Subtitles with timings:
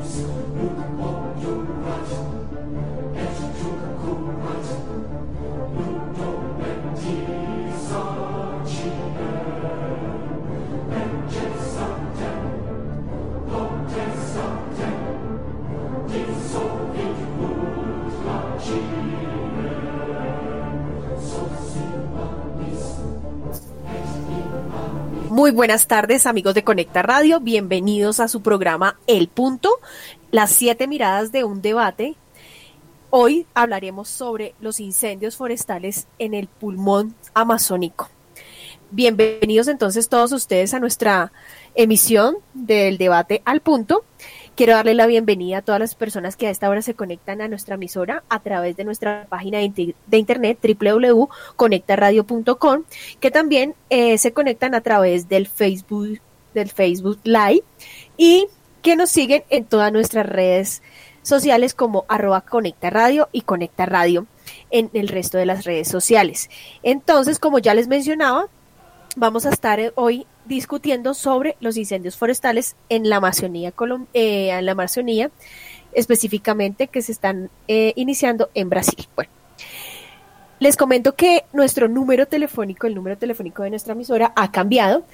[0.00, 0.66] who
[0.96, 1.59] walk
[25.50, 29.80] Muy buenas tardes amigos de Conecta Radio, bienvenidos a su programa El Punto,
[30.30, 32.14] las siete miradas de un debate.
[33.10, 38.08] Hoy hablaremos sobre los incendios forestales en el pulmón amazónico.
[38.92, 41.32] Bienvenidos entonces todos ustedes a nuestra
[41.74, 44.04] emisión del debate al punto.
[44.60, 47.48] Quiero darle la bienvenida a todas las personas que a esta hora se conectan a
[47.48, 52.82] nuestra emisora a través de nuestra página de, internet www.conectaradio.com,
[53.20, 56.20] que también eh, se conectan a través del Facebook,
[56.52, 57.62] del Facebook Live
[58.18, 58.48] y
[58.82, 60.82] que nos siguen en todas nuestras redes
[61.22, 64.26] sociales como arroba Conecta Radio y Conecta Radio
[64.70, 66.50] en el resto de las redes sociales.
[66.82, 68.48] Entonces, como ya les mencionaba,
[69.16, 73.72] vamos a estar eh, hoy discutiendo sobre los incendios forestales en la Amazonía,
[74.14, 74.72] eh, en la
[75.92, 79.06] específicamente que se están eh, iniciando en Brasil.
[79.16, 79.30] Bueno,
[80.58, 85.06] les comento que nuestro número telefónico, el número telefónico de nuestra emisora ha cambiado.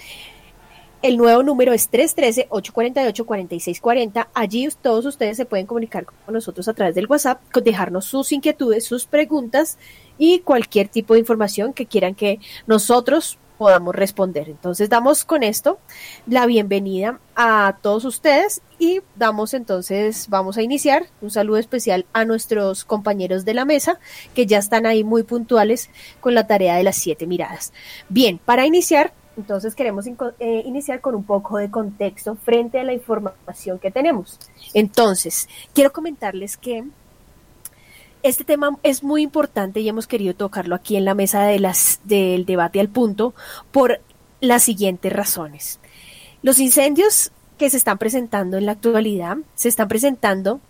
[1.02, 4.26] El nuevo número es 313-848-4640.
[4.34, 8.84] Allí todos ustedes se pueden comunicar con nosotros a través del WhatsApp, dejarnos sus inquietudes,
[8.84, 9.78] sus preguntas
[10.18, 14.48] y cualquier tipo de información que quieran que nosotros podamos responder.
[14.48, 15.78] Entonces damos con esto
[16.26, 22.24] la bienvenida a todos ustedes y damos entonces, vamos a iniciar un saludo especial a
[22.24, 23.98] nuestros compañeros de la mesa
[24.34, 25.90] que ya están ahí muy puntuales
[26.20, 27.72] con la tarea de las siete miradas.
[28.08, 32.94] Bien, para iniciar, entonces queremos eh, iniciar con un poco de contexto frente a la
[32.94, 34.38] información que tenemos.
[34.72, 36.84] Entonces, quiero comentarles que
[38.22, 42.80] este tema es muy importante y hemos querido tocarlo aquí en la mesa del debate
[42.80, 43.34] al punto
[43.70, 44.00] por
[44.40, 45.80] las siguientes razones.
[46.42, 50.60] Los incendios que se están presentando en la actualidad se están presentando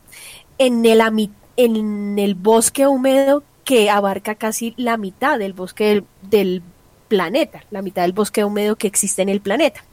[0.58, 6.62] en el, bosque húmedo que abarca casi la mitad del bosque del, del
[7.08, 9.84] planeta, la mitad del bosque húmedo que existe en el planeta.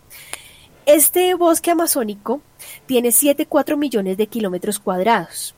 [0.85, 2.41] Este bosque amazónico
[2.85, 5.56] tiene 7,4 millones de kilómetros cuadrados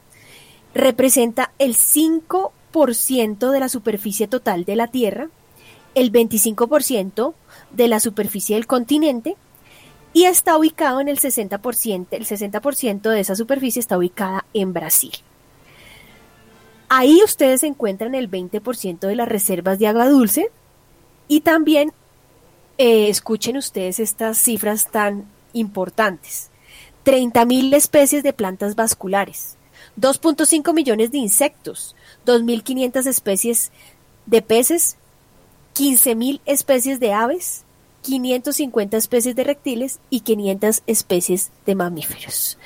[0.76, 5.30] representa el 5% de la superficie total de la Tierra,
[5.96, 7.34] el 25%
[7.72, 9.38] de la superficie del continente
[10.14, 15.14] y está ubicado en el 60%, el 60% de esa superficie está ubicada en Brasil.
[16.90, 20.52] Ahí ustedes encuentran el 20% de las reservas de agua dulce
[21.28, 21.94] y también
[22.78, 26.50] eh, escuchen ustedes estas cifras tan importantes.
[27.06, 29.55] 30.000 especies de plantas vasculares,
[30.00, 31.96] 2.5 millones de insectos,
[32.26, 33.72] 2.500 especies
[34.26, 34.98] de peces,
[35.76, 37.64] 15.000 especies de aves,
[38.02, 42.58] 550 especies de reptiles y 500 especies de mamíferos.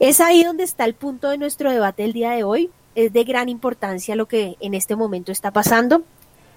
[0.00, 2.70] Es ahí donde está el punto de nuestro debate del día de hoy.
[2.94, 6.02] Es de gran importancia lo que en este momento está pasando,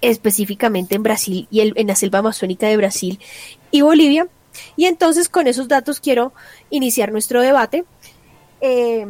[0.00, 3.18] específicamente en Brasil y en la selva amazónica de Brasil
[3.70, 4.28] y Bolivia.
[4.76, 6.32] Y entonces con esos datos quiero
[6.70, 7.84] iniciar nuestro debate.
[8.60, 9.06] Eh,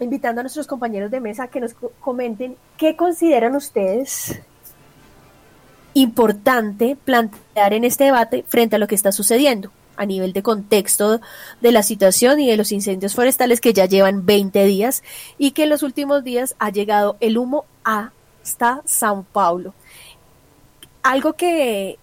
[0.00, 4.40] invitando a nuestros compañeros de mesa que nos comenten qué consideran ustedes
[5.94, 11.20] importante plantear en este debate frente a lo que está sucediendo a nivel de contexto
[11.60, 15.04] de la situación y de los incendios forestales que ya llevan 20 días
[15.38, 19.72] y que en los últimos días ha llegado el humo hasta Sao Paulo.
[21.04, 21.98] Algo que,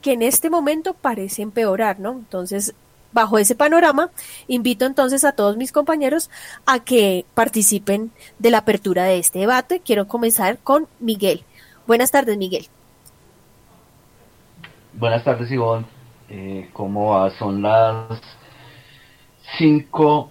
[0.00, 2.12] que en este momento parece empeorar, ¿no?
[2.12, 2.74] Entonces,
[3.12, 4.10] bajo ese panorama,
[4.48, 6.30] invito entonces a todos mis compañeros
[6.66, 9.80] a que participen de la apertura de este debate.
[9.80, 11.44] Quiero comenzar con Miguel.
[11.86, 12.66] Buenas tardes, Miguel.
[14.92, 15.86] Buenas tardes, Ivonne.
[16.28, 17.30] Eh, ¿Cómo va?
[17.30, 18.20] Son las
[19.58, 20.30] 5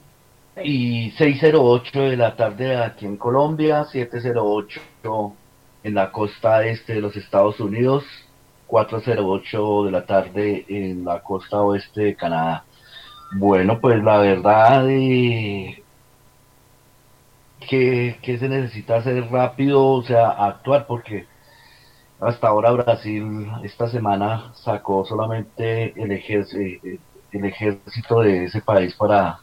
[0.64, 4.82] y 608 de la tarde aquí en Colombia, 708
[5.84, 8.04] en la costa este de los Estados Unidos,
[8.68, 12.66] 408 de la tarde en la costa oeste de Canadá.
[13.31, 15.84] Bueno, pues la verdad eh,
[17.70, 21.28] que, se necesita hacer rápido, o sea, actuar, porque
[22.20, 29.40] hasta ahora Brasil esta semana sacó solamente el, ejército, de ese país para,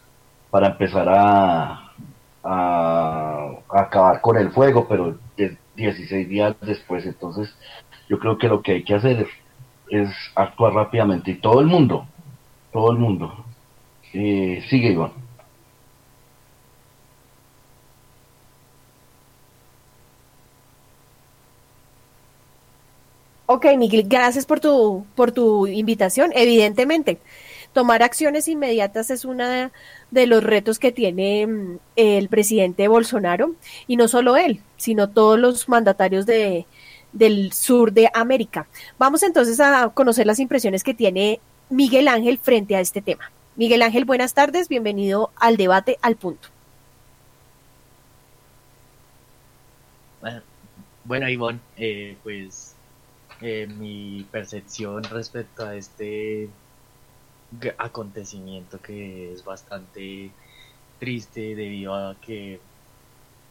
[0.51, 1.93] para empezar a,
[2.43, 5.17] a, acabar con el fuego, pero
[5.77, 7.55] 16 días después, entonces
[8.09, 9.29] yo creo que lo que hay que hacer
[9.91, 12.07] es actuar rápidamente y todo el mundo,
[12.73, 13.46] todo el mundo,
[14.19, 15.13] eh, sigue Iván.
[23.49, 26.33] Ok, Miguel, gracias por tu, por tu invitación.
[26.35, 27.19] Evidentemente,
[27.73, 29.71] tomar acciones inmediatas es uno
[30.11, 33.55] de los retos que tiene mm, el presidente Bolsonaro,
[33.87, 36.67] y no solo él, sino todos los mandatarios de,
[37.13, 38.67] del sur de América.
[38.99, 41.41] Vamos entonces a conocer las impresiones que tiene
[41.71, 43.31] Miguel Ángel frente a este tema.
[43.57, 46.49] Miguel Ángel, buenas tardes, bienvenido al debate al punto.
[51.05, 52.75] Bueno, Ivonne, eh, pues
[53.41, 56.51] eh, mi percepción respecto a este
[57.79, 60.31] acontecimiento que es bastante
[60.99, 62.61] triste debido a que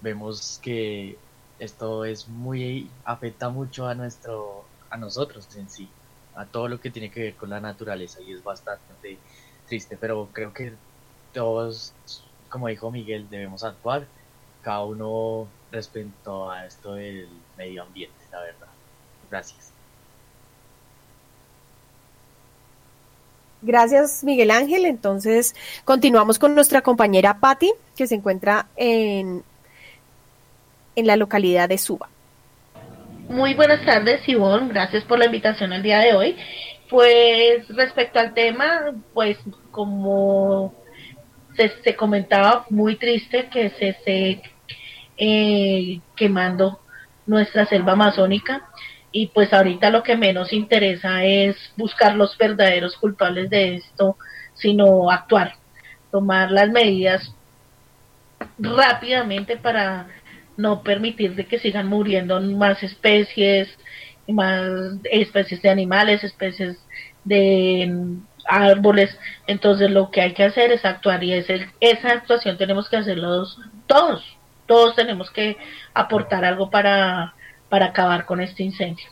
[0.02, 1.18] vemos que
[1.58, 5.90] esto es muy afecta mucho a nuestro a nosotros en sí
[6.36, 9.18] a todo lo que tiene que ver con la naturaleza y es bastante
[9.68, 10.74] triste pero creo que
[11.34, 11.94] todos
[12.50, 14.06] como dijo Miguel debemos actuar
[14.62, 17.28] cada uno respecto a esto del
[17.58, 18.68] medio ambiente la verdad
[19.30, 19.76] gracias
[23.66, 24.86] Gracias, Miguel Ángel.
[24.86, 29.44] Entonces, continuamos con nuestra compañera Patti, que se encuentra en,
[30.96, 32.08] en la localidad de Suba.
[33.28, 34.70] Muy buenas tardes, Ivonne.
[34.70, 36.36] Gracias por la invitación al día de hoy.
[36.90, 39.38] Pues respecto al tema, pues
[39.72, 40.74] como
[41.56, 44.42] se, comentaba, muy triste que se esté
[45.18, 46.80] eh, quemando
[47.26, 48.68] nuestra selva amazónica.
[49.12, 54.18] Y pues ahorita lo que menos interesa es buscar los verdaderos culpables de esto,
[54.56, 55.54] sino actuar,
[56.12, 57.34] tomar las medidas
[58.60, 60.08] rápidamente para
[60.58, 63.70] no permitir de que sigan muriendo más especies,
[64.28, 64.64] más
[65.06, 66.78] especies de animales, especies
[67.24, 68.18] de
[68.48, 69.18] árboles.
[69.48, 73.46] Entonces lo que hay que hacer es actuar y esa actuación tenemos que hacerlo
[73.88, 75.58] todos, todos tenemos que
[75.94, 77.34] aportar algo para
[77.70, 79.06] para acabar con este incendio.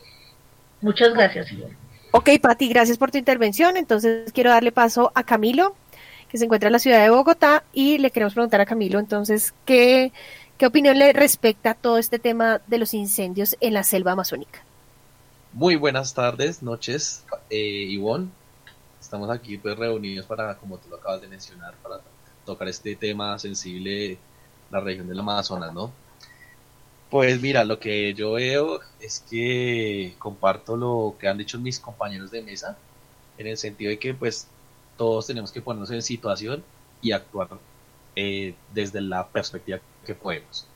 [0.80, 1.52] Muchas gracias.
[2.12, 3.76] Ok, Pati, gracias por tu intervención.
[3.76, 5.74] Entonces quiero darle paso a Camilo,
[6.28, 9.54] que se encuentra en la ciudad de Bogotá, y le queremos preguntar a Camilo, entonces,
[9.64, 10.12] ¿qué,
[10.58, 14.63] qué opinión le respecta a todo este tema de los incendios en la selva amazónica?
[15.54, 18.28] Muy buenas tardes, noches, eh, Ivonne.
[19.00, 22.00] Estamos aquí pues reunidos para, como tú lo acabas de mencionar, para
[22.44, 24.18] tocar este tema sensible,
[24.72, 25.92] la región del Amazonas, ¿no?
[27.08, 32.32] Pues mira, lo que yo veo es que comparto lo que han dicho mis compañeros
[32.32, 32.76] de mesa,
[33.38, 34.48] en el sentido de que pues
[34.96, 36.64] todos tenemos que ponernos en situación
[37.00, 37.48] y actuar
[38.16, 40.66] eh, desde la perspectiva que podemos,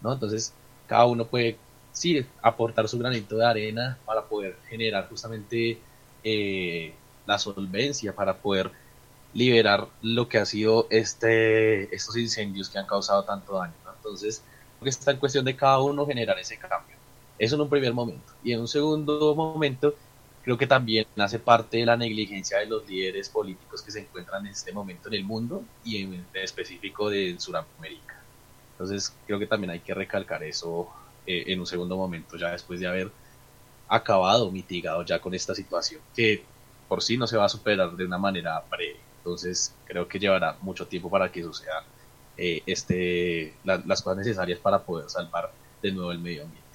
[0.00, 0.12] ¿no?
[0.12, 0.52] Entonces,
[0.86, 1.58] cada uno puede,
[1.98, 5.78] sí, aportar su granito de arena para poder generar justamente
[6.22, 6.94] eh,
[7.26, 8.70] la solvencia, para poder
[9.34, 13.74] liberar lo que ha sido este, estos incendios que han causado tanto daño.
[13.96, 14.42] Entonces,
[14.82, 16.96] que está en cuestión de cada uno generar ese cambio.
[17.38, 18.32] Eso en un primer momento.
[18.44, 19.94] Y en un segundo momento,
[20.42, 24.46] creo que también hace parte de la negligencia de los líderes políticos que se encuentran
[24.46, 28.22] en este momento en el mundo y en, específico de Sudamérica.
[28.72, 30.88] Entonces, creo que también hay que recalcar eso
[31.28, 33.10] eh, en un segundo momento, ya después de haber
[33.86, 36.42] acabado, mitigado ya con esta situación, que
[36.88, 38.96] por sí no se va a superar de una manera breve.
[39.18, 41.84] Entonces, creo que llevará mucho tiempo para que suceda
[42.38, 46.66] eh, este, las cosas necesarias para poder salvar de nuevo el medio ambiente.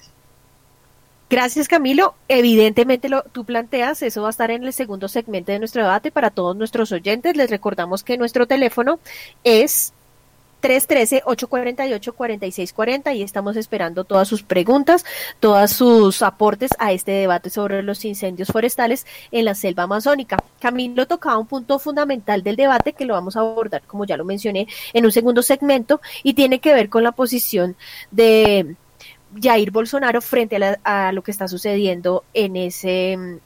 [1.30, 2.14] Gracias Camilo.
[2.28, 6.12] Evidentemente lo tú planteas, eso va a estar en el segundo segmento de nuestro debate
[6.12, 7.36] para todos nuestros oyentes.
[7.36, 9.00] Les recordamos que nuestro teléfono
[9.42, 9.93] es
[10.64, 15.04] 313-848-4640 y estamos esperando todas sus preguntas,
[15.38, 20.38] todos sus aportes a este debate sobre los incendios forestales en la selva amazónica.
[20.60, 24.24] Camilo tocaba un punto fundamental del debate que lo vamos a abordar, como ya lo
[24.24, 27.76] mencioné, en un segundo segmento y tiene que ver con la posición
[28.10, 28.74] de
[29.40, 33.38] Jair Bolsonaro frente a, a lo que está sucediendo en ese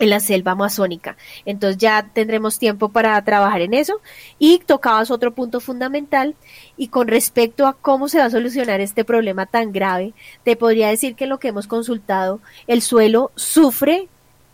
[0.00, 1.16] en la selva amazónica.
[1.44, 4.00] Entonces ya tendremos tiempo para trabajar en eso.
[4.38, 6.34] Y tocabas otro punto fundamental
[6.76, 10.88] y con respecto a cómo se va a solucionar este problema tan grave, te podría
[10.88, 14.08] decir que lo que hemos consultado, el suelo sufre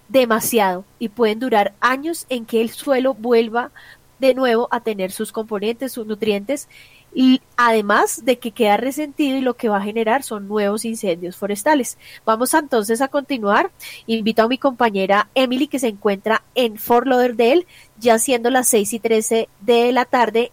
[0.09, 3.71] demasiado y pueden durar años en que el suelo vuelva
[4.19, 6.69] de nuevo a tener sus componentes, sus nutrientes
[7.15, 11.37] y además de que queda resentido y lo que va a generar son nuevos incendios
[11.37, 11.99] forestales.
[12.25, 13.71] Vamos entonces a continuar.
[14.07, 17.67] Invito a mi compañera Emily que se encuentra en Fort Lauderdale,
[17.99, 20.53] ya siendo las 6 y 13 de la tarde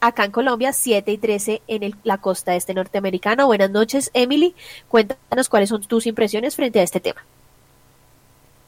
[0.00, 3.44] acá en Colombia, 7 y 13 en la costa este norteamericana.
[3.44, 4.54] Buenas noches, Emily.
[4.88, 7.24] Cuéntanos cuáles son tus impresiones frente a este tema.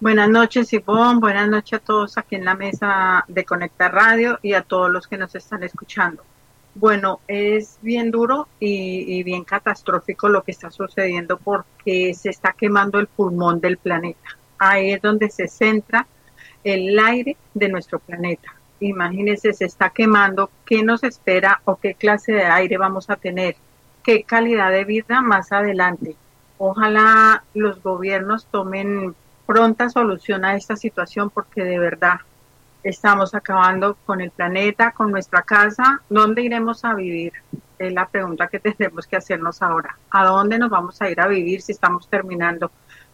[0.00, 1.21] Buenas noches, Ivonne.
[1.21, 5.07] Buenas noches a todos aquí en la mesa de Conecta Radio y a todos los
[5.07, 6.23] que nos están escuchando.
[6.75, 13.00] Bueno, es bien duro y, bien catastrófico lo que está sucediendo porque se está quemando
[13.00, 14.39] el pulmón del planeta.
[14.59, 16.07] Ahí es donde se centra
[16.62, 18.55] el aire de nuestro planeta.
[18.79, 23.57] Imagínense, se está quemando, ¿qué nos espera o qué clase de aire vamos a tener?
[24.03, 26.17] ¿Qué calidad de vida más adelante?
[26.57, 32.21] Ojalá los gobiernos tomen pronta solución a esta situación porque de verdad
[32.82, 36.00] estamos acabando con el planeta, con nuestra casa.
[36.08, 37.32] ¿Dónde iremos a vivir?
[37.78, 39.96] Es la pregunta que tenemos que hacernos ahora.
[40.10, 42.70] ¿A dónde nos vamos a ir a vivir si estamos terminando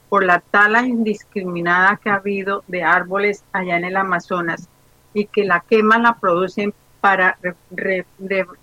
[0.08, 4.68] por la tala indiscriminada que ha habido de árboles allá en el Amazonas
[5.12, 7.38] y que la quema la producen para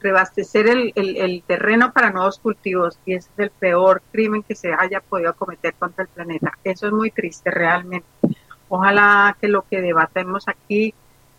[0.01, 5.00] rebastecer el, terreno para nuevos cultivos y ese es el peor crimen que se haya
[5.00, 6.51] podido cometer contra el planeta.
[6.63, 8.05] Eso es muy triste realmente.
[8.70, 10.93] Ojalá que lo que debatemos aquí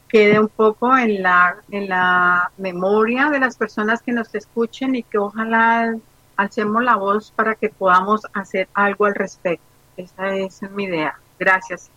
[0.09, 5.03] quede un poco en la, en la memoria de las personas que nos escuchen y
[5.03, 5.97] que ojalá
[6.37, 9.65] alcemos la voz para que podamos hacer algo al respecto.
[9.97, 11.19] Esa es mi idea.
[11.39, 11.91] Gracias.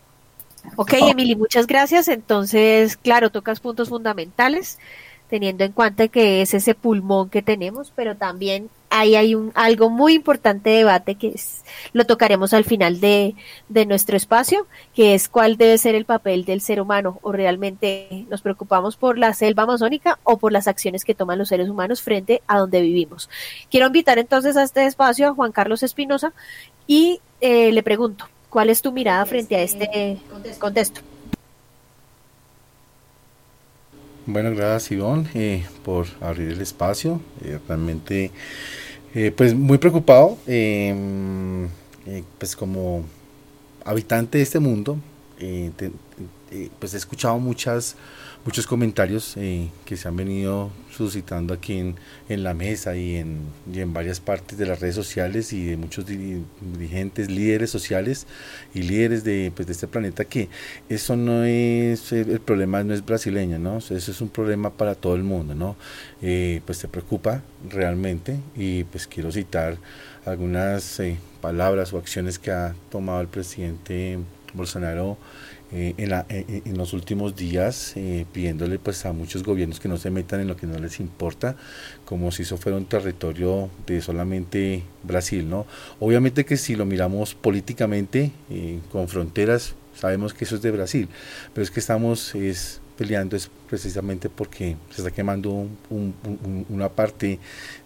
[0.75, 2.07] Ok, Emily, muchas gracias.
[2.07, 4.79] Entonces, claro, tocas puntos fundamentales
[5.29, 9.89] teniendo en cuenta que es ese pulmón que tenemos, pero también ahí hay un algo
[9.89, 13.35] muy importante de debate que es, lo tocaremos al final de,
[13.67, 18.25] de nuestro espacio, que es cuál debe ser el papel del ser humano o realmente
[18.29, 22.01] nos preocupamos por la selva amazónica o por las acciones que toman los seres humanos
[22.01, 23.29] frente a donde vivimos.
[23.69, 26.33] Quiero invitar entonces a este espacio a Juan Carlos Espinosa
[26.85, 30.17] y eh, le pregunto, ¿cuál es tu mirada frente a este
[30.59, 31.01] contexto?
[34.29, 37.21] Bueno, gracias Ivonne eh, por abrir el espacio.
[37.45, 38.29] Eh, realmente,
[39.15, 41.69] eh, pues muy preocupado, em,
[42.37, 43.05] pues como
[43.85, 44.97] habitante de este mundo,
[46.77, 47.95] pues he escuchado muchas
[48.47, 51.95] muchos comentarios eh, que se han venido suscitando aquí en,
[52.29, 53.41] en la mesa y en,
[53.73, 58.25] y en, varias partes de las redes sociales y de muchos dirigentes, líderes sociales
[58.73, 60.47] y líderes de, pues, de este planeta que
[60.87, 63.79] eso no es, el problema no es brasileño, ¿no?
[63.79, 65.75] Eso es un problema para todo el mundo, ¿no?
[66.21, 69.75] Eh, pues te preocupa realmente y pues quiero citar
[70.25, 74.19] algunas eh, palabras o acciones que ha tomado el presidente
[74.53, 75.17] Bolsonaro
[75.73, 79.97] eh, en, la, en, los últimos días eh, pidiéndole pues a muchos gobiernos que no
[79.97, 81.57] se metan en lo que no les importa
[82.05, 85.65] como si eso fuera un territorio de solamente Brasil no
[85.99, 91.09] obviamente que si lo miramos políticamente eh, con fronteras sabemos que eso es de Brasil
[91.53, 95.67] pero es que estamos es peleando es precisamente porque se está quemando
[96.69, 97.39] una parte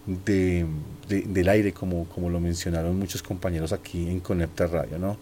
[0.06, 0.66] de,
[1.08, 4.98] del aire, como, como lo mencionaron muchos compañeros aquí en Conecta Radio.
[4.98, 5.18] ¿no?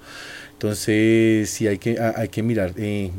[0.52, 3.11] Entonces, sí hay que, hay que mirar, eh,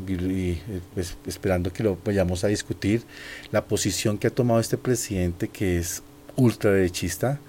[0.94, 3.02] pues, esperando que lo vayamos a discutir,
[3.50, 6.02] la posición que ha tomado este presidente, que es
[6.36, 7.40] ultraderechista,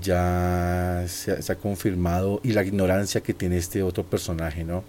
[0.00, 4.84] ya se, se ha confirmado, y la ignorancia que tiene este otro personaje, ¿no?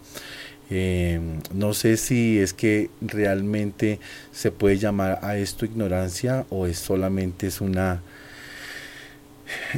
[0.69, 1.19] Eh,
[1.53, 4.00] no sé si es que realmente
[4.31, 8.01] se puede llamar a esto ignorancia o es solamente es una,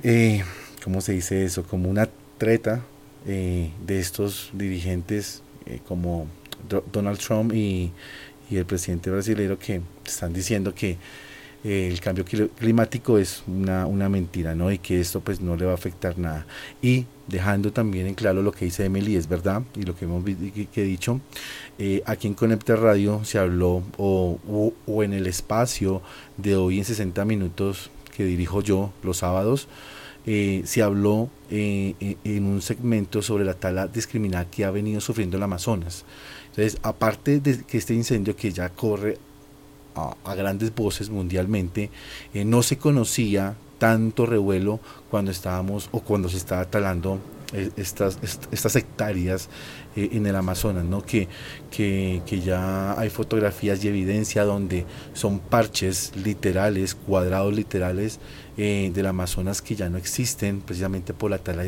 [0.03, 0.43] eh,
[0.83, 1.63] ¿cómo se dice eso?
[1.63, 2.81] Como una treta
[3.25, 6.27] eh, de estos dirigentes eh, como
[6.93, 7.91] Donald Trump y,
[8.49, 10.97] y el presidente brasileño que están diciendo que
[11.63, 14.71] el cambio climático es una, una, mentira, ¿no?
[14.71, 16.45] Y que esto pues no le va a afectar nada.
[16.81, 20.23] Y dejando también en claro lo que dice Emily, es verdad, y lo que hemos
[20.23, 21.19] que, dicho,
[21.77, 24.39] eh, aquí en Conecta Radio se habló, o,
[24.85, 26.01] o, en el espacio
[26.37, 29.67] de hoy en 60 minutos que dirijo yo los sábados,
[30.25, 35.37] eh, se habló eh, en un segmento sobre la tala discriminada que ha venido sufriendo
[35.37, 36.03] el Amazonas.
[36.49, 39.17] Entonces, aparte de que este incendio que ya corre
[39.95, 41.89] a, grandes voces mundialmente,
[42.33, 44.79] no se conocía tanto revuelo
[45.09, 47.19] cuando estábamos o cuando se estaba talando
[47.53, 48.19] eh, estas,
[48.51, 49.47] estas hectáreas
[49.95, 51.01] eh, en el Amazonas, ¿no?
[51.01, 51.29] Que,
[51.71, 58.19] que, que, ya hay fotografías y evidencia donde son parches literales, cuadrados literales
[58.57, 61.63] eh, del Amazonas que ya no existen precisamente por la tala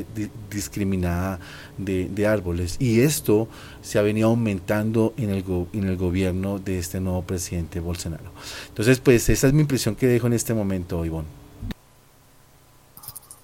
[0.49, 1.39] discriminada
[1.77, 2.75] de, árboles.
[2.79, 3.47] Y esto
[3.81, 8.33] se ha venido aumentando en el, en el gobierno de este nuevo presidente Bolsonaro.
[8.67, 11.38] Entonces, pues esa es mi impresión que dejo en este momento, Ivonne.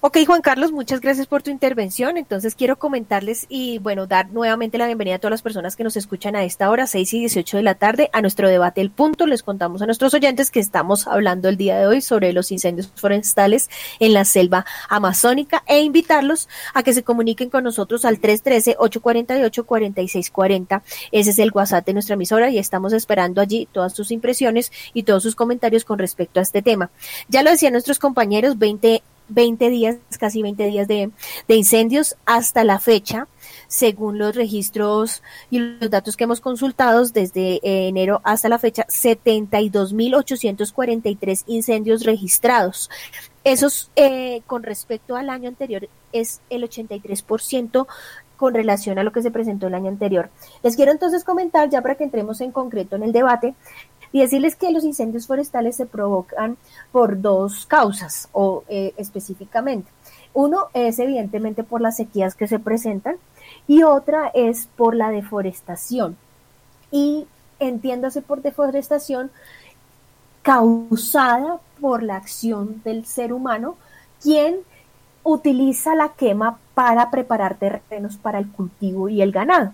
[0.07, 2.17] Ok, Juan Carlos, muchas gracias por tu intervención.
[2.17, 5.97] Entonces quiero comentarles y bueno, dar nuevamente la bienvenida a todas las personas que nos
[5.97, 9.25] escuchan a esta hora, 6 y 18 de la tarde, a nuestro debate El Punto.
[9.25, 12.91] Les contamos a nuestros oyentes que estamos hablando el día de hoy sobre los incendios
[12.93, 13.67] forestales
[13.99, 20.83] en la selva amazónica e invitarlos a que se comuniquen con nosotros al 313-848-4640.
[21.11, 25.01] Ese es el WhatsApp de nuestra emisora y estamos esperando allí todas sus impresiones y
[25.01, 26.91] todos sus comentarios con respecto a este tema.
[27.27, 31.11] Ya lo decían nuestros compañeros, 20 20 días, casi 20 días de,
[31.47, 33.27] incendios hasta la fecha,
[33.67, 41.43] según los registros y los datos que hemos consultado desde enero hasta la fecha, 72.843
[41.47, 42.89] incendios registrados.
[43.43, 47.85] Esos, eh, con respecto al año anterior, es el 83%
[48.37, 50.29] con relación a lo que se presentó el año anterior.
[50.63, 53.55] Les quiero entonces comentar, ya para que entremos en concreto en el debate,
[54.15, 56.55] y decirles que los incendios forestales se provocan
[56.93, 59.91] por dos causas o eh, específicamente.
[60.33, 63.17] Uno es evidentemente por las sequías que se presentan
[63.67, 66.15] y otra es por la deforestación.
[66.91, 67.27] Y
[67.59, 69.31] entiéndase por deforestación
[70.43, 73.75] causada por la acción del ser humano,
[74.23, 74.59] quien
[75.23, 79.73] utiliza la quema para preparar terrenos para el cultivo y el ganado.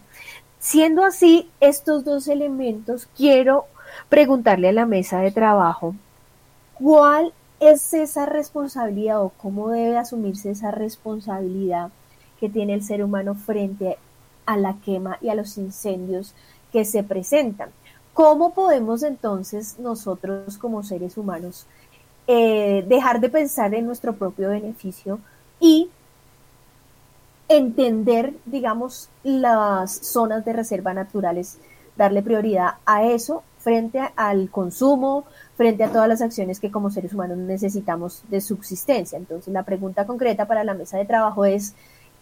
[0.58, 3.68] Siendo así, estos dos elementos quiero
[4.10, 5.96] preguntarle a la mesa de trabajo
[6.74, 11.92] cuál es esa responsabilidad o cómo debe asumirse esa responsabilidad
[12.40, 13.98] que tiene el ser humano frente
[14.46, 16.34] a la quema y a los incendios
[16.72, 17.70] que se presentan.
[18.14, 21.68] ¿Cómo podemos entonces nosotros como seres humanos
[22.28, 25.20] eh, dejar de pensar en nuestro propio beneficio
[25.60, 25.90] y
[27.48, 31.60] entender, digamos, las zonas de reserva naturales,
[31.96, 35.26] darle prioridad a eso frente al consumo,
[35.56, 39.18] frente a todas las acciones que como seres humanos necesitamos de subsistencia.
[39.18, 41.76] Entonces, la pregunta concreta para la mesa de trabajo es,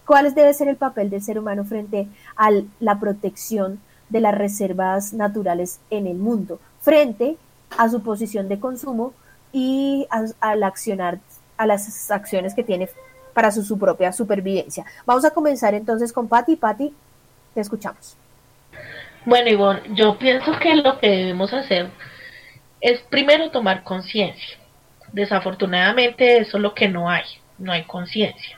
[0.05, 3.79] ¿cuál debe ser el papel del ser humano frente a la protección
[4.09, 7.37] de las reservas naturales en el mundo, frente
[7.77, 9.13] a su posición de consumo
[9.53, 11.19] y al accionar
[11.57, 12.89] a las acciones que tiene
[13.33, 14.85] para su, propia supervivencia?
[15.05, 16.57] Vamos a comenzar entonces con Patti.
[16.57, 16.93] Patti,
[17.53, 18.17] te escuchamos.
[19.25, 21.89] Bueno, Ivonne, yo pienso que lo que debemos hacer
[22.81, 24.57] es primero tomar conciencia.
[25.11, 27.23] Desafortunadamente eso es lo que no hay,
[27.57, 28.57] no hay conciencia.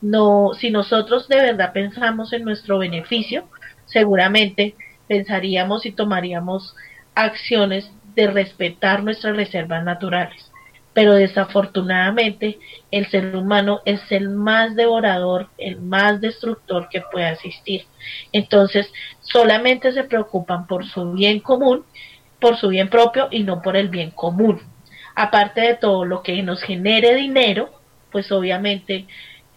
[0.00, 3.48] No, si nosotros de verdad pensamos en nuestro beneficio,
[3.86, 4.74] seguramente
[5.08, 6.76] pensaríamos y tomaríamos
[7.14, 10.50] acciones de respetar nuestras reservas naturales
[10.94, 12.58] pero desafortunadamente
[12.92, 17.84] el ser humano es el más devorador, el más destructor que puede existir.
[18.32, 21.84] Entonces, solamente se preocupan por su bien común,
[22.40, 24.60] por su bien propio y no por el bien común.
[25.16, 27.70] Aparte de todo lo que nos genere dinero,
[28.12, 29.06] pues obviamente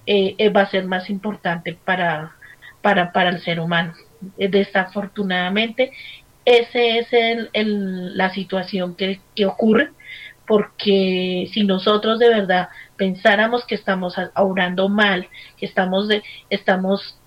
[0.08, 2.36] eh, eh, va a ser más importante para,
[2.82, 3.94] para, para el ser humano.
[4.38, 5.92] Desafortunadamente,
[6.46, 9.92] esa es el, la situación que, que ocurre
[10.48, 17.20] porque si nosotros de verdad pensáramos que estamos obrando mal, que estamos, de, estamos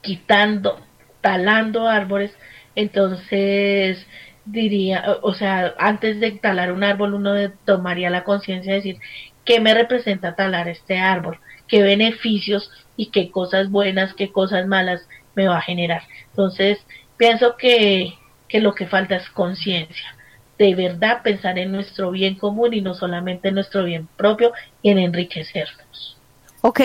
[0.00, 0.80] quitando,
[1.20, 2.32] talando árboles,
[2.74, 4.04] entonces
[4.46, 7.34] diría, o sea, antes de talar un árbol uno
[7.66, 8.98] tomaría la conciencia de decir,
[9.44, 11.38] ¿qué me representa talar este árbol?
[11.68, 16.02] ¿Qué beneficios y qué cosas buenas, qué cosas malas me va a generar?
[16.30, 16.78] Entonces,
[17.18, 18.14] pienso que,
[18.48, 20.15] que lo que falta es conciencia
[20.58, 24.90] de verdad pensar en nuestro bien común y no solamente en nuestro bien propio y
[24.90, 26.16] en enriquecernos.
[26.62, 26.80] Ok,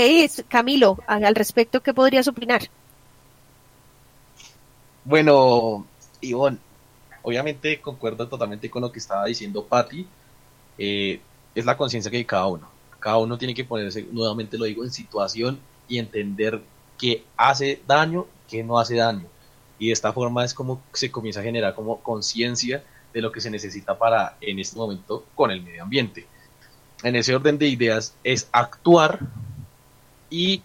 [0.47, 2.61] Camilo, al respecto, ¿qué podrías opinar?
[5.03, 5.87] Bueno,
[6.19, 6.59] Ivonne,
[7.23, 10.05] obviamente concuerdo totalmente con lo que estaba diciendo Patti.
[10.77, 11.19] Eh,
[11.55, 12.69] es la conciencia que hay cada uno.
[12.99, 16.61] Cada uno tiene que ponerse, nuevamente lo digo, en situación y entender
[16.99, 19.25] qué hace daño, qué no hace daño.
[19.79, 23.41] Y de esta forma es como se comienza a generar como conciencia de lo que
[23.41, 26.27] se necesita para en este momento con el medio ambiente.
[27.03, 29.19] En ese orden de ideas es actuar
[30.29, 30.63] y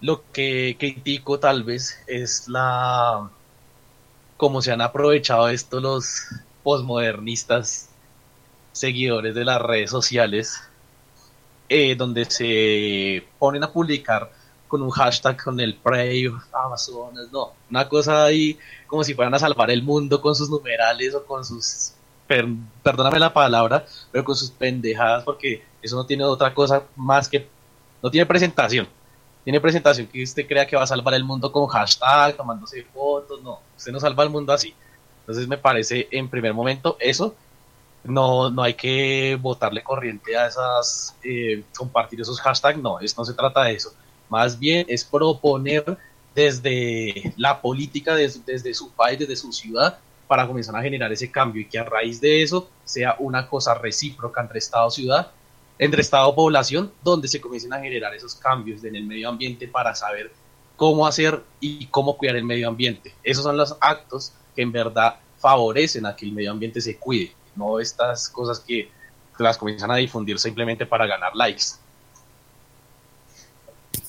[0.00, 3.30] lo que critico tal vez es la
[4.36, 6.26] cómo se han aprovechado esto los
[6.62, 7.88] posmodernistas
[8.72, 10.60] seguidores de las redes sociales
[11.68, 14.32] eh, donde se ponen a publicar
[14.72, 19.38] con un hashtag con el Prey, Amazonas, no, una cosa ahí como si fueran a
[19.38, 21.92] salvar el mundo con sus numerales o con sus,
[22.82, 27.46] perdóname la palabra, pero con sus pendejadas, porque eso no tiene otra cosa más que,
[28.02, 28.88] no tiene presentación.
[29.44, 33.42] Tiene presentación que usted crea que va a salvar el mundo con hashtag, tomándose fotos,
[33.42, 34.74] no, usted no salva el mundo así.
[35.20, 37.34] Entonces me parece en primer momento eso.
[38.04, 43.26] no, no hay que botarle corriente a esas, eh, compartir esos hashtags, no, esto no
[43.26, 43.92] se trata de eso.
[44.32, 45.98] Más bien es proponer
[46.34, 51.30] desde la política, desde, desde su país, desde su ciudad, para comenzar a generar ese
[51.30, 55.30] cambio y que a raíz de eso sea una cosa recíproca entre Estado y ciudad,
[55.78, 59.68] entre Estado y población, donde se comiencen a generar esos cambios en el medio ambiente
[59.68, 60.32] para saber
[60.76, 63.12] cómo hacer y cómo cuidar el medio ambiente.
[63.22, 67.34] Esos son los actos que en verdad favorecen a que el medio ambiente se cuide
[67.54, 68.90] no estas cosas que
[69.38, 71.81] las comienzan a difundir simplemente para ganar likes.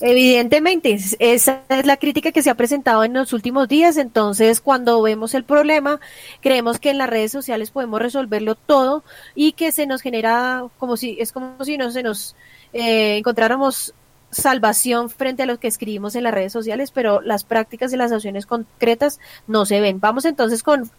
[0.02, 3.98] Evidentemente, esa es la crítica que se ha presentado en los últimos días.
[3.98, 6.00] Entonces, cuando vemos el problema,
[6.42, 10.98] creemos que en las redes sociales podemos resolverlo todo y que se nos genera como
[10.98, 12.36] si es como si no se nos
[12.74, 13.94] eh, encontráramos
[14.30, 18.12] salvación frente a lo que escribimos en las redes sociales, pero las prácticas y las
[18.12, 20.00] acciones concretas no se ven.
[20.00, 20.90] Vamos entonces con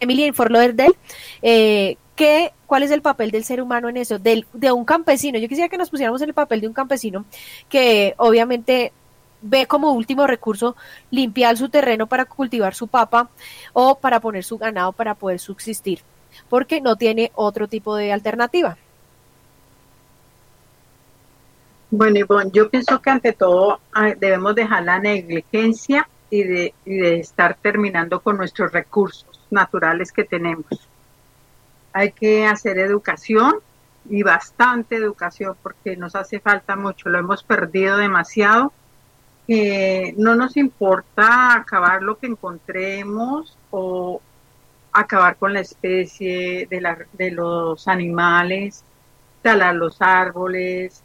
[0.00, 0.94] Emilia Inforloerdel,
[1.42, 4.18] eh, ¿qué, ¿cuál es el papel del ser humano en eso?
[4.18, 5.38] Del, de un campesino.
[5.38, 7.24] Yo quisiera que nos pusiéramos en el papel de un campesino
[7.68, 8.92] que obviamente
[9.42, 10.74] ve como último recurso
[11.10, 13.28] limpiar su terreno para cultivar su papa
[13.72, 16.00] o para poner su ganado para poder subsistir,
[16.48, 18.76] porque no tiene otro tipo de alternativa.
[21.90, 26.96] Bueno, Ivonne, yo pienso que ante todo ah, debemos dejar la negligencia y de, y
[26.96, 30.66] de estar terminando con nuestros recursos naturales que tenemos.
[31.94, 33.54] Hay que hacer educación
[34.10, 38.72] y bastante educación porque nos hace falta mucho, lo hemos perdido demasiado.
[39.48, 44.20] no nos importa acabar lo que encontremos o
[44.92, 48.84] acabar con la especie de, la, de los animales,
[49.42, 51.02] talar los árboles.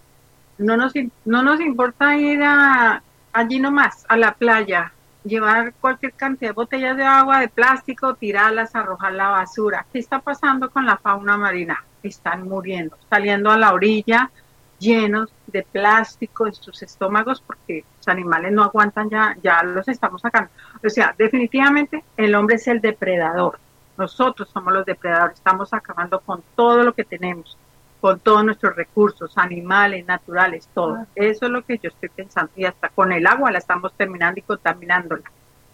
[0.57, 0.93] No nos,
[1.25, 3.01] no nos importa ir a,
[3.33, 8.75] allí nomás, a la playa, llevar cualquier cantidad de botellas de agua, de plástico, tirarlas,
[8.75, 9.85] arrojar la basura.
[9.91, 11.83] ¿Qué está pasando con la fauna marina?
[12.01, 14.31] Están muriendo, saliendo a la orilla
[14.79, 20.21] llenos de plástico en sus estómagos porque los animales no aguantan ya, ya los estamos
[20.21, 20.49] sacando.
[20.83, 23.59] O sea, definitivamente el hombre es el depredador.
[23.97, 27.57] Nosotros somos los depredadores, estamos acabando con todo lo que tenemos
[27.99, 31.05] con todos nuestros recursos, animales, naturales, todo.
[31.15, 32.51] Eso es lo que yo estoy pensando.
[32.55, 35.23] Y hasta con el agua la estamos terminando y contaminándola.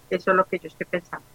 [0.10, 1.26] Eso es lo que yo estoy pensando.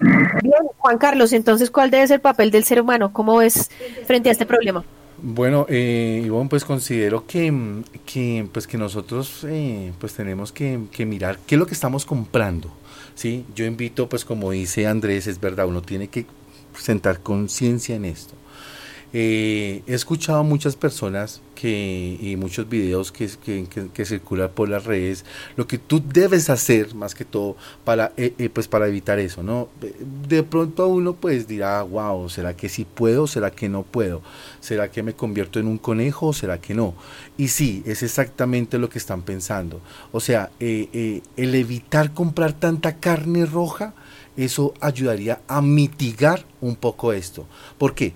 [0.00, 3.12] Bien, Juan Carlos, entonces, ¿cuál debe ser el papel del ser humano?
[3.12, 3.70] ¿Cómo ves
[4.06, 4.82] frente a este problema?
[5.22, 7.52] Bueno, eh, Ivonne, pues considero que,
[8.06, 12.06] que, pues que nosotros eh, pues tenemos que, que, mirar qué es lo que estamos
[12.06, 12.72] comprando.
[13.14, 13.44] ¿sí?
[13.54, 16.24] Yo invito, pues como dice Andrés, es verdad, uno tiene que
[16.74, 18.34] sentar conciencia en esto.
[19.12, 23.28] Eh, he escuchado muchas personas que, y muchos videos que,
[23.92, 25.24] que, circulan por las redes,
[25.56, 29.42] lo que tú debes hacer más que todo para, eh, eh, pues para evitar eso,
[29.42, 29.68] ¿no?
[30.28, 33.26] De pronto uno pues dirá, wow, ¿será que sí puedo?
[33.26, 34.22] ¿Será que no puedo?
[34.60, 36.94] ¿Será que me convierto en un conejo o será que no?
[37.36, 39.80] Y sí, es exactamente lo que están pensando.
[40.12, 43.92] O sea, el evitar comprar tanta carne roja,
[44.36, 47.46] eso ayudaría a mitigar un poco esto.
[47.76, 48.14] ¿Por qué?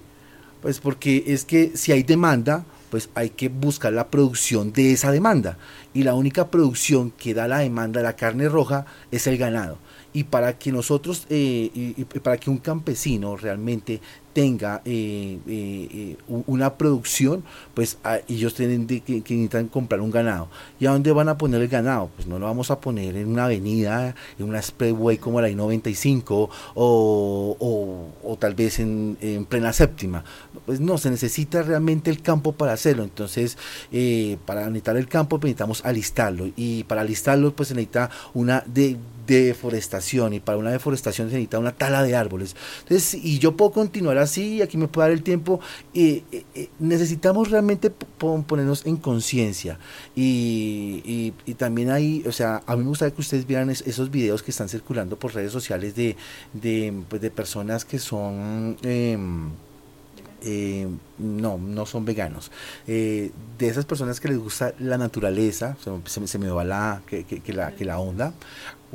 [0.64, 5.12] Pues porque es que si hay demanda, pues hay que buscar la producción de esa
[5.12, 5.59] demanda.
[5.92, 9.77] Y la única producción que da la demanda de la carne roja es el ganado.
[10.14, 14.00] Y para que nosotros, eh, y para que un campesino realmente
[14.34, 16.16] tenga eh, eh, eh
[16.46, 20.48] una producción, pues ellos tienen que, que, necesitan comprar un ganado.
[20.78, 22.10] ¿Y a dónde van a poner el ganado?
[22.14, 26.48] Pues no lo vamos a poner en una avenida, en una expressway como la I-95
[26.74, 30.24] o, o, tal vez en, en, plena séptima.
[30.66, 33.04] Pues no, se necesita realmente el campo para hacerlo.
[33.04, 33.56] Entonces,
[34.44, 38.96] para necesitar el campo pues necesitamos alistarlo y para alistarlo pues se necesita una de
[39.26, 42.56] deforestación y para una deforestación se necesita una tala de árboles.
[42.82, 45.60] Entonces, y yo puedo continuar así, aquí me puede dar el tiempo,
[45.94, 49.78] eh, eh, necesitamos realmente ponernos en conciencia
[50.14, 54.42] y, y, también hay, o sea, a mí me gustaría que ustedes vieran esos videos
[54.42, 56.16] que están circulando por redes sociales de,
[56.52, 58.76] de, pues, de personas que son...
[58.82, 59.50] Em,
[60.46, 62.50] eh, no, no son veganos.
[62.87, 67.87] de esas personas que les gusta la naturaleza, se, me va la, que, la, que
[67.87, 68.34] la onda,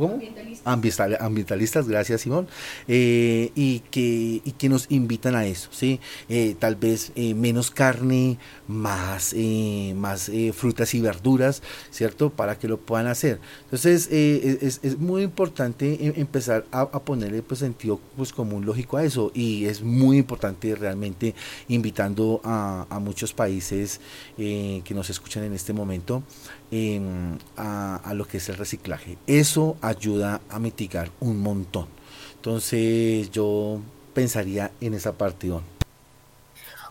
[0.08, 1.22] Ambientalistas.
[1.22, 2.48] Ambientalistas, gracias Simón.
[2.88, 6.00] Eh, y, que, y que nos invitan a eso, ¿sí?
[6.30, 9.36] Eh, tal vez eh, menos carne, más,
[9.96, 12.30] más frutas y verduras, ¿cierto?
[12.30, 13.40] Para que lo puedan hacer.
[13.66, 19.04] Entonces, es, es, muy importante em, empezar a, ponerle pues, sentido pues, común lógico a
[19.04, 19.32] eso.
[19.34, 21.36] Y es muy importante realmente
[21.68, 24.00] invitando a, a muchos países
[24.38, 26.24] que nos escuchan en este momento
[27.58, 29.18] a, lo que es el reciclaje.
[29.28, 31.88] Eso ayuda a mitigar un montón.
[32.36, 33.80] Entonces yo
[34.14, 35.52] pensaría en esa parte.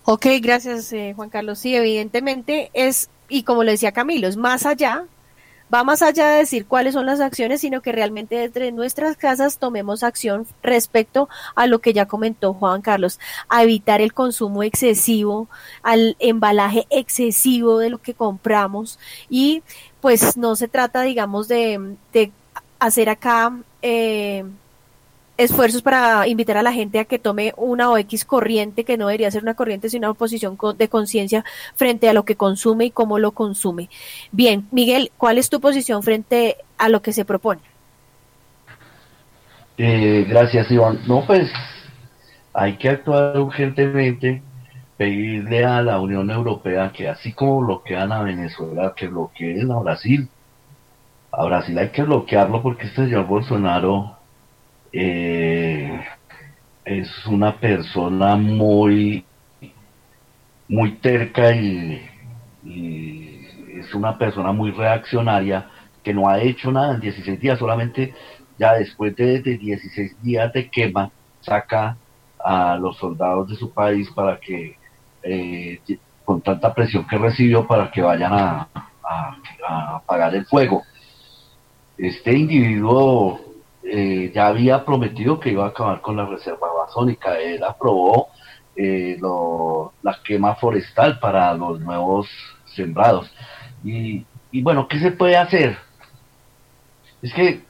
[0.04, 1.58] Ok, gracias eh, Juan Carlos.
[1.58, 5.04] Sí, evidentemente es, y como le decía Camilo, es más allá,
[5.72, 9.58] va más allá de decir cuáles son las acciones, sino que realmente desde nuestras casas
[9.58, 15.48] tomemos acción respecto a lo que ya comentó Juan Carlos, a evitar el consumo excesivo,
[15.82, 18.98] al embalaje excesivo de lo que compramos.
[19.28, 19.62] Y
[20.00, 22.32] pues no se trata, digamos, de, de
[22.78, 23.56] hacer acá...
[23.82, 24.44] Eh,
[25.38, 29.06] esfuerzos para invitar a la gente a que tome una o X corriente, que no
[29.06, 31.44] debería ser una corriente, sino una posición de conciencia
[31.76, 33.88] frente a lo que consume y cómo lo consume.
[34.32, 37.60] Bien, Miguel, ¿cuál es tu posición frente a lo que se propone?
[39.78, 41.00] Eh, gracias, Iván.
[41.06, 41.48] No, pues
[42.52, 44.42] hay que actuar urgentemente,
[44.96, 50.28] pedirle a la Unión Europea que así como bloquean a Venezuela, que bloqueen a Brasil.
[51.30, 54.17] A Brasil hay que bloquearlo porque este señor Bolsonaro
[54.92, 56.00] eh,
[56.84, 59.24] es una persona muy,
[60.68, 62.04] muy terca y,
[62.64, 65.70] es una persona muy reaccionaria
[66.02, 68.12] que no ha hecho nada en 16 días, solamente
[68.58, 71.96] ya después de, 16 días de quema saca
[72.44, 74.76] a los soldados de su país para que,
[75.22, 75.80] eh,
[76.24, 78.68] con tanta presión que recibió, para que vayan a,
[79.02, 80.82] a apagar el fuego.
[81.96, 83.47] Este individuo
[83.90, 87.38] eh, ya había prometido que iba a acabar con la reserva amazónica.
[87.38, 88.28] Él aprobó
[88.76, 89.18] eh,
[90.02, 92.28] la quema forestal para los nuevos
[92.74, 93.30] sembrados.
[93.82, 94.24] Y,
[94.62, 95.76] bueno, ¿qué se puede hacer?
[97.22, 97.62] Es que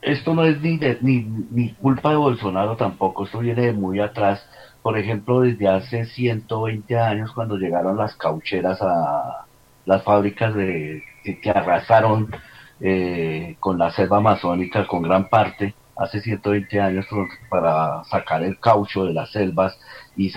[0.00, 4.44] esto no es ni, ni, ni culpa de Bolsonaro tampoco, esto viene de muy atrás.
[4.82, 9.46] Por ejemplo, desde hace 120 años, cuando llegaron las caucheras a
[9.84, 12.30] las fábricas de, que arrasaron
[12.84, 17.06] eh, con la selva amazónica, con gran parte, hace 120 años
[17.48, 19.78] para sacar el caucho de las selvas
[20.16, 20.32] y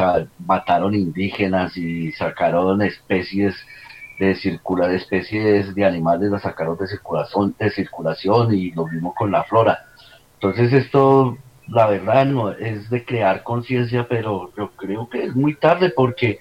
[0.46, 3.56] mataron indígenas y sacaron especies
[4.20, 9.32] de circular especies de animales las sacaron de circulación de circulación y lo mismo con
[9.32, 9.80] la flora.
[10.36, 15.56] Entonces esto la verdad no es de crear conciencia pero yo creo que es muy
[15.56, 16.40] tarde porque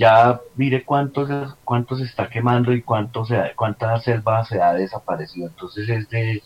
[0.00, 1.26] ya mire cuánto,
[1.62, 5.48] cuánto se está quemando y cuánto se, cuánta selva se ha desaparecido.
[5.48, 6.42] Entonces es de,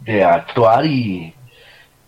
[0.00, 1.34] de actuar y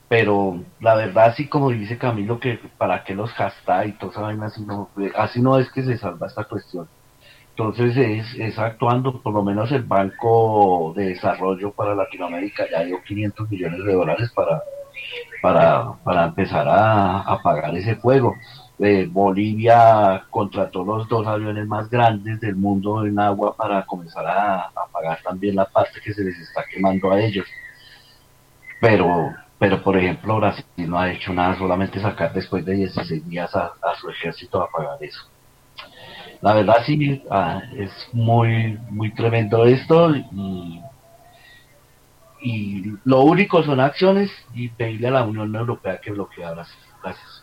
[0.09, 4.21] pero la verdad sí como dice Camilo que para qué los gasta y toda esa
[4.21, 6.89] vaina así no, así no es que se salva esta cuestión.
[7.51, 13.03] Entonces es, es actuando, por lo menos el Banco de Desarrollo para Latinoamérica ya dio
[13.03, 14.63] 500 millones de dólares para,
[15.43, 18.37] para, para empezar a, a pagar ese fuego.
[18.79, 25.21] Bolivia contrató los dos aviones más grandes del mundo en agua para comenzar a, pagar
[25.23, 27.47] también la parte que se les está quemando a ellos.
[28.81, 33.55] Pero, pero por ejemplo, Brasil no ha hecho nada, solamente sacar después de 16 días
[33.55, 35.21] a, su ejército a pagar eso.
[36.41, 40.83] La verdad sí, ah, es muy, muy tremendo esto y,
[42.43, 46.79] y lo único son acciones y pedirle a la Unión Europea que bloquee a Brasil.
[47.03, 47.34] Gracias.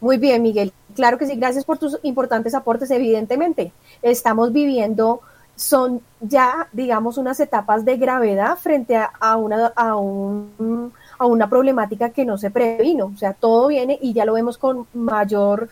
[0.00, 0.72] Muy bien, Miguel.
[0.94, 2.90] Claro que sí, gracias por tus importantes aportes.
[2.90, 5.20] Evidentemente, estamos viviendo,
[5.56, 12.10] son ya, digamos, unas etapas de gravedad frente a, una, a, un, a una problemática
[12.10, 13.12] que no se previno.
[13.14, 15.68] O sea, todo viene y ya lo vemos con mayor,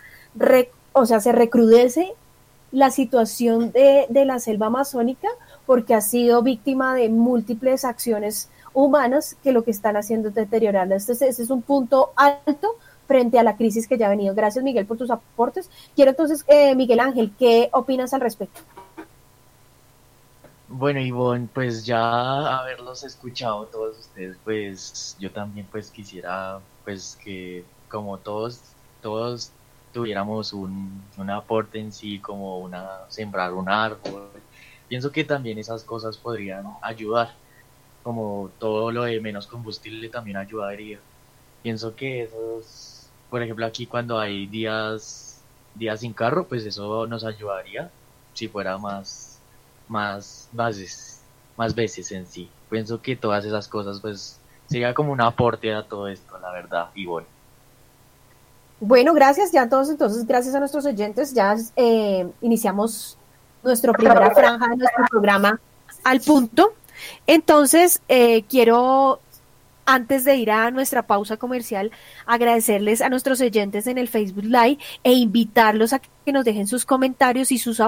[0.92, 2.12] o sea, se recrudece
[2.70, 5.28] la situación de, de la selva amazónica
[5.64, 10.96] porque ha sido víctima de múltiples acciones humanas que lo que están haciendo es deteriorarla.
[10.96, 12.76] Este, este es un punto alto
[13.08, 14.34] frente a la crisis que ya ha venido.
[14.34, 15.68] Gracias, Miguel, por tus aportes.
[15.96, 18.60] Quiero entonces, eh, Miguel Ángel, ¿qué opinas al respecto?
[20.68, 27.64] Bueno, Ivonne, pues ya haberlos escuchado todos ustedes, pues yo también pues quisiera pues que
[27.88, 28.60] como todos,
[29.00, 29.50] todos
[29.94, 34.28] tuviéramos un, un aporte en sí, como una sembrar un árbol.
[34.88, 37.34] Pienso que también esas cosas podrían ayudar,
[38.02, 40.98] como todo lo de menos combustible también ayudaría.
[41.62, 42.97] Pienso que esos
[43.30, 45.40] por ejemplo, aquí cuando hay días,
[45.74, 47.90] días sin carro, pues eso nos ayudaría
[48.34, 49.38] si fuera más,
[49.88, 51.20] más bases,
[51.56, 52.48] más veces en sí.
[52.70, 56.88] Pienso que todas esas cosas, pues, sería como un aporte a todo esto, la verdad,
[56.94, 57.26] y bueno.
[58.80, 63.18] Bueno, gracias ya todos, entonces, gracias a nuestros oyentes, ya eh, iniciamos
[63.62, 65.60] nuestra primera franja de nuestro programa
[66.04, 66.74] al punto.
[67.26, 69.20] Entonces, eh, quiero
[69.88, 71.90] antes de ir a nuestra pausa comercial,
[72.26, 76.66] agradecerles a nuestros oyentes en el Facebook Live e invitarlos a que que nos dejen
[76.66, 77.80] sus comentarios y sus,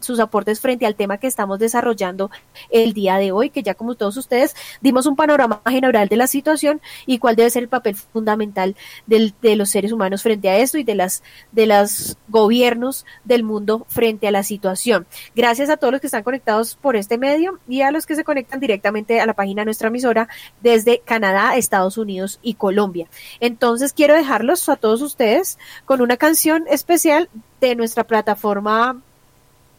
[0.00, 2.30] sus aportes frente al tema que estamos desarrollando
[2.68, 6.26] el día de hoy, que ya como todos ustedes dimos un panorama general de la
[6.26, 10.58] situación y cuál debe ser el papel fundamental del, de los seres humanos frente a
[10.58, 15.06] esto y de las de los gobiernos del mundo frente a la situación.
[15.34, 18.24] Gracias a todos los que están conectados por este medio y a los que se
[18.24, 20.28] conectan directamente a la página de nuestra emisora
[20.60, 23.08] desde Canadá, Estados Unidos y Colombia.
[23.40, 27.30] Entonces quiero dejarlos a todos ustedes con una canción especial
[27.60, 29.00] de nuestra plataforma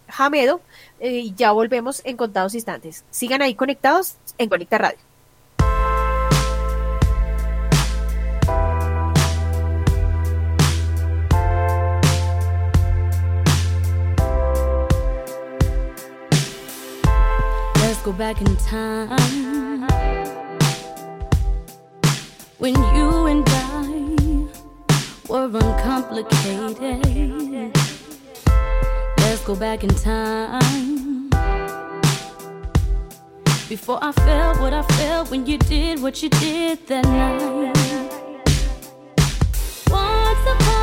[0.10, 0.62] Jamedo
[1.00, 3.04] eh, y ya volvemos en contados instantes.
[3.12, 5.00] Sigan ahí conectados en Conecta Radio.
[25.30, 27.72] Were uncomplicated.
[29.18, 31.30] Let's go back in time.
[33.68, 37.74] Before I felt what I felt when you did what you did that night.
[39.90, 40.77] Once upon,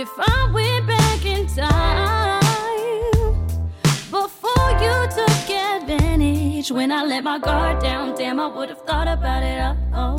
[0.00, 2.40] If I went back in time
[4.12, 9.08] before you took advantage, when I let my guard down, damn, I would have thought
[9.08, 9.76] about it.
[9.92, 10.16] Oh,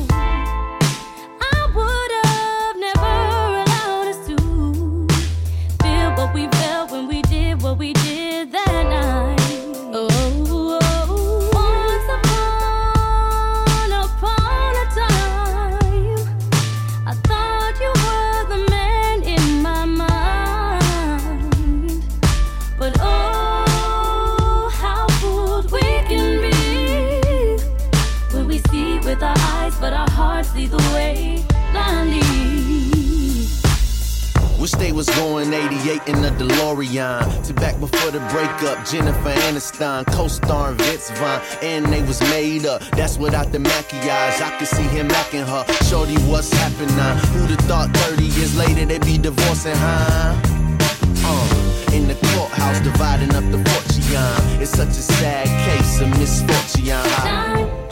[35.00, 37.46] was going 88 in a DeLorean.
[37.46, 42.82] To back before the breakup, Jennifer Aniston, co-starring Vince Vaughn, and they was made up.
[42.90, 44.42] That's without the maquillage.
[44.42, 45.64] I could see him macking her.
[45.84, 46.90] Shorty, what's happening?
[47.32, 50.36] Who'd have thought 30 years later they'd be divorcing, huh?
[51.24, 54.60] Uh, in the courthouse, dividing up the fortune.
[54.60, 57.89] It's such a sad case of misfortune.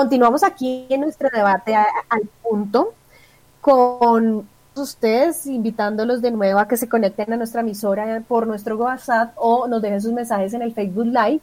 [0.00, 2.94] Continuamos aquí en nuestro debate al punto
[3.60, 9.34] con ustedes, invitándolos de nuevo a que se conecten a nuestra emisora por nuestro WhatsApp
[9.36, 11.40] o nos dejen sus mensajes en el Facebook Live.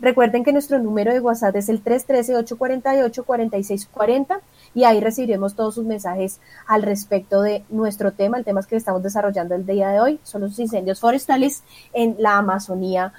[0.00, 4.40] Recuerden que nuestro número de WhatsApp es el 313-848-4640
[4.74, 9.02] y ahí recibiremos todos sus mensajes al respecto de nuestro tema, el tema que estamos
[9.02, 13.12] desarrollando el día de hoy, son los incendios forestales en la Amazonía,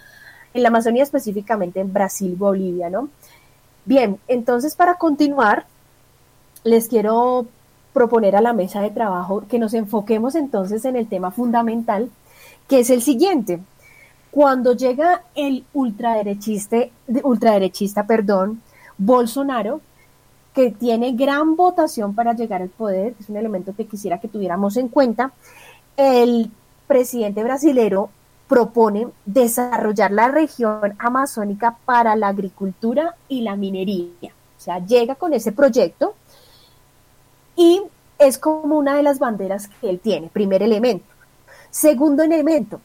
[0.56, 3.10] en la Amazonía específicamente en Brasil, Bolivia, ¿no?
[3.86, 5.66] Bien, entonces para continuar,
[6.64, 7.48] les quiero
[7.94, 12.10] proponer a la mesa de trabajo que nos enfoquemos entonces en el tema fundamental,
[12.68, 13.60] que es el siguiente.
[14.30, 18.62] Cuando llega el ultraderechista, de- ultraderechista, perdón,
[18.98, 19.82] Bolsonaro,
[20.54, 24.78] que tiene gran votación para llegar al poder, es un elemento que quisiera que tuviéramos
[24.78, 25.32] en cuenta,
[25.98, 26.52] el
[26.88, 28.10] presidente brasilero
[28.52, 34.28] propone desarrollar la región amazónica para la agricultura y la minería.
[34.58, 36.16] O sea, llega con ese proyecto
[37.56, 37.82] y
[38.20, 41.06] es como una de las banderas que él tiene, primer elemento.
[41.70, 42.82] Segundo elemento,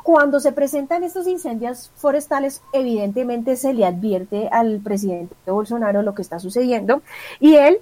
[0.00, 6.22] cuando se presentan estos incendios forestales, evidentemente se le advierte al presidente Bolsonaro lo que
[6.22, 7.02] está sucediendo
[7.40, 7.80] y él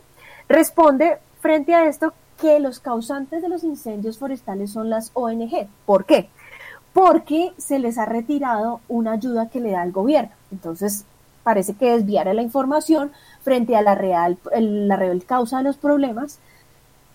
[0.48, 5.68] responde frente a esto que los causantes de los incendios forestales son las ONG.
[5.86, 6.28] ¿Por qué?
[6.92, 10.32] Porque se les ha retirado una ayuda que le da el gobierno.
[10.52, 11.04] Entonces,
[11.42, 13.12] parece que desviara la información
[13.42, 16.38] frente a la real, la real causa de los problemas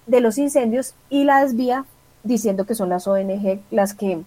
[0.08, 1.86] de los incendios y la desvía
[2.24, 4.24] diciendo que son las ONG las que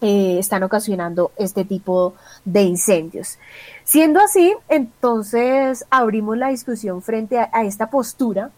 [0.00, 2.14] eh, están ocasionando este tipo
[2.44, 3.38] de incendios.
[3.84, 8.50] Siendo así, entonces abrimos la discusión frente a, a esta postura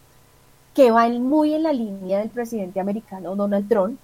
[0.77, 3.99] que va muy en la línea del presidente americano Donald Trump,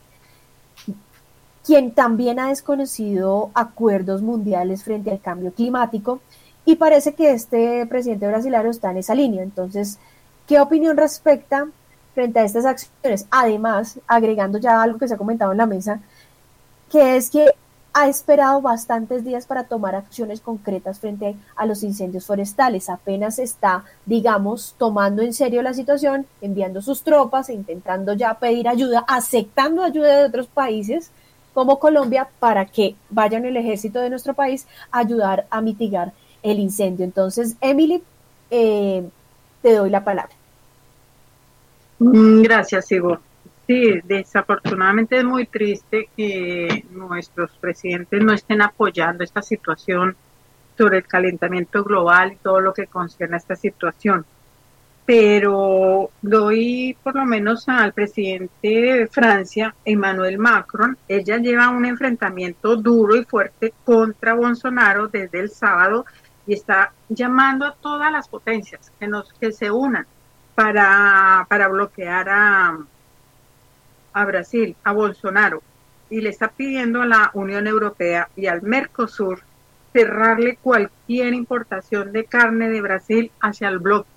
[1.64, 6.20] quien también ha desconocido acuerdos mundiales frente al cambio climático
[6.66, 9.44] y parece que este presidente brasileño está en esa línea.
[9.44, 10.00] Entonces,
[10.48, 11.68] ¿qué opinión respecta
[12.16, 13.28] frente a estas acciones?
[13.30, 16.00] Además, agregando ya algo que se ha comentado en la mesa,
[16.90, 17.54] que es que
[17.94, 22.90] ha esperado bastantes días para tomar acciones concretas frente a los incendios forestales.
[22.90, 28.68] Apenas está, digamos, tomando en serio la situación, enviando sus tropas e intentando ya pedir
[28.68, 31.12] ayuda, aceptando ayuda de otros países
[31.54, 36.60] como Colombia para que vayan el ejército de nuestro país a ayudar a mitigar el
[36.60, 37.06] incendio.
[37.06, 38.02] Entonces, Emily,
[38.50, 39.08] eh,
[39.62, 40.34] te doy la palabra.
[42.00, 43.20] Mm, gracias, Igor.
[43.66, 50.18] Sí, desafortunadamente es muy triste que nuestros presidentes no estén apoyando esta situación
[50.78, 54.26] sobre el calentamiento global y todo lo que concierne a esta situación.
[55.06, 62.76] Pero doy por lo menos al presidente de Francia, Emmanuel Macron, ella lleva un enfrentamiento
[62.76, 66.06] duro y fuerte contra Bolsonaro desde el sábado
[66.46, 70.06] y está llamando a todas las potencias que, nos, que se unan
[70.56, 72.78] para, para bloquear a,
[74.14, 75.62] a Brasil, a Bolsonaro,
[76.10, 79.42] y le está pidiendo a la Unión Europea y al Mercosur
[79.92, 84.10] cerrarle cualquier importación de carne de Brasil hacia el bloque.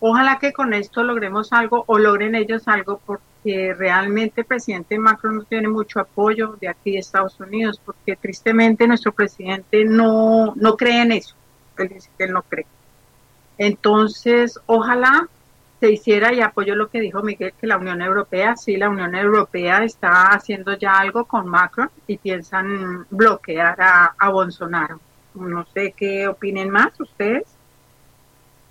[0.00, 5.36] Ojalá que con esto logremos algo o logren ellos algo porque realmente el presidente Macron
[5.36, 10.76] no tiene mucho apoyo de aquí de Estados Unidos porque tristemente nuestro presidente no, no
[10.76, 11.36] cree en eso.
[11.78, 12.66] Él dice que él no cree.
[13.58, 15.28] Entonces, ojalá
[15.82, 19.16] se hiciera y apoyo lo que dijo Miguel, que la Unión Europea, sí, la Unión
[19.16, 25.00] Europea está haciendo ya algo con Macron y piensan bloquear a, Bolsonaro.
[25.34, 27.42] No sé qué opinen más ustedes.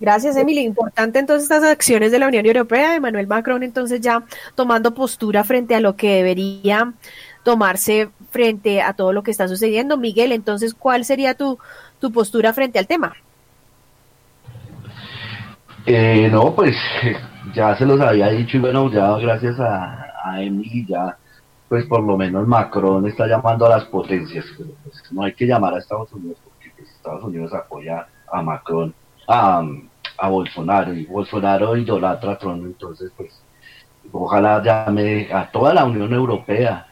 [0.00, 0.60] Gracias, Emily.
[0.60, 5.74] Importante entonces estas acciones de la Unión Europea, Emmanuel Macron entonces ya tomando postura frente
[5.74, 6.94] a lo que debería
[7.42, 9.98] tomarse frente a todo lo que está sucediendo.
[9.98, 11.58] Miguel, entonces, ¿cuál sería tu,
[12.00, 13.14] tu postura frente al tema?
[15.84, 16.76] Eh, no, pues
[17.54, 21.16] ya se los había dicho y bueno, ya gracias a, a Emily ya,
[21.68, 25.46] pues por lo menos Macron está llamando a las potencias, pero pues no hay que
[25.46, 28.94] llamar a Estados Unidos porque pues, Estados Unidos apoya a Macron,
[29.26, 29.62] a,
[30.18, 33.32] a Bolsonaro y Bolsonaro idolatra a Trump, entonces pues
[34.12, 36.86] ojalá llame a toda la Unión Europea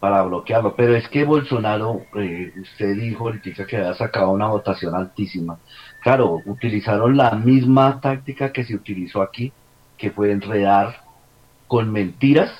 [0.00, 4.94] para bloquearlo, pero es que Bolsonaro, eh, usted dijo ahorita que había sacado una votación
[4.94, 5.58] altísima,
[6.04, 9.52] claro, utilizaron la misma táctica que se utilizó aquí,
[9.96, 11.02] que fue enredar
[11.66, 12.52] con mentiras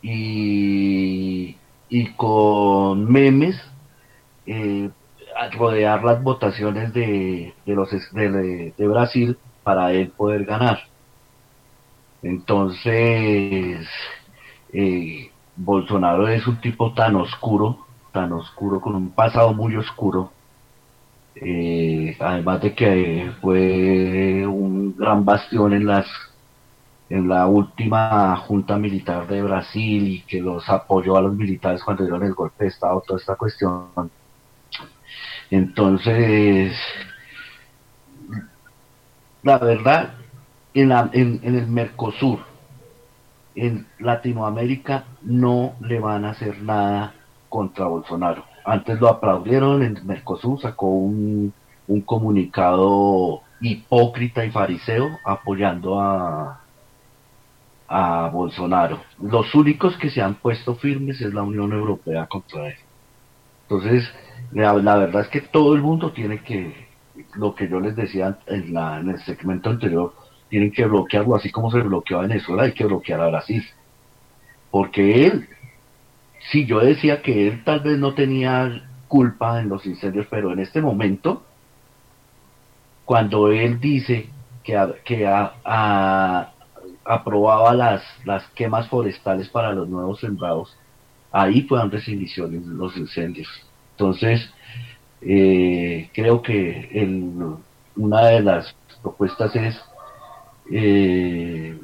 [0.00, 1.56] y,
[1.88, 3.60] y con memes,
[4.46, 4.90] eh,
[5.54, 10.78] rodear las votaciones de, de los de, Brasil para él poder ganar.
[12.22, 13.88] Entonces,
[14.72, 20.30] eh, Bolsonaro es un tipo tan oscuro, tan oscuro, con un pasado muy oscuro,
[21.34, 26.06] eh, además de que fue un gran bastión en las
[27.10, 32.04] en la última junta militar de Brasil y que los apoyó a los militares cuando
[32.04, 33.88] dieron el golpe de estado, toda esta cuestión.
[35.50, 36.76] Entonces,
[39.42, 40.14] la verdad,
[40.74, 42.40] en, la, en, en el Mercosur,
[43.54, 47.14] en Latinoamérica, no le van a hacer nada
[47.48, 51.52] contra Bolsonaro antes lo aplaudieron, en Mercosur sacó un,
[51.86, 56.60] un comunicado hipócrita y fariseo apoyando a,
[57.88, 59.00] a Bolsonaro.
[59.20, 62.76] Los únicos que se han puesto firmes es la Unión Europea contra él.
[63.62, 64.08] Entonces,
[64.52, 66.88] la, la, verdad es que todo el mundo tiene que,
[67.34, 70.14] lo que yo les decía en, la, en el segmento anterior,
[70.50, 73.64] tienen que bloquearlo, así como se bloqueó a Venezuela, hay que bloquear a Brasil.
[74.70, 75.48] Porque él
[76.50, 80.60] sí, yo decía que él tal vez no tenía culpa en los incendios, pero en
[80.60, 81.42] este momento,
[83.04, 84.28] cuando él dice
[84.62, 85.26] que, que
[87.04, 90.76] aprobaba las, las quemas forestales para los nuevos sembrados,
[91.32, 92.02] ahí fue donde
[92.36, 93.48] los incendios.
[93.92, 94.52] Entonces,
[95.22, 96.90] eh, creo que
[97.96, 99.80] una de las propuestas es
[100.70, 101.78] eh,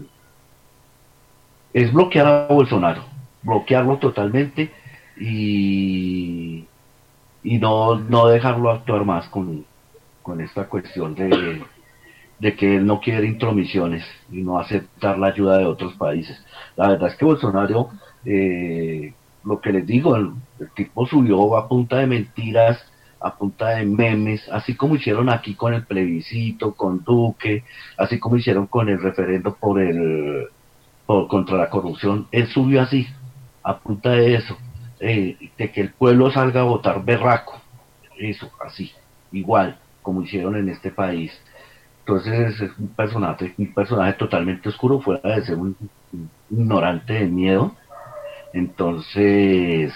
[1.73, 3.03] es bloquear a Bolsonaro,
[3.45, 4.73] bloquearlo totalmente
[5.19, 6.65] y,
[7.43, 9.65] y no, no dejarlo actuar más con,
[10.23, 11.63] con esta cuestión de,
[12.39, 16.43] de que él no quiere intromisiones y no aceptar la ayuda de otros países.
[16.77, 17.91] La verdad es que Bolsonaro,
[18.25, 19.13] eh,
[19.45, 22.85] lo que les digo, el, el tipo subió a punta de mentiras,
[23.21, 27.65] a punta de memes, así como hicieron aquí con el plebiscito, con Duque,
[27.97, 30.49] así como hicieron con el referendo por el
[31.07, 33.07] por, contra la corrupción, él subió así,
[33.65, 34.57] a punta de eso,
[35.01, 37.61] eh, de que el pueblo salga a votar berraco,
[38.19, 38.93] eso, así,
[39.33, 41.33] igual, como hicieron en este país.
[42.01, 45.77] Entonces es un personaje, un personaje totalmente oscuro, fuera de ser un,
[46.51, 47.75] ignorante de miedo.
[48.53, 49.93] Entonces,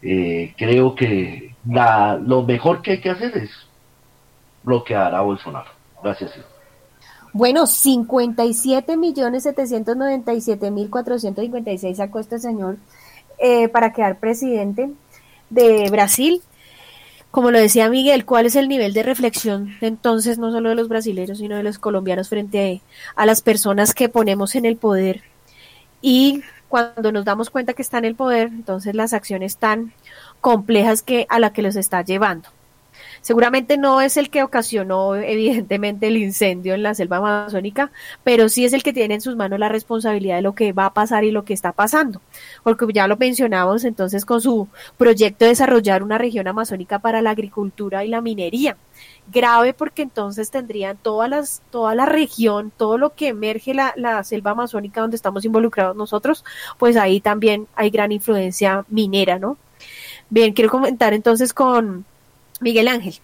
[0.00, 3.50] eh, creo que la, lo mejor que hay que hacer es
[4.62, 5.70] bloquear a Bolsonaro.
[6.02, 6.38] Gracias.
[7.34, 12.76] Bueno, 57 millones 797 mil 456 sacó este señor
[13.38, 14.92] eh, para quedar presidente
[15.50, 16.42] de Brasil.
[17.32, 20.86] Como lo decía Miguel, ¿cuál es el nivel de reflexión entonces no solo de los
[20.86, 22.82] brasileños, sino de los colombianos frente
[23.16, 25.22] a las personas que ponemos en el poder?
[26.00, 29.92] Y cuando nos damos cuenta que está en el poder, entonces las acciones tan
[30.40, 32.48] complejas que a la que los está llevando.
[33.24, 37.90] Seguramente no es el que ocasionó evidentemente el incendio en la selva amazónica,
[38.22, 40.84] pero sí es el que tiene en sus manos la responsabilidad de lo que va
[40.84, 42.20] a pasar y lo que está pasando.
[42.62, 44.68] Porque ya lo mencionamos entonces con su
[44.98, 48.76] proyecto de desarrollar una región amazónica para la agricultura y la minería.
[49.32, 54.22] Grave porque entonces tendrían todas las, toda la región, todo lo que emerge la, la
[54.22, 56.44] selva amazónica donde estamos involucrados nosotros,
[56.76, 59.56] pues ahí también hay gran influencia minera, ¿no?
[60.28, 62.04] Bien, quiero comentar entonces con
[62.60, 63.22] Miguel Ángel.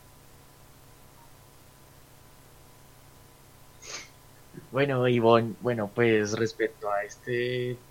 [4.70, 7.84] Bueno, Ivonne, bueno, pues respecto a este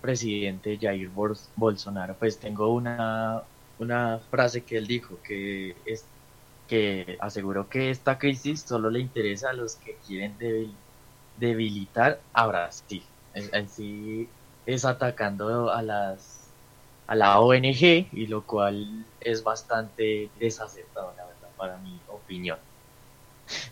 [0.00, 3.44] presidente Jair Bol- Bolsonaro, pues tengo una,
[3.78, 6.10] una frase que él dijo, que es
[6.66, 10.82] que aseguró que esta crisis solo le interesa a los que quieren debil-
[11.34, 13.04] debilitar a Brasil.
[13.32, 16.35] En, en sí es atacando a las
[17.06, 22.58] a la ONG y lo cual es bastante desacertado, la verdad, para mi opinión.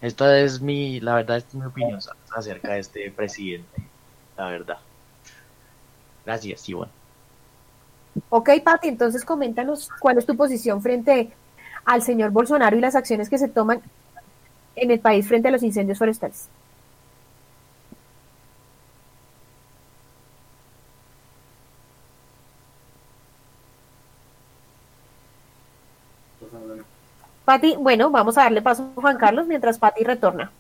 [0.00, 1.98] Esta es mi, la verdad, esta es mi opinión
[2.34, 3.82] acerca de este presidente,
[4.36, 4.78] la verdad.
[6.24, 6.92] Gracias, Ivonne.
[8.28, 11.32] Ok, Pati, entonces coméntanos cuál es tu posición frente
[11.84, 13.82] al señor Bolsonaro y las acciones que se toman
[14.76, 16.48] en el país frente a los incendios forestales.
[27.54, 30.50] Pati, bueno, vamos a darle paso a Juan Carlos mientras Pati retorna.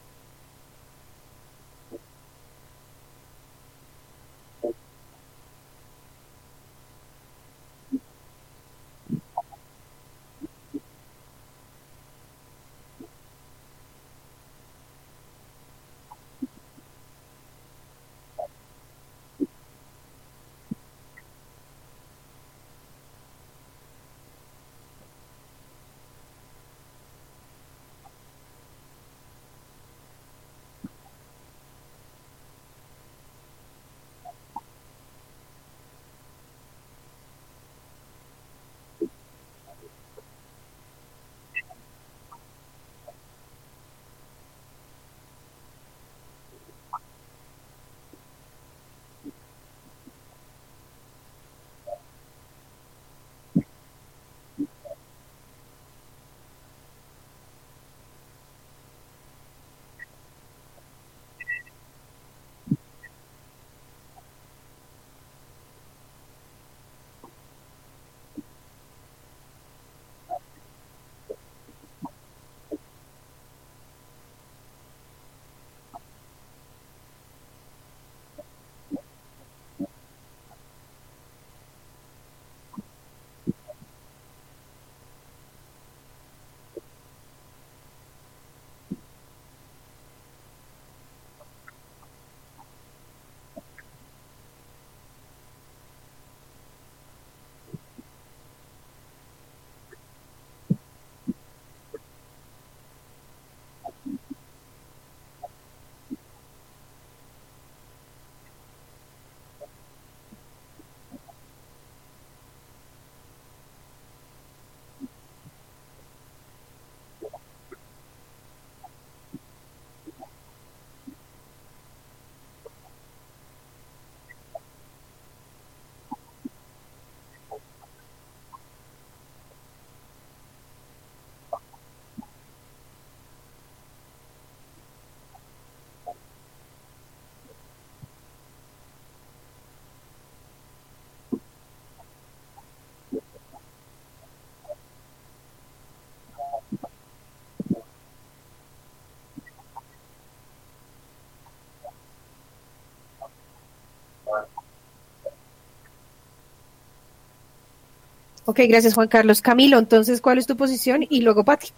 [158.46, 159.40] Ok, gracias Juan Carlos.
[159.40, 161.06] Camilo, entonces, ¿cuál es tu posición?
[161.08, 161.68] Y luego Pati.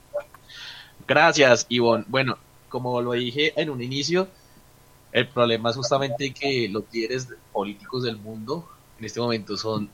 [1.06, 2.04] Gracias, Ivonne.
[2.08, 2.38] Bueno,
[2.68, 4.28] como lo dije en un inicio,
[5.12, 9.88] el problema es justamente que los líderes políticos del mundo en este momento son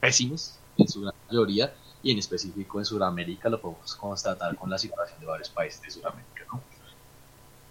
[0.00, 4.78] pésimos en su gran mayoría y en específico en Sudamérica lo podemos constatar con la
[4.78, 6.44] situación de varios países de Sudamérica.
[6.52, 6.60] ¿no?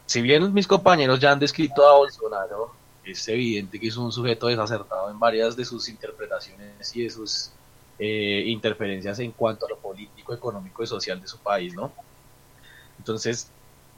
[0.05, 2.73] Si bien mis compañeros ya han descrito a Bolsonaro,
[3.03, 7.51] es evidente que es un sujeto desacertado en varias de sus interpretaciones y de sus
[7.99, 11.91] eh, interferencias en cuanto a lo político, económico y social de su país, ¿no?
[12.97, 13.51] Entonces,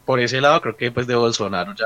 [0.05, 1.85] por ese lado creo que pues de Bolsonaro ya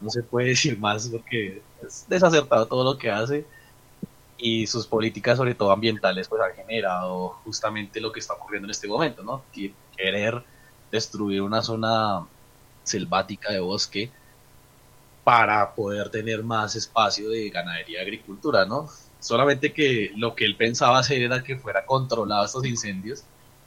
[0.00, 3.44] no se puede decir más porque es desacertado todo lo que hace
[4.38, 8.70] y sus políticas sobre todo ambientales pues han generado justamente lo que está ocurriendo en
[8.70, 9.42] este momento, ¿no?
[9.96, 10.42] Querer
[10.90, 12.26] destruir una zona
[12.84, 14.10] selvática de bosque
[15.24, 18.88] para poder tener más espacio de ganadería y agricultura, ¿no?
[19.20, 23.24] Solamente que lo que él pensaba hacer era que fuera controlado estos incendios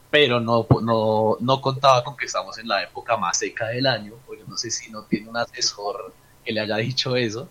[0.09, 4.13] pero no, no, no contaba con que estamos en la época más seca del año,
[4.25, 7.47] porque no sé si no tiene un asesor que le haya dicho eso,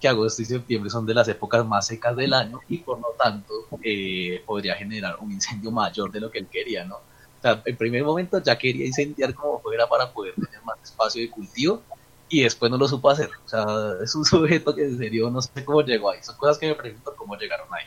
[0.00, 3.14] que agosto y septiembre son de las épocas más secas del año y por lo
[3.18, 6.96] tanto eh, podría generar un incendio mayor de lo que él quería, ¿no?
[6.96, 11.22] O sea, en primer momento ya quería incendiar como fuera para poder tener más espacio
[11.22, 11.82] de cultivo
[12.28, 13.30] y después no lo supo hacer.
[13.44, 13.66] O sea,
[14.02, 16.22] es un sujeto que en serio no sé cómo llegó ahí.
[16.22, 17.84] Son cosas que me pregunto cómo llegaron ahí.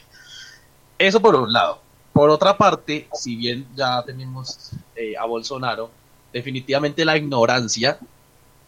[0.97, 1.81] Eso por un lado.
[2.13, 5.89] Por otra parte, si bien ya tenemos eh, a Bolsonaro,
[6.33, 7.99] definitivamente la ignorancia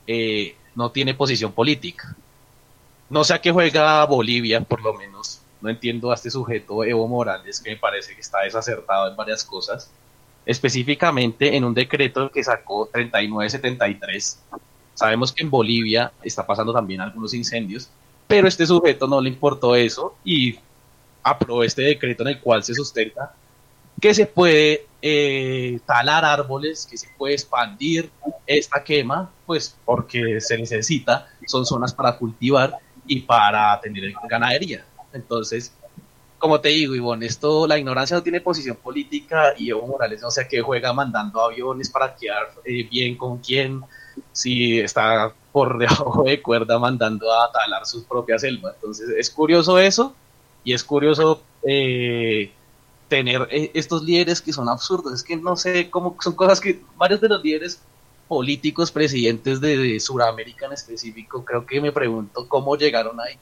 [0.08, 2.16] eh, no tiene posición política.
[3.10, 5.42] No sé a qué juega Bolivia, por lo menos.
[5.60, 9.44] No entiendo a este sujeto, Evo Morales, que me parece que está desacertado en varias
[9.44, 9.92] cosas.
[10.46, 14.40] Específicamente en un decreto que sacó 3973.
[14.94, 17.90] Sabemos que en Bolivia está pasando también algunos incendios,
[18.28, 20.58] pero este sujeto no le importó eso y
[21.24, 23.34] aprobó este decreto en el cual se sustenta
[24.00, 28.10] que se puede eh, talar árboles, que se puede expandir
[28.48, 34.86] esta quema, pues porque se necesita, son zonas para cultivar y para tener ganadería.
[35.14, 35.74] Entonces,
[36.40, 40.32] como te digo, Ivonne, esto, la ignorancia no tiene posición política y Evo Morales no
[40.32, 43.82] sé qué juega mandando aviones para quedar eh, bien con quién,
[44.32, 48.76] si está por debajo de cuerda mandando a talar sus propias selvas.
[48.76, 50.14] Entonces, es curioso eso
[50.64, 52.52] y es curioso eh,
[53.08, 55.14] tener eh, estos líderes que son absurdos.
[55.14, 57.82] Es que no sé cómo son cosas que varios de los líderes
[58.28, 63.36] políticos, presidentes de, Sudamérica en específico, creo que me pregunto cómo llegaron ahí.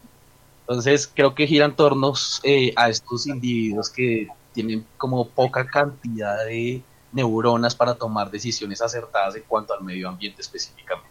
[0.61, 6.81] Entonces creo que giran tornos eh, a estos individuos que tienen como poca cantidad de
[7.11, 11.09] neuronas para tomar decisiones acertadas en cuanto al medio ambiente específicamente.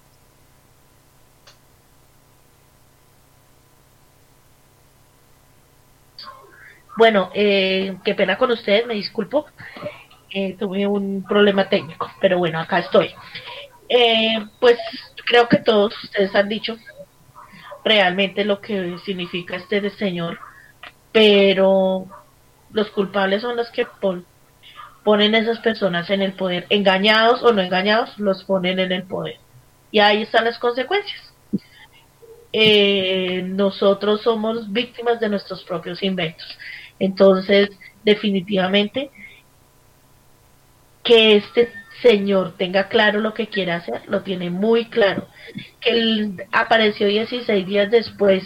[6.96, 9.46] Bueno, eh, qué pena con ustedes, me disculpo.
[10.30, 13.14] Eh, tuve un problema técnico, pero bueno, acá estoy.
[13.88, 14.78] Eh, pues
[15.24, 16.76] creo que todos ustedes han dicho
[17.84, 20.40] realmente lo que significa este señor,
[21.12, 22.06] pero
[22.72, 23.86] los culpables son los que
[25.08, 29.38] ponen esas personas en el poder, engañados o no engañados, los ponen en el poder.
[29.90, 31.32] Y ahí están las consecuencias.
[33.56, 36.46] nosotros somos víctimas de nuestros propios inventos.
[36.98, 37.70] Entonces,
[38.04, 39.10] definitivamente,
[41.02, 45.26] que este señor tenga claro lo que quiere hacer, lo tiene muy claro.
[45.80, 48.44] Que él apareció 16 días después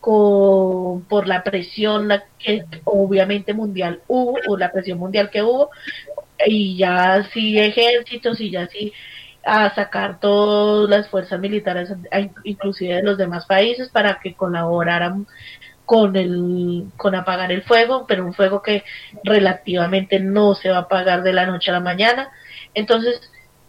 [0.00, 5.70] con, por la presión que obviamente mundial hubo, o la presión mundial que hubo,
[6.46, 8.92] y ya sí ejércitos y ya sí
[9.44, 11.90] a sacar todas las fuerzas militares,
[12.44, 15.26] inclusive de los demás países, para que colaboraran
[15.86, 18.84] con el con apagar el fuego, pero un fuego que
[19.24, 22.30] relativamente no se va a apagar de la noche a la mañana.
[22.74, 23.20] Entonces,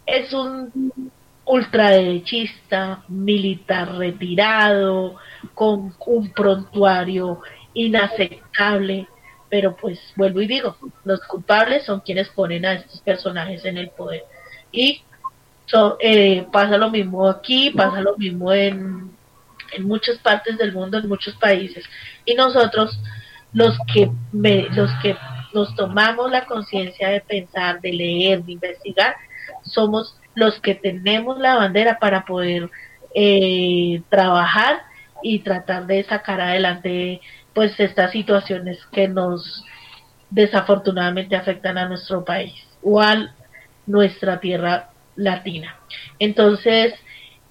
[0.04, 1.10] es un
[1.46, 5.16] ultraderechista, militar retirado,
[5.54, 7.40] con un prontuario
[7.74, 9.08] inaceptable,
[9.48, 13.90] pero pues vuelvo y digo, los culpables son quienes ponen a estos personajes en el
[13.90, 14.24] poder.
[14.72, 15.02] Y
[16.00, 19.10] eh, pasa lo mismo aquí, pasa lo mismo en,
[19.72, 21.84] en muchas partes del mundo, en muchos países.
[22.24, 23.00] Y nosotros,
[23.52, 25.16] los que, los que
[25.52, 29.14] nos tomamos la conciencia de pensar, de leer, de investigar,
[29.62, 32.70] somos los que tenemos la bandera para poder
[33.14, 34.82] eh, trabajar
[35.22, 37.20] y tratar de sacar adelante
[37.52, 39.64] pues estas situaciones que nos
[40.30, 43.34] desafortunadamente afectan a nuestro país o a
[43.86, 45.76] nuestra tierra latina.
[46.18, 46.94] Entonces,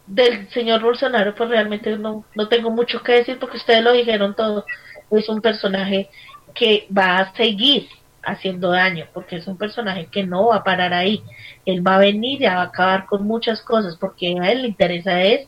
[0.07, 4.35] del señor Bolsonaro, pues realmente no, no tengo mucho que decir porque ustedes lo dijeron
[4.35, 4.65] todo.
[5.11, 6.09] Es un personaje
[6.55, 7.87] que va a seguir
[8.23, 11.23] haciendo daño, porque es un personaje que no va a parar ahí.
[11.65, 14.67] Él va a venir y va a acabar con muchas cosas, porque a él le
[14.69, 15.47] interesa es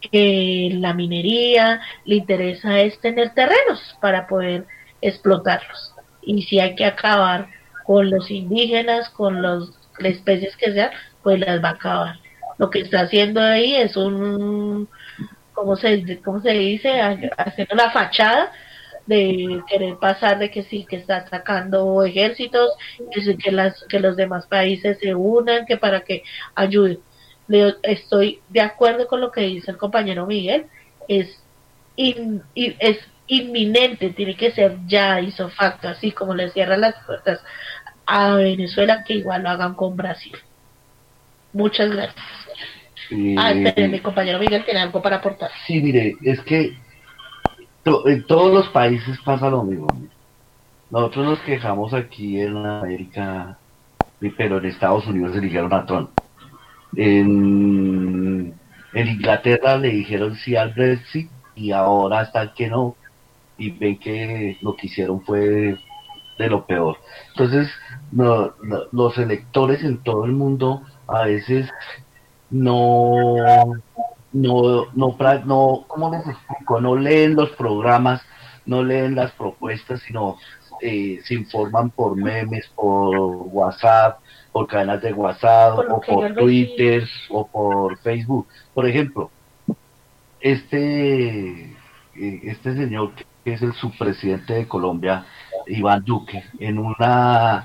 [0.00, 4.66] que la minería, le interesa es tener terrenos para poder
[5.00, 5.94] explotarlos.
[6.22, 7.48] Y si hay que acabar
[7.84, 10.90] con los indígenas, con los, las especies que sean,
[11.22, 12.16] pues las va a acabar.
[12.58, 14.88] Lo que está haciendo ahí es un,
[15.54, 17.00] ¿cómo se, cómo se dice?
[17.36, 18.52] Haciendo la fachada
[19.06, 22.70] de querer pasar de que sí, que está sacando ejércitos,
[23.10, 26.22] que, que, las, que los demás países se unan, que para que
[26.54, 27.00] ayuden.
[27.82, 30.66] Estoy de acuerdo con lo que dice el compañero Miguel,
[31.08, 31.42] es,
[31.96, 37.40] es inminente, tiene que ser ya hizo facto, así como le cierran las puertas
[38.06, 40.36] a Venezuela, que igual lo hagan con Brasil.
[41.52, 42.24] Muchas gracias.
[43.38, 45.50] Ah, mi compañero Miguel tiene algo para aportar.
[45.66, 46.76] Sí, mire, es que
[47.84, 49.88] en todos los países pasa lo mismo.
[50.90, 53.58] Nosotros nos quejamos aquí en América,
[54.36, 56.10] pero en Estados Unidos eligieron a Trump.
[56.96, 58.54] En,
[58.94, 62.96] Inglaterra le dijeron sí al Brexit y ahora están que no.
[63.58, 65.78] Y ven que lo que hicieron fue
[66.38, 66.96] de lo peor.
[67.28, 67.70] Entonces,
[68.12, 71.68] los electores en todo el mundo a veces
[72.50, 73.36] no
[74.32, 76.80] no, no, no, ¿cómo les explico?
[76.80, 78.22] No leen los programas,
[78.64, 80.36] no leen las propuestas, sino
[80.80, 84.19] eh, se informan por memes, por WhatsApp,
[84.52, 88.46] por cadenas de WhatsApp, o por Twitter, o por Facebook.
[88.74, 89.30] Por ejemplo,
[90.40, 91.72] este,
[92.16, 93.12] eh, este señor
[93.44, 95.24] que es el subpresidente de Colombia,
[95.66, 97.64] Iván Duque, en una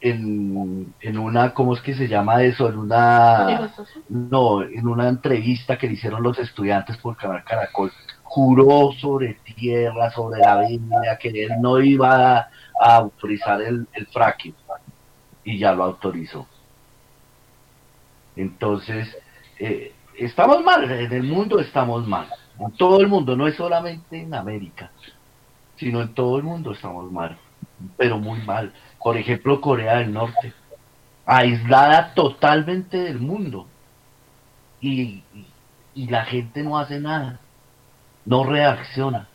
[0.00, 2.68] en, en una, ¿cómo es que se llama eso?
[2.68, 3.72] En una,
[4.08, 7.90] no, en una entrevista que le hicieron los estudiantes por Canal Caracol,
[8.22, 12.48] juró sobre tierra, sobre la Biblia, que él no iba a,
[12.78, 14.54] autorizar el, el fracking
[15.46, 16.46] y ya lo autorizó.
[18.34, 19.16] Entonces,
[19.58, 22.28] eh, estamos mal, en el mundo estamos mal,
[22.58, 24.90] en todo el mundo, no es solamente en América,
[25.76, 27.38] sino en todo el mundo estamos mal,
[27.96, 28.74] pero muy mal.
[28.98, 30.52] Por ejemplo, Corea del Norte,
[31.24, 33.68] aislada totalmente del mundo.
[34.80, 35.22] Y,
[35.94, 37.40] la gente no hace nada,
[38.26, 39.28] no reacciona.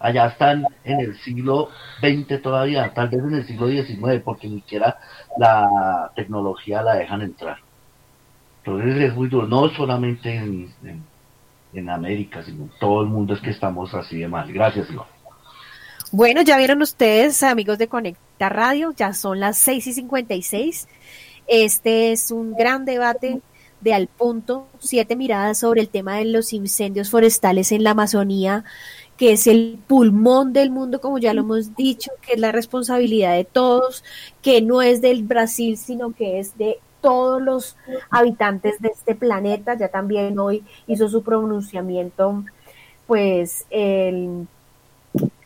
[0.00, 1.70] Allá están en el siglo
[2.00, 4.96] XX todavía, tal vez en el siglo XIX, porque ni siquiera
[5.36, 7.58] la tecnología la dejan entrar.
[8.64, 10.72] Entonces es muy duro, no solamente en,
[11.72, 14.52] en, América, sino en todo el mundo es que estamos así de mal.
[14.52, 15.06] Gracias, Iván.
[16.12, 20.88] Bueno, ya vieron ustedes, amigos de Conecta Radio, ya son las 6 y 56.
[21.46, 23.40] Este es un gran debate
[23.80, 28.64] de Al Punto, siete miradas sobre el tema de los incendios forestales en la Amazonía,
[29.18, 33.34] que es el pulmón del mundo, como ya lo hemos dicho, que es la responsabilidad
[33.34, 34.04] de todos,
[34.42, 37.76] que no es del Brasil, sino que es de todos los
[38.10, 39.74] habitantes de este planeta.
[39.74, 42.44] Ya también hoy hizo su pronunciamiento,
[43.08, 44.46] pues, el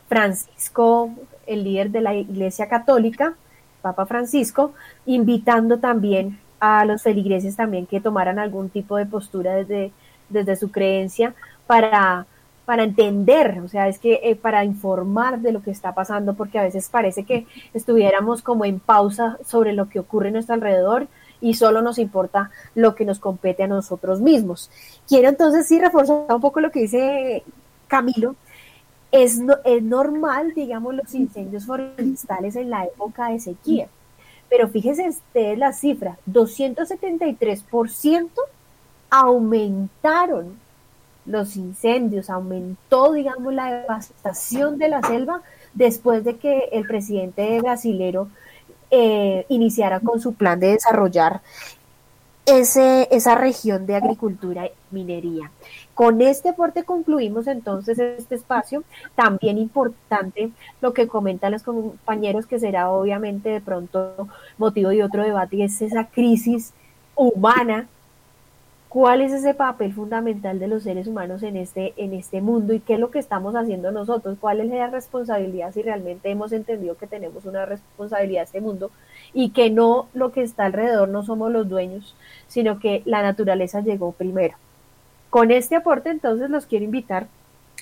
[0.06, 1.10] Francisco,
[1.46, 3.36] el líder de la Iglesia Católica,
[3.80, 4.74] Papa Francisco,
[5.06, 9.92] invitando también a los feligreses también que tomaran algún tipo de postura desde,
[10.28, 11.34] desde su creencia
[11.66, 12.26] para,
[12.64, 16.58] para entender, o sea, es que eh, para informar de lo que está pasando, porque
[16.58, 21.08] a veces parece que estuviéramos como en pausa sobre lo que ocurre a nuestro alrededor
[21.40, 24.70] y solo nos importa lo que nos compete a nosotros mismos.
[25.08, 27.42] Quiero entonces sí reforzar un poco lo que dice
[27.88, 28.36] Camilo,
[29.10, 33.88] es, es normal, digamos, los incendios forestales en la época de sequía.
[34.48, 38.28] Pero fíjense ustedes la cifra, 273%
[39.10, 40.61] aumentaron
[41.26, 45.42] los incendios, aumentó, digamos, la devastación de la selva
[45.74, 48.28] después de que el presidente brasilero
[48.90, 51.40] eh, iniciara con su plan de desarrollar
[52.44, 55.50] ese, esa región de agricultura y minería.
[55.94, 58.82] Con este aporte concluimos entonces este espacio.
[59.14, 60.50] También importante
[60.80, 65.62] lo que comentan los compañeros, que será obviamente de pronto motivo de otro debate, y
[65.62, 66.72] es esa crisis
[67.14, 67.88] humana.
[68.93, 72.80] ¿Cuál es ese papel fundamental de los seres humanos en este, en este mundo y
[72.80, 74.36] qué es lo que estamos haciendo nosotros?
[74.38, 78.90] ¿Cuál es la responsabilidad si realmente hemos entendido que tenemos una responsabilidad en este mundo
[79.32, 82.14] y que no lo que está alrededor no somos los dueños,
[82.49, 84.59] sino que la naturaleza llegó primero?
[85.30, 87.28] Con este aporte entonces los quiero invitar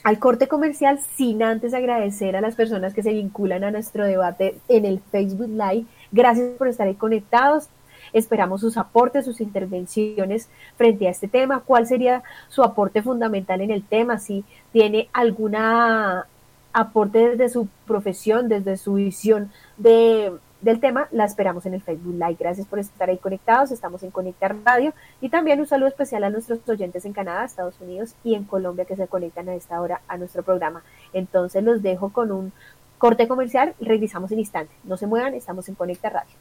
[0.04, 4.60] al corte comercial sin antes agradecer a las personas que se vinculan a nuestro debate
[4.68, 5.86] en el Facebook Live.
[6.12, 7.68] Gracias por estar conectados.
[8.12, 11.60] Esperamos sus aportes, sus intervenciones frente a este tema.
[11.60, 14.18] ¿Cuál sería su aporte fundamental en el tema?
[14.18, 16.26] Si tiene alguna
[16.72, 22.14] aporte desde su profesión, desde su visión de, del tema, la esperamos en el Facebook
[22.14, 22.36] Live.
[22.38, 23.70] Gracias por estar ahí conectados.
[23.70, 27.80] Estamos en Conectar Radio y también un saludo especial a nuestros oyentes en Canadá, Estados
[27.80, 30.82] Unidos y en Colombia que se conectan a esta hora a nuestro programa.
[31.12, 32.52] Entonces los dejo con un
[32.98, 34.74] corte comercial regresamos en instante.
[34.84, 36.34] No se muevan, estamos en Conectar Radio.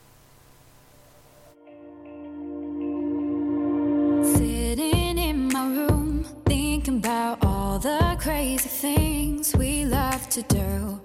[6.99, 10.99] About all the crazy things we love to do.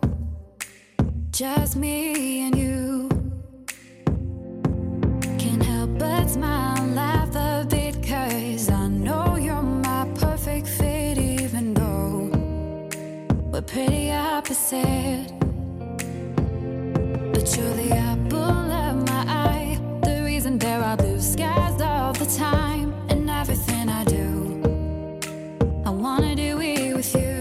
[1.31, 3.09] Just me and you.
[5.39, 11.17] Can't help but smile and laugh a bit, cause I know you're my perfect fit,
[11.17, 12.19] even though
[13.53, 15.31] we're pretty opposite.
[17.33, 22.27] But you're the apple of my eye, the reason there are blue skies all the
[22.27, 23.74] time, and everything
[26.05, 27.34] wanna do it with you.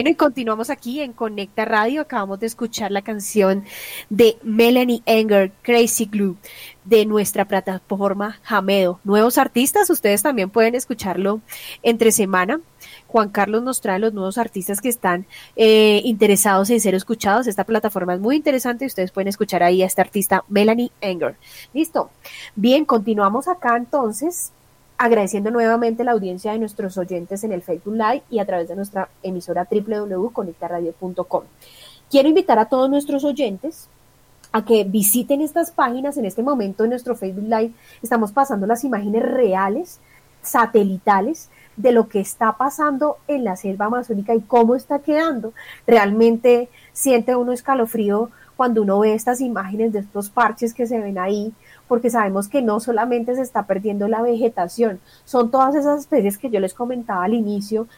[0.00, 2.00] Bueno, y continuamos aquí en Conecta Radio.
[2.00, 3.64] Acabamos de escuchar la canción
[4.08, 6.38] de Melanie Enger, Crazy Glue,
[6.86, 8.98] de nuestra plataforma Jamedo.
[9.04, 11.42] Nuevos artistas, ustedes también pueden escucharlo
[11.82, 12.62] entre semana.
[13.08, 17.46] Juan Carlos nos trae los nuevos artistas que están eh, interesados en ser escuchados.
[17.46, 21.36] Esta plataforma es muy interesante y ustedes pueden escuchar ahí a esta artista Melanie Enger.
[21.74, 22.08] Listo.
[22.56, 24.50] Bien, continuamos acá entonces
[25.00, 28.76] agradeciendo nuevamente la audiencia de nuestros oyentes en el Facebook Live y a través de
[28.76, 31.44] nuestra emisora www.conectaradio.com.
[32.10, 33.88] Quiero invitar a todos nuestros oyentes
[34.52, 36.18] a que visiten estas páginas.
[36.18, 37.72] En este momento en nuestro Facebook Live
[38.02, 40.00] estamos pasando las imágenes reales,
[40.42, 41.48] satelitales,
[41.78, 45.54] de lo que está pasando en la selva amazónica y cómo está quedando.
[45.86, 51.16] Realmente siente uno escalofrío cuando uno ve estas imágenes de estos parches que se ven
[51.16, 51.54] ahí,
[51.90, 56.48] porque sabemos que no solamente se está perdiendo la vegetación, son todas esas especies que
[56.48, 57.88] yo les comentaba al inicio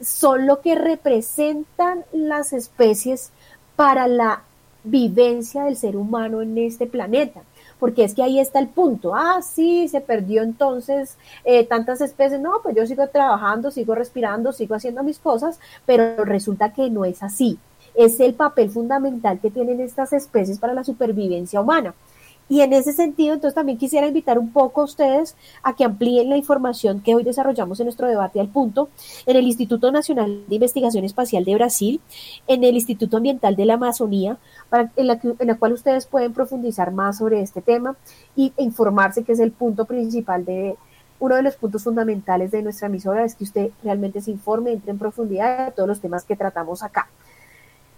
[0.00, 3.32] son lo que representan las especies
[3.74, 4.42] para la
[4.84, 7.40] vivencia del ser humano en este planeta.
[7.80, 9.16] Porque es que ahí está el punto.
[9.16, 12.40] Ah, sí, se perdió entonces eh, tantas especies.
[12.40, 17.04] No, pues yo sigo trabajando, sigo respirando, sigo haciendo mis cosas, pero resulta que no
[17.04, 17.58] es así.
[17.96, 21.94] Es el papel fundamental que tienen estas especies para la supervivencia humana.
[22.50, 26.28] Y en ese sentido, entonces también quisiera invitar un poco a ustedes a que amplíen
[26.28, 28.88] la información que hoy desarrollamos en nuestro debate al punto
[29.24, 32.00] en el Instituto Nacional de Investigación Espacial de Brasil,
[32.48, 34.36] en el Instituto Ambiental de la Amazonía,
[34.68, 37.94] para, en, la, en la cual ustedes pueden profundizar más sobre este tema
[38.34, 40.76] y informarse que es el punto principal de,
[41.20, 44.90] uno de los puntos fundamentales de nuestra emisora es que usted realmente se informe, entre
[44.90, 47.08] en profundidad de todos los temas que tratamos acá.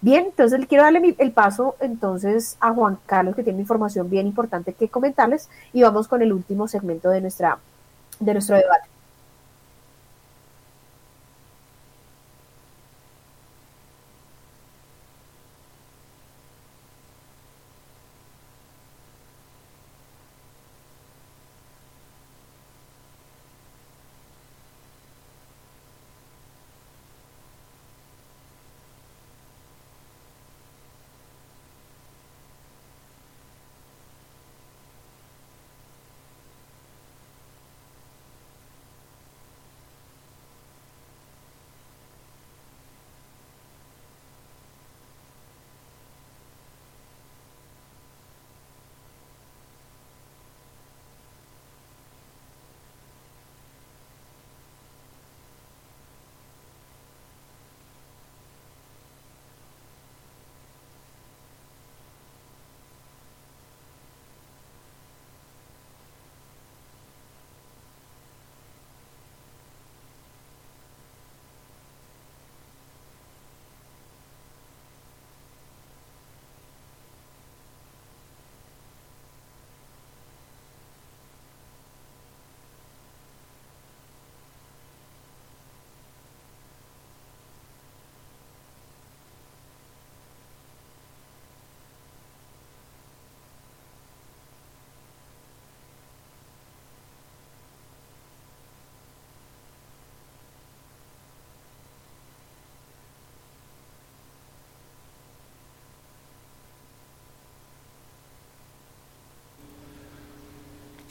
[0.02, 4.72] Bien, entonces quiero darle el paso entonces a Juan Carlos, que tiene información bien importante
[4.72, 7.58] que comentarles, y vamos con el último segmento de, nuestra,
[8.18, 8.91] de nuestro debate.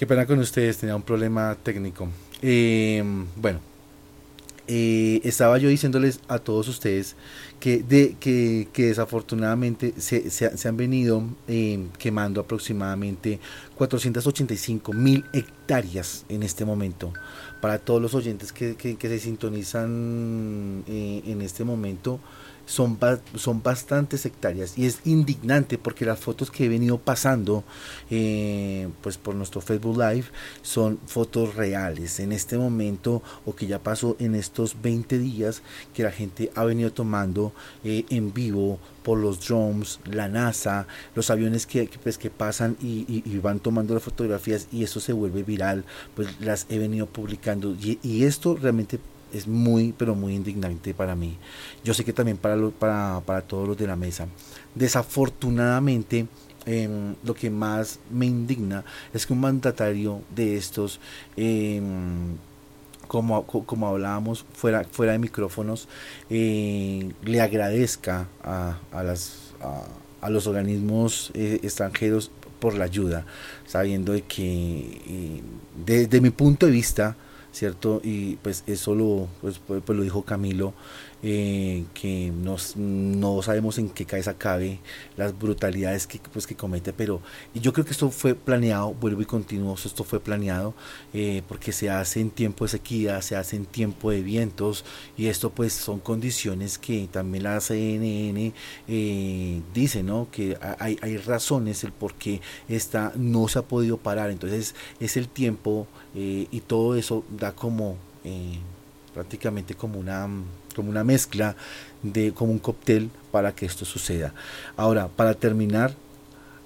[0.01, 2.09] Qué pena con ustedes, tenía un problema técnico.
[2.41, 3.03] Eh,
[3.35, 3.59] bueno,
[4.67, 7.15] eh, estaba yo diciéndoles a todos ustedes
[7.59, 13.39] que, de, que, desafortunadamente se, se, han venido eh, quemando aproximadamente
[13.75, 17.13] 485 mil hectáreas en este momento.
[17.61, 22.19] Para todos los oyentes que, que, que se sintonizan en este momento,
[22.65, 22.97] son,
[23.35, 27.63] son bastantes hectáreas y es indignante porque las fotos que he venido pasando
[28.09, 30.25] eh, pues por nuestro Facebook Live
[30.61, 35.61] son fotos reales en este momento o que ya pasó en estos 20 días
[35.93, 37.53] que la gente ha venido tomando
[37.83, 43.21] eh, en vivo por los drones, la NASA, los aviones que, pues, que pasan y,
[43.39, 45.83] van tomando las fotografías y eso se vuelve viral,
[46.15, 48.99] pues las he venido publicando y, y esto realmente
[49.33, 51.37] es muy, pero muy indignante para mí.
[51.83, 54.27] Yo sé que también para, para, para todos los de la mesa.
[54.75, 56.27] Desafortunadamente,
[56.65, 60.99] em, lo que más me indigna es que un mandatario de estos,
[61.35, 62.37] em,
[63.07, 65.87] como, como hablábamos fuera, fuera de micrófonos,
[66.29, 69.53] eh, le agradezca a, a las,
[70.21, 73.25] a, los organismos eh, extranjeros por la ayuda,
[73.65, 75.41] sabiendo que eh,
[75.85, 77.17] desde mi punto de vista,
[77.51, 78.01] ¿cierto?
[78.03, 80.73] Y pues eso lo, pues, pues, pues lo dijo Camilo,
[81.23, 84.79] eh, que nos, no sabemos en qué cabeza cabe
[85.17, 87.21] las brutalidades que, pues, que comete, pero
[87.53, 90.73] yo creo que esto fue planeado, vuelvo y continúo, esto fue planeado
[91.13, 94.83] eh, porque se hace en tiempo de sequía, se hace en tiempo de vientos
[95.15, 98.53] y esto pues son condiciones que también la CNN
[98.87, 100.27] eh, dice, ¿no?
[100.31, 105.17] Que hay, hay razones el por qué esta no se ha podido parar, entonces es
[105.17, 107.97] el tiempo eh, y todo eso da como
[109.13, 110.27] prácticamente como una
[110.75, 111.55] como una mezcla
[112.01, 114.33] de como un cóctel para que esto suceda.
[114.77, 115.93] Ahora, para terminar,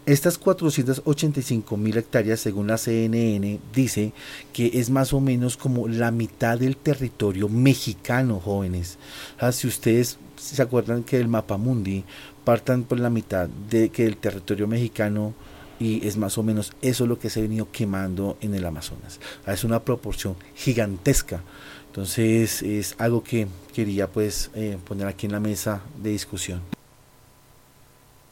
[0.06, 4.14] estas 485 mil hectáreas, según la CNN, dice
[4.54, 9.00] que es más o menos como la mitad del territorio mexicano, jóvenes.
[9.52, 12.04] si ustedes se acuerdan que el mapa mundi
[12.44, 15.34] partan por la mitad de que el territorio mexicano
[15.80, 19.20] y es más o menos eso lo que se ha venido quemando en el Amazonas.
[19.48, 21.42] Es una proporción gigantesca.
[21.88, 26.62] Entonces es algo que quería pues eh, poner aquí en la mesa de discusión.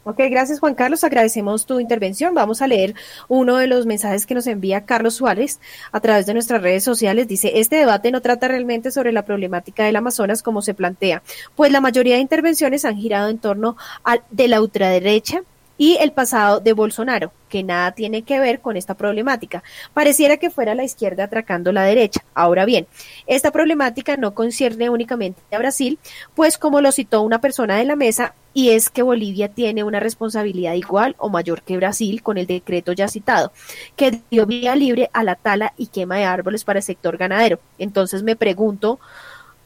[0.05, 2.33] Ok, gracias Juan Carlos, agradecemos tu intervención.
[2.33, 2.93] Vamos a leer
[3.29, 5.61] uno de los mensajes que nos envía Carlos Suárez
[5.93, 7.29] a través de nuestras redes sociales.
[7.29, 11.23] Dice, este debate no trata realmente sobre la problemática del Amazonas como se plantea,
[11.55, 15.43] pues la mayoría de intervenciones han girado en torno a de la ultraderecha
[15.77, 19.63] y el pasado de Bolsonaro, que nada tiene que ver con esta problemática.
[19.93, 22.23] Pareciera que fuera la izquierda atracando la derecha.
[22.33, 22.87] Ahora bien,
[23.27, 25.99] esta problemática no concierne únicamente a Brasil,
[26.35, 29.99] pues como lo citó una persona de la mesa, y es que Bolivia tiene una
[29.99, 33.51] responsabilidad igual o mayor que Brasil con el decreto ya citado,
[33.95, 37.59] que dio vía libre a la tala y quema de árboles para el sector ganadero.
[37.79, 38.99] Entonces me pregunto,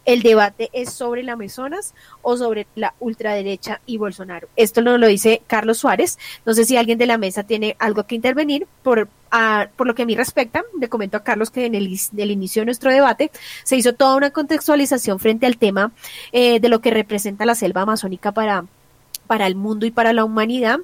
[0.08, 4.47] el debate es sobre la Amazonas o sobre la ultraderecha y Bolsonaro.
[4.55, 6.18] Esto nos lo dice Carlos Suárez.
[6.45, 8.68] No sé si alguien de la mesa tiene algo que intervenir.
[8.84, 9.10] Por,
[9.76, 12.66] por lo que a mí respecta, le comento a Carlos que en el, inicio de
[12.66, 13.32] nuestro debate
[13.64, 15.91] se hizo toda una contextualización frente al tema
[16.32, 18.64] eh, de lo que representa la selva amazónica para
[19.28, 20.80] para el mundo y para la humanidad.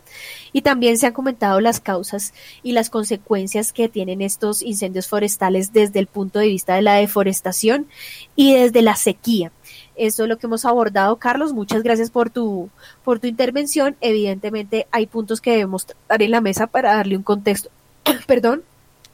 [0.52, 5.74] Y también se han comentado las causas y las consecuencias que tienen estos incendios forestales
[5.74, 7.88] desde el punto de vista de la deforestación
[8.36, 9.52] y desde la sequía.
[9.96, 11.54] Eso es lo que hemos abordado, Carlos.
[11.54, 12.70] Muchas gracias por tu,
[13.04, 13.96] por tu intervención.
[14.02, 17.70] Evidentemente hay puntos que debemos tratar en la mesa para darle un contexto,
[18.28, 18.64] perdón,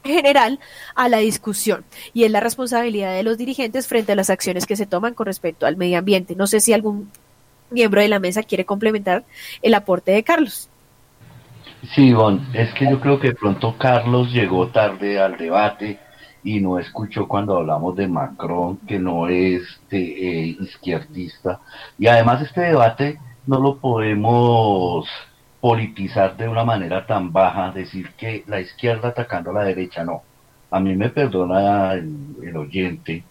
[0.04, 0.58] general
[0.94, 4.76] a la discusión y es la responsabilidad de los dirigentes frente a las acciones que
[4.76, 6.34] se toman con respecto al medio ambiente.
[6.34, 7.10] No sé si algún
[7.70, 9.24] miembro de la mesa quiere complementar
[9.62, 10.68] el aporte de Carlos.
[11.94, 15.98] Sí, Ivonne, es que yo creo que pronto Carlos llegó tarde al debate
[16.42, 21.60] y no escuchó cuando hablamos de Macron, que no es eh, izquierdista.
[21.98, 25.08] Y además este debate no lo podemos
[25.60, 30.22] politizar de una manera tan baja, decir que la izquierda atacando a la derecha, no.
[30.70, 33.24] A mí me perdona el oyente,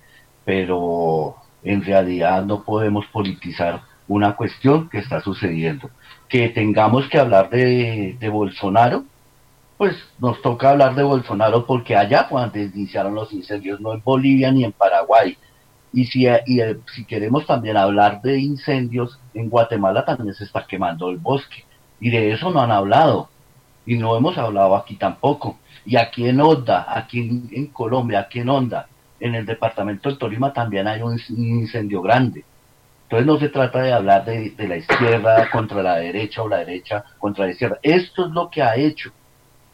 [0.43, 5.89] pero en realidad no podemos politizar una cuestión que está sucediendo.
[6.27, 9.05] Que tengamos que hablar de, Bolsonaro,
[9.77, 14.03] pues nos toca hablar de Bolsonaro porque allá fue donde iniciaron los incendios, no en
[14.03, 15.37] Bolivia ni en Paraguay.
[15.93, 16.59] Y si, y
[16.93, 21.63] si queremos también hablar de incendios, en Guatemala también se está quemando el bosque.
[21.99, 23.29] Y de eso no han hablado.
[23.85, 25.57] Y no hemos hablado aquí tampoco.
[25.85, 27.19] Y aquí en Onda, aquí
[27.51, 28.87] en, Colombia, aquí en Onda,
[29.19, 32.43] en el departamento del Tolima también hay un incendio grande.
[33.09, 37.03] Entonces no se trata de hablar de, la izquierda contra la derecha o la derecha
[37.17, 37.79] contra la izquierda.
[37.81, 39.11] Esto es lo que ha hecho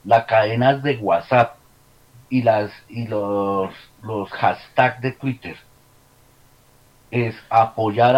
[0.05, 1.57] las cadenas de WhatsApp
[2.29, 3.73] y las y los,
[4.31, 5.57] hashtags de Twitter.
[7.11, 8.15] Es apoyar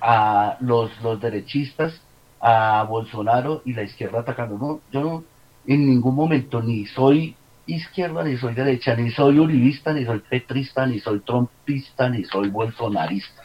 [0.00, 2.00] a, los, los derechistas,
[2.40, 4.56] a Bolsonaro y la izquierda atacando.
[4.56, 5.24] No, yo no,
[5.66, 7.36] en ningún momento ni soy
[7.66, 12.48] izquierda, ni soy derecha, ni soy uribista, ni soy petrista, ni soy trompista, ni soy
[12.48, 13.43] bolsonarista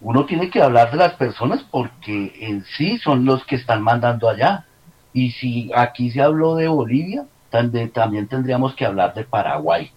[0.00, 4.28] uno tiene que hablar de las personas porque en sí son los que están mandando
[4.28, 4.66] allá.
[5.12, 9.90] Y si aquí se habló de Bolivia, también, también tendríamos que hablar de Paraguay.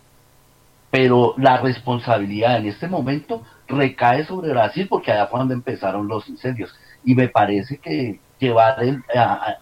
[0.90, 6.28] Pero la responsabilidad en este momento recae sobre Brasil porque allá fue donde empezaron los
[6.28, 6.74] incendios.
[7.04, 9.04] Y me parece que llevar el,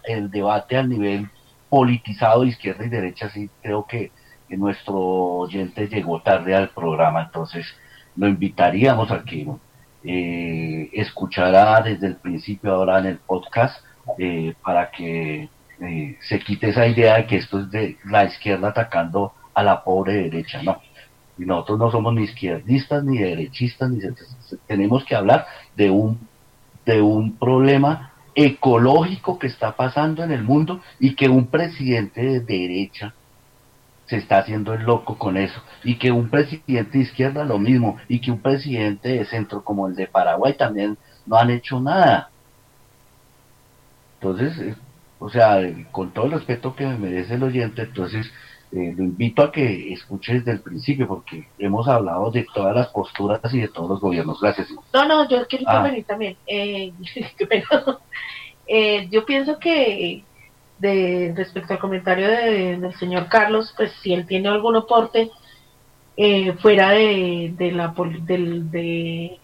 [0.04, 1.28] el debate al nivel
[1.68, 4.10] politizado de izquierda y derecha, sí creo que,
[4.48, 7.66] que nuestro oyente llegó tarde al programa, entonces
[8.16, 9.46] lo invitaríamos a que
[10.04, 13.84] eh, escuchará desde el principio ahora en el podcast
[14.18, 15.48] eh, para que
[15.80, 19.82] eh, se quite esa idea de que esto es de la izquierda atacando a la
[19.82, 20.80] pobre derecha, no.
[21.38, 24.00] Y nosotros no somos ni izquierdistas ni derechistas, ni
[24.66, 25.46] tenemos que hablar
[25.76, 26.28] de un
[26.84, 32.40] de un problema ecológico que está pasando en el mundo y que un presidente de
[32.40, 33.14] derecha
[34.10, 35.62] se está haciendo el loco con eso.
[35.84, 39.86] Y que un presidente de izquierda lo mismo, y que un presidente de centro como
[39.86, 42.28] el de Paraguay también no han hecho nada.
[44.20, 44.74] Entonces, eh,
[45.20, 45.60] o sea,
[45.92, 48.26] con todo el respeto que me merece el oyente, entonces
[48.72, 52.88] eh, lo invito a que escuche desde el principio, porque hemos hablado de todas las
[52.88, 54.40] posturas y de todos los gobiernos.
[54.40, 54.68] Gracias.
[54.92, 55.76] No, no, yo quiero ah.
[55.76, 56.36] intervenir también.
[56.48, 56.92] Eh,
[58.66, 60.24] eh, yo pienso que
[60.80, 65.30] de respecto al comentario del señor Carlos, pues si él tiene algún aporte
[66.16, 69.38] eh, fuera de, de la de,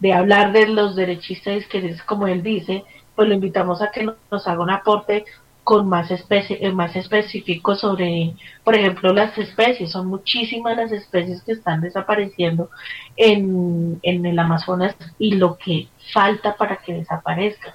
[0.00, 2.84] de, hablar de los derechistas que es como él dice,
[3.14, 5.24] pues lo invitamos a que nos, haga un aporte
[5.62, 8.34] con más especie, eh, más específico sobre,
[8.64, 9.92] por ejemplo, las especies.
[9.92, 12.70] Son muchísimas las especies que están desapareciendo
[13.16, 17.72] en, en el Amazonas y lo que falta para que desaparezca.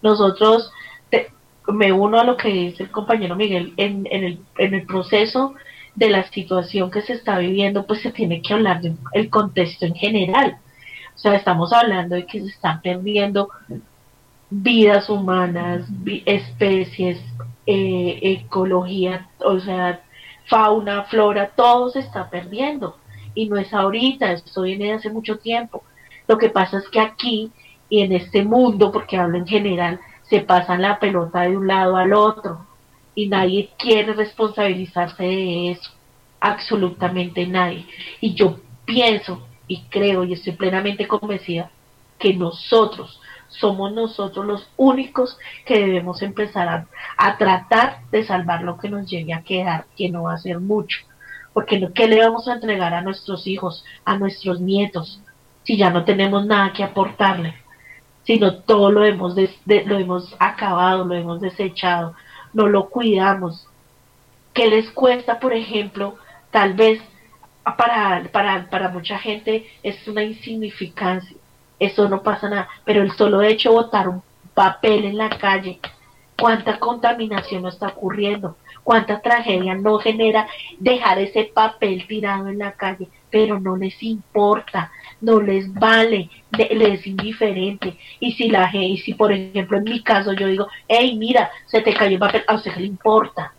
[0.00, 0.72] Nosotros
[1.68, 5.54] me uno a lo que dice el compañero Miguel, en, en, el, en el proceso
[5.94, 9.94] de la situación que se está viviendo, pues se tiene que hablar del contexto en
[9.94, 10.58] general.
[11.14, 13.48] O sea, estamos hablando de que se están perdiendo
[14.50, 15.88] vidas humanas,
[16.26, 17.18] especies,
[17.66, 20.02] eh, ecología, o sea,
[20.46, 22.96] fauna, flora, todo se está perdiendo.
[23.34, 25.82] Y no es ahorita, esto viene de hace mucho tiempo.
[26.28, 27.50] Lo que pasa es que aquí
[27.88, 31.96] y en este mundo, porque hablo en general, se pasan la pelota de un lado
[31.96, 32.66] al otro
[33.14, 35.90] y nadie quiere responsabilizarse de eso,
[36.40, 37.86] absolutamente nadie.
[38.20, 41.70] Y yo pienso y creo y estoy plenamente convencida
[42.18, 46.86] que nosotros somos nosotros los únicos que debemos empezar a,
[47.16, 50.58] a, tratar de salvar lo que nos llegue a quedar, que no va a ser
[50.60, 51.00] mucho.
[51.52, 55.20] Porque ¿qué le vamos a entregar a nuestros hijos, a nuestros nietos,
[55.62, 57.54] si ya no tenemos nada que aportarle?
[58.26, 62.14] Sino todo lo hemos, lo hemos acabado, lo hemos desechado,
[62.52, 63.66] no lo cuidamos.
[64.52, 66.16] ¿Qué les cuesta, por ejemplo,
[66.50, 67.00] tal vez
[67.76, 71.36] para, para, para mucha gente es una insignificancia,
[71.78, 74.22] eso no pasa nada, pero el solo hecho de botar un
[74.54, 75.80] papel en la calle,
[76.38, 80.46] cuánta contaminación no está ocurriendo, cuánta tragedia no genera
[80.78, 87.00] dejar ese papel tirado en la calle, pero no les importa, no les vale, les
[87.00, 87.96] es indiferente.
[88.20, 91.80] Y si la y si por ejemplo en mi caso yo digo, hey, mira, se
[91.80, 93.52] te cayó el papel, a usted le importa.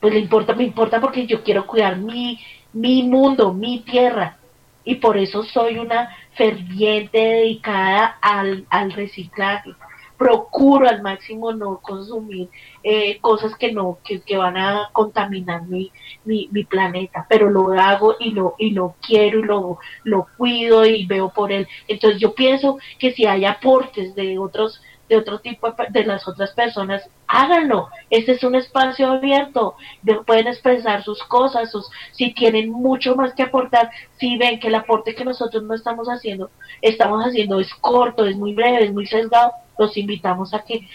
[0.00, 2.40] Pues le importa, me importa porque yo quiero cuidar mi,
[2.72, 4.36] mi mundo, mi tierra.
[4.84, 8.92] Y por eso soy una ferviente dedicada al, al.
[10.20, 12.50] Procuro al máximo no consumir
[12.82, 15.90] eh, cosas que no que, que, van a contaminar mi,
[16.26, 20.84] mi, mi, planeta, pero lo hago y lo y lo quiero y lo, lo cuido
[20.84, 21.66] y veo por él.
[21.88, 26.52] Entonces yo pienso que si hay aportes de otros de otro tipo de las otras
[26.52, 27.88] personas, háganlo.
[28.10, 29.74] Este es un espacio abierto,
[30.24, 34.76] pueden expresar sus cosas, sus, si tienen mucho más que aportar, si ven que el
[34.76, 36.50] aporte que nosotros no estamos haciendo,
[36.80, 40.88] estamos haciendo es corto, es muy breve, es muy sesgado, los invitamos a que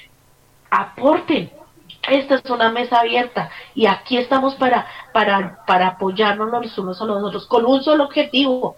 [0.72, 1.52] aporten.
[2.10, 7.06] Esta es una mesa abierta y aquí estamos para, para, para apoyarnos los unos a
[7.06, 8.78] los otros con un solo objetivo,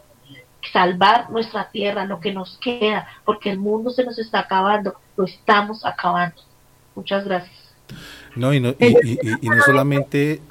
[0.73, 5.25] salvar nuestra tierra, lo que nos queda, porque el mundo se nos está acabando, lo
[5.25, 6.41] estamos acabando.
[6.95, 7.55] Muchas gracias.
[8.35, 10.41] No, y no, y, no solamente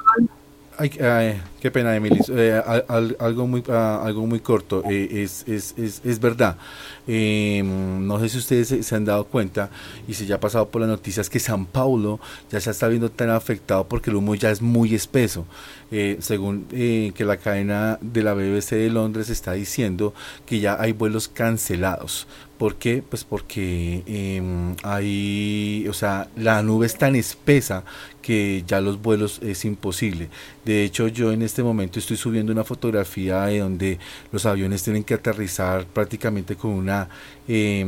[0.78, 2.20] Ay, ay, qué pena, Emily.
[2.28, 4.82] Eh, al, algo muy uh, algo muy corto.
[4.90, 6.58] Eh, es, es, es, es, verdad.
[7.06, 9.70] Eh, no sé si ustedes se, se, han dado cuenta
[10.06, 12.20] y si ya ha pasado por las noticias que San Paulo
[12.50, 15.46] ya se está viendo tan afectado porque el humo ya es muy espeso.
[15.90, 20.12] Eh, según que la cadena de la BBC de Londres está diciendo
[20.44, 22.26] que ya hay vuelos cancelados
[22.58, 23.02] ¿Por qué?
[23.06, 27.84] Pues porque eh, hay, o sea, la nube es tan espesa
[28.22, 30.30] que ya los vuelos es imposible.
[30.64, 33.98] De hecho, yo en este momento estoy subiendo una fotografía de donde
[34.32, 37.08] los aviones tienen que aterrizar prácticamente con una
[37.46, 37.86] eh,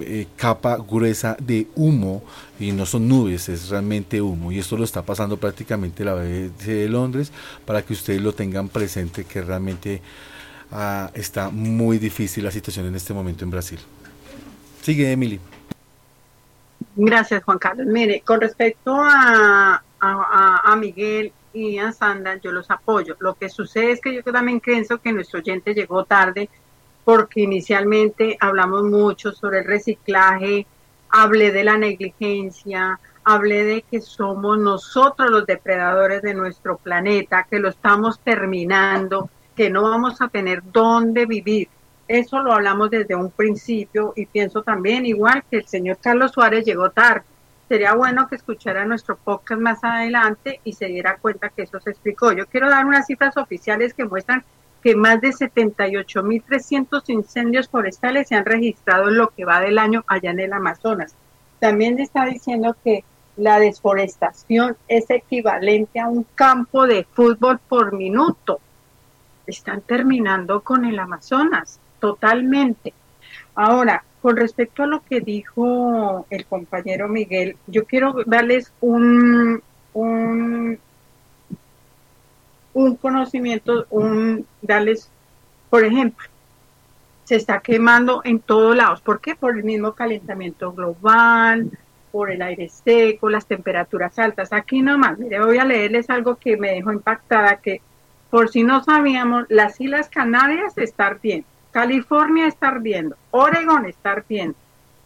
[0.00, 2.24] eh, capa gruesa de humo
[2.58, 4.50] y no son nubes, es realmente humo.
[4.50, 7.32] Y esto lo está pasando prácticamente la BBC de Londres
[7.66, 10.00] para que ustedes lo tengan presente que realmente
[10.72, 13.80] Ah, está muy difícil la situación en este momento en Brasil.
[14.82, 15.40] Sigue, Emily.
[16.96, 17.86] Gracias, Juan Carlos.
[17.86, 23.16] Mire, con respecto a, a, a Miguel y a Sandra, yo los apoyo.
[23.20, 26.48] Lo que sucede es que yo también pienso que nuestro oyente llegó tarde
[27.04, 30.66] porque inicialmente hablamos mucho sobre el reciclaje,
[31.08, 37.58] hablé de la negligencia, hablé de que somos nosotros los depredadores de nuestro planeta, que
[37.58, 41.68] lo estamos terminando, que no vamos a tener dónde vivir.
[42.08, 46.64] Eso lo hablamos desde un principio y pienso también igual que el señor Carlos Suárez
[46.64, 47.22] llegó tarde.
[47.68, 51.90] Sería bueno que escuchara nuestro podcast más adelante y se diera cuenta que eso se
[51.90, 52.32] explicó.
[52.32, 54.44] Yo quiero dar unas cifras oficiales que muestran
[54.82, 60.04] que más de 78.300 incendios forestales se han registrado en lo que va del año
[60.08, 61.14] allá en el Amazonas.
[61.60, 63.04] También está diciendo que
[63.36, 68.60] la desforestación es equivalente a un campo de fútbol por minuto
[69.50, 72.92] están terminando con el Amazonas, totalmente.
[73.54, 79.62] Ahora, con respecto a lo que dijo el compañero Miguel, yo quiero darles un,
[79.94, 80.78] un,
[82.74, 85.10] un conocimiento, un, darles,
[85.70, 86.26] por ejemplo,
[87.24, 89.00] se está quemando en todos lados.
[89.00, 89.36] ¿Por qué?
[89.36, 91.70] Por el mismo calentamiento global,
[92.10, 94.52] por el aire seco, las temperaturas altas.
[94.52, 97.80] Aquí nomás, mire, voy a leerles algo que me dejó impactada, que
[98.30, 104.56] por si no sabíamos, las Islas Canarias está ardiendo, California está ardiendo, Oregon está ardiendo,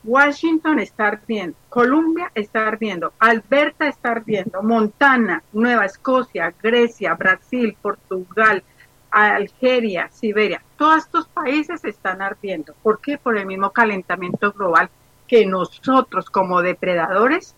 [0.04, 8.62] Washington está ardiendo, Colombia está ardiendo, Alberta está ardiendo, Montana, Nueva Escocia, Grecia, Brasil, Portugal,
[9.10, 12.74] Algeria, Siberia, todos estos países están ardiendo.
[12.82, 13.16] ¿Por qué?
[13.16, 14.90] Por el mismo calentamiento global
[15.26, 17.54] que nosotros como depredadores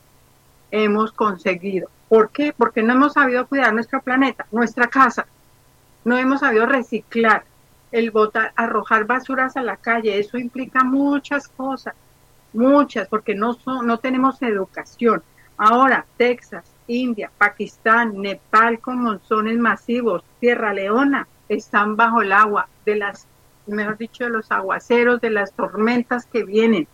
[0.70, 1.88] hemos conseguido.
[2.09, 2.52] ¿Por qué?
[2.56, 5.26] Porque no hemos sabido cuidar nuestro planeta, nuestra casa.
[6.07, 7.43] No hemos sabido reciclar,
[7.91, 10.20] el botar, arrojar basuras a la calle.
[10.20, 11.97] Eso implica muchas cosas,
[12.53, 15.20] muchas, porque no, son, no tenemos educación.
[15.57, 22.95] Ahora, Texas, India, Pakistán, Nepal con monzones masivos, Tierra Leona, están bajo el agua de
[22.95, 23.27] las,
[23.66, 26.87] mejor dicho, de los aguaceros, de las tormentas que vienen.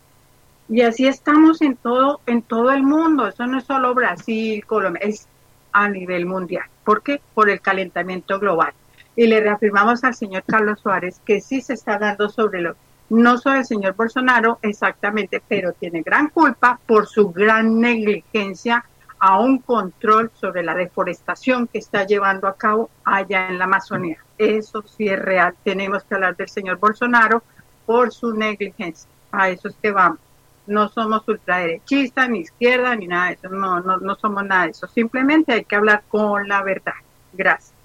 [0.70, 3.26] Y así estamos en todo, en todo el mundo.
[3.28, 5.28] Eso no es solo Brasil, Colombia, es
[5.70, 6.64] a nivel mundial.
[6.82, 7.20] ¿Por qué?
[7.34, 8.72] Por el calentamiento global.
[9.14, 12.76] Y le reafirmamos al señor Carlos Suárez que sí se está dando sobre lo,
[13.10, 18.84] no sobre el señor Bolsonaro exactamente, pero tiene gran culpa por su gran negligencia
[19.18, 24.18] a un control sobre la deforestación que está llevando a cabo allá en la Amazonía.
[24.36, 25.55] Eso sí es real.
[25.62, 27.43] Tenemos que hablar del señor Bolsonaro
[27.86, 29.09] por su negligencia.
[29.30, 30.18] A eso es que vamos.
[30.66, 33.48] No somos ultraderechistas, ni izquierda, ni nada de eso.
[33.51, 34.89] No, no, no somos nada de eso.
[34.89, 36.94] Simplemente hay que hablar con la verdad.
[37.32, 37.81] Gracias.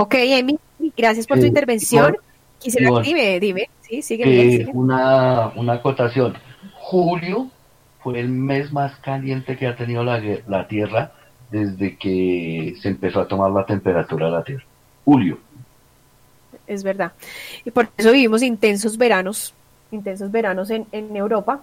[0.00, 0.56] Ok, Emi,
[0.96, 2.04] gracias por tu Eh, intervención.
[2.14, 2.22] igual-
[2.60, 3.02] Quisiera, igual.
[3.04, 4.70] dime, dime, sí, sigue, Eh, sigue.
[4.72, 6.34] una, una acotación.
[6.74, 7.48] Julio
[8.00, 11.12] fue el mes más caliente que ha tenido la, la Tierra
[11.50, 14.64] desde que se empezó a tomar la temperatura de la Tierra.
[15.04, 15.38] Julio.
[16.66, 17.12] es verdad.
[17.64, 19.54] Y por eso vivimos intensos veranos,
[19.90, 21.62] intensos veranos en, en Europa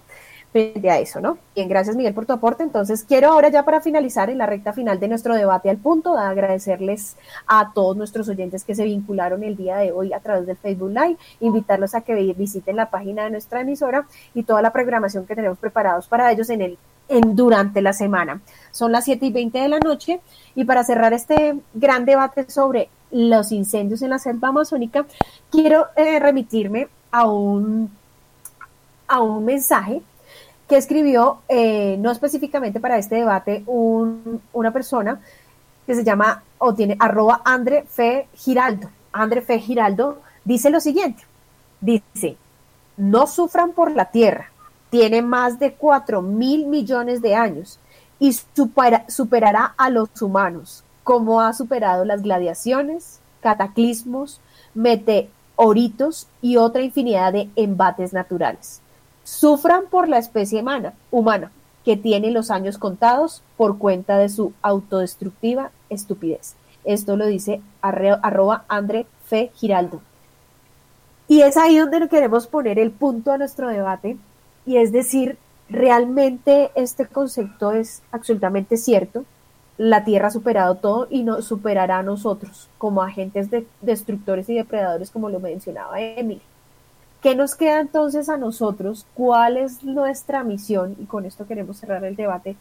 [0.55, 1.37] frente eso, ¿no?
[1.53, 2.63] Bien, gracias Miguel por tu aporte.
[2.63, 6.17] Entonces, quiero ahora ya para finalizar en la recta final de nuestro debate al punto,
[6.17, 10.55] agradecerles a todos nuestros oyentes que se vincularon el día de hoy a través del
[10.55, 15.25] Facebook Live, invitarlos a que visiten la página de nuestra emisora y toda la programación
[15.25, 16.77] que tenemos preparados para ellos en el
[17.09, 18.39] en, durante la semana.
[18.71, 20.21] Son las 7 y 20 de la noche
[20.55, 25.05] y para cerrar este gran debate sobre los incendios en la selva amazónica,
[25.51, 27.91] quiero eh, remitirme a un,
[29.07, 30.01] a un mensaje
[30.67, 35.19] que escribió, eh, no específicamente para este debate, un, una persona
[35.85, 38.89] que se llama o tiene arroba Andre Fe Giraldo.
[39.11, 41.23] Andre Fe Giraldo dice lo siguiente,
[41.81, 42.37] dice,
[42.97, 44.49] no sufran por la tierra,
[44.89, 47.79] tiene más de 4 mil millones de años
[48.17, 54.41] y supera, superará a los humanos, como ha superado las gladiaciones, cataclismos,
[54.73, 58.81] meteoritos y otra infinidad de embates naturales.
[59.25, 60.63] Sufran por la especie
[61.09, 61.51] humana,
[61.83, 66.53] que tiene los años contados por cuenta de su autodestructiva estupidez.
[66.83, 70.01] Esto lo dice arroba Andre Fe Giraldo.
[71.27, 74.15] Y es ahí donde queremos poner el punto a nuestro debate,
[74.63, 75.39] y es decir,
[75.69, 79.25] realmente este concepto es absolutamente cierto.
[79.79, 84.53] La Tierra ha superado todo y nos superará a nosotros como agentes de, destructores y
[84.53, 86.43] depredadores, como lo mencionaba Emily.
[87.25, 89.07] ¿Qué nos queda entonces a nosotros?
[89.15, 90.95] ¿Cuál es nuestra misión?
[90.99, 92.55] Y con esto queremos cerrar el debate.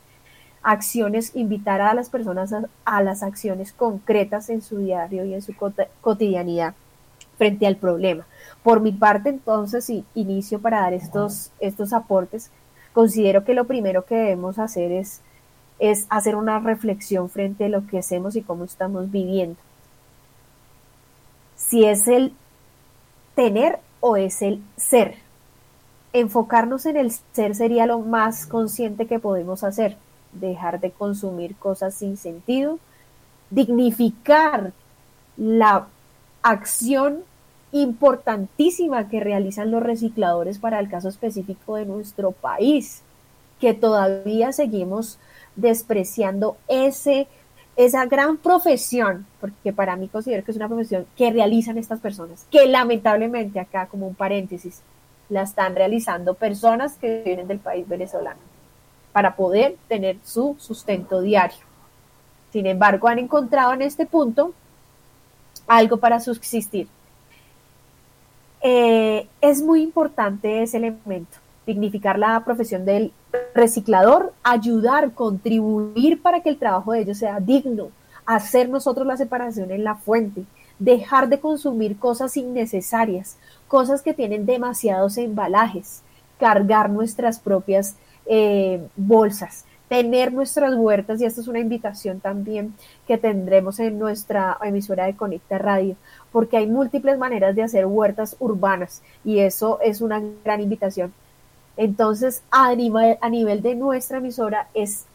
[0.62, 2.54] Acciones, invitar a las personas
[2.86, 6.72] a, las acciones concretas en su diario y en su cot cotidianidad
[7.36, 8.24] frente al problema.
[8.62, 12.50] Por mi parte, entonces, y inicio para dar estos, estos aportes,
[12.94, 15.20] considero que lo primero que debemos hacer es,
[15.78, 19.60] es hacer una reflexión frente a lo que hacemos y cómo estamos viviendo.
[21.54, 22.32] Si es el
[23.34, 25.14] tener o es el ser.
[26.12, 29.96] Enfocarnos en el ser sería lo más consciente que podemos hacer.
[30.34, 32.78] Dejar de consumir cosas sin sentido,
[33.48, 34.74] dignificar
[35.38, 35.86] la
[36.42, 37.20] acción
[37.72, 43.00] importantísima que realizan los recicladores para el caso específico de nuestro país,
[43.58, 45.18] que todavía seguimos
[45.56, 47.26] despreciando ese,
[47.76, 52.46] esa gran profesión, porque para mí considero que es una profesión que realizan estas personas,
[52.50, 54.82] que lamentablemente acá como un paréntesis,
[55.28, 58.40] la están realizando personas que vienen del país venezolano
[59.12, 61.64] para poder tener su sustento diario.
[62.52, 64.52] Sin embargo, han encontrado en este punto
[65.66, 66.88] algo para subsistir.
[68.60, 73.12] Eh, es muy importante ese elemento, dignificar la profesión del
[73.54, 77.88] reciclador, ayudar, contribuir para que el trabajo de ellos sea digno,
[78.26, 80.44] hacer nosotros la separación en la fuente,
[80.78, 83.38] dejar de consumir cosas innecesarias,
[83.68, 86.02] cosas que tienen demasiados embalajes,
[86.38, 87.96] cargar nuestras propias
[88.26, 92.74] eh, bolsas, tener nuestras huertas, y esto es una invitación también
[93.06, 95.96] que tendremos en nuestra emisora de Conecta Radio,
[96.32, 101.12] porque hay múltiples maneras de hacer huertas urbanas y eso es una gran invitación.
[101.76, 105.06] Entonces, a nivel, a nivel de nuestra emisora es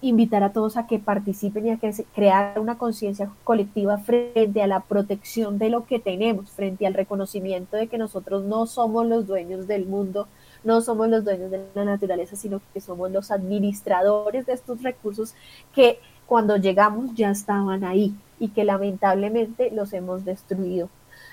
[0.00, 4.66] invitar a todos a que participen y a que crear una conciencia colectiva frente a
[4.66, 9.26] la protección de lo que tenemos, frente al reconocimiento de que nosotros no somos los
[9.26, 10.28] dueños del mundo,
[10.62, 15.34] no somos los dueños de la naturaleza, sino que somos los administradores de estos recursos
[15.74, 20.90] que cuando llegamos ya estaban ahí y que lamentablemente los hemos destruido.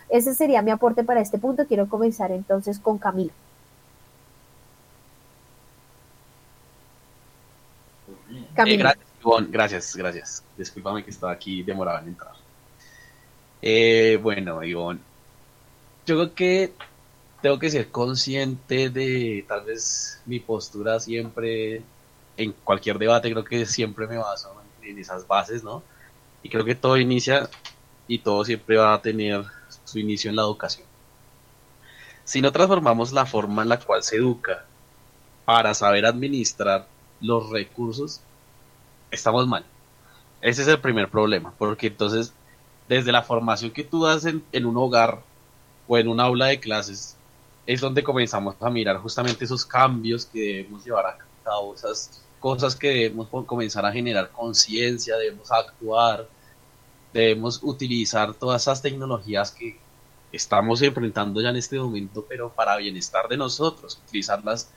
[0.09, 1.65] Ese sería mi aporte para este punto.
[1.65, 3.31] Quiero comenzar entonces con Camilo.
[8.57, 10.43] Eh, gracias, Ivonne, gracias, gracias.
[10.57, 12.33] Discúlpame que estaba aquí demorado en entrar.
[13.61, 14.99] Eh, bueno, Ivonne,
[16.05, 16.73] yo creo que
[17.41, 21.81] tengo que ser consciente de tal vez mi postura siempre
[22.37, 25.83] en cualquier debate, creo que siempre me baso en esas bases, ¿no?
[26.43, 27.49] Y creo que todo inicia
[28.07, 29.45] y todo siempre va a tener
[29.85, 30.87] su inicio en la educación.
[32.23, 34.65] Si no transformamos la forma en la cual se educa
[35.45, 36.87] para saber administrar
[37.19, 38.21] los recursos,
[39.11, 39.65] estamos mal.
[40.41, 42.33] Ese es el primer problema, porque entonces,
[42.87, 45.21] desde la formación que tú das en, un hogar
[45.87, 47.15] o en un aula de clases,
[47.67, 52.75] es donde comenzamos a mirar justamente esos cambios que debemos llevar a cabo, esas cosas
[52.75, 56.27] que debemos comenzar a generar conciencia, debemos actuar,
[57.13, 59.77] debemos utilizar todas esas tecnologías que
[60.31, 64.71] estamos enfrentando ya en este momento, pero para bienestar de nosotros, utilizarlas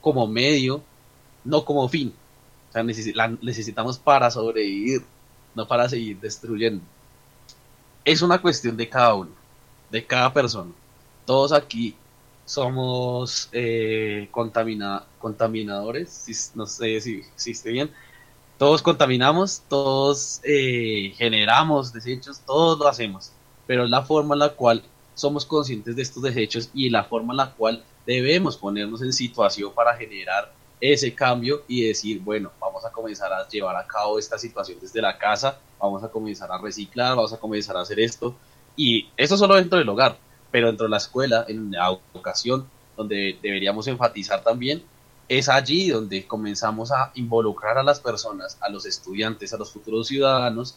[0.00, 0.82] como medio,
[1.44, 2.12] no como fin
[2.74, 5.02] la necesitamos para sobrevivir,
[5.54, 6.84] no para seguir destruyendo.
[8.04, 9.30] Es una cuestión de cada uno,
[9.90, 10.70] de cada persona.
[11.24, 11.96] Todos aquí
[12.44, 17.90] somos eh, contaminadores, no sé si, si esté bien.
[18.58, 23.32] Todos contaminamos, todos eh, generamos desechos, todos lo hacemos,
[23.66, 24.82] pero es la forma en la cual
[25.14, 29.72] somos conscientes de estos desechos y la forma en la cual debemos ponernos en situación
[29.74, 34.38] para generar ese cambio y decir, bueno, vamos a comenzar a llevar a cabo esta
[34.38, 38.34] situación desde la casa, vamos a comenzar a reciclar, vamos a comenzar a hacer esto.
[38.76, 40.18] Y eso solo dentro del hogar,
[40.50, 44.82] pero dentro de la escuela, en la educación, donde deberíamos enfatizar también,
[45.28, 50.08] es allí donde comenzamos a involucrar a las personas, a los estudiantes, a los futuros
[50.08, 50.76] ciudadanos,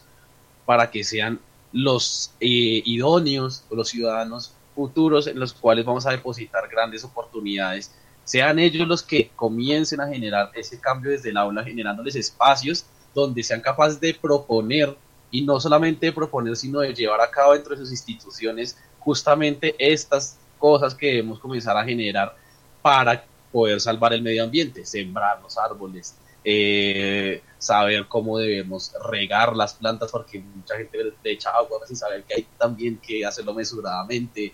[0.64, 1.40] para que sean
[1.72, 7.92] los eh, idóneos los ciudadanos futuros en los cuales vamos a depositar grandes oportunidades
[8.28, 12.84] sean ellos los que comiencen a generar ese cambio desde el aula, generándoles espacios
[13.14, 14.94] donde sean capaces de proponer,
[15.30, 19.74] y no solamente de proponer, sino de llevar a cabo dentro de sus instituciones justamente
[19.78, 22.36] estas cosas que debemos comenzar a generar
[22.82, 26.14] para poder salvar el medio ambiente, sembrar los árboles,
[26.44, 32.24] eh, saber cómo debemos regar las plantas, porque mucha gente le echa agua sin saber
[32.24, 34.52] que hay también que hacerlo mesuradamente,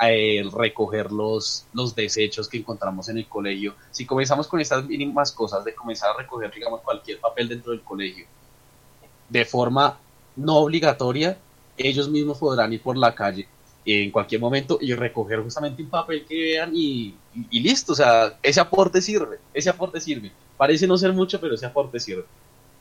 [0.00, 3.74] el recoger los, los desechos que encontramos en el colegio.
[3.90, 7.82] Si comenzamos con estas mínimas cosas de comenzar a recoger, digamos, cualquier papel dentro del
[7.82, 8.26] colegio,
[9.28, 9.98] de forma
[10.36, 11.38] no obligatoria,
[11.76, 13.48] ellos mismos podrán ir por la calle
[13.84, 17.14] en cualquier momento y recoger justamente un papel que vean y,
[17.50, 20.32] y, listo, o sea, ese aporte sirve, ese aporte sirve.
[20.56, 22.24] Parece no ser mucho, pero ese aporte sirve.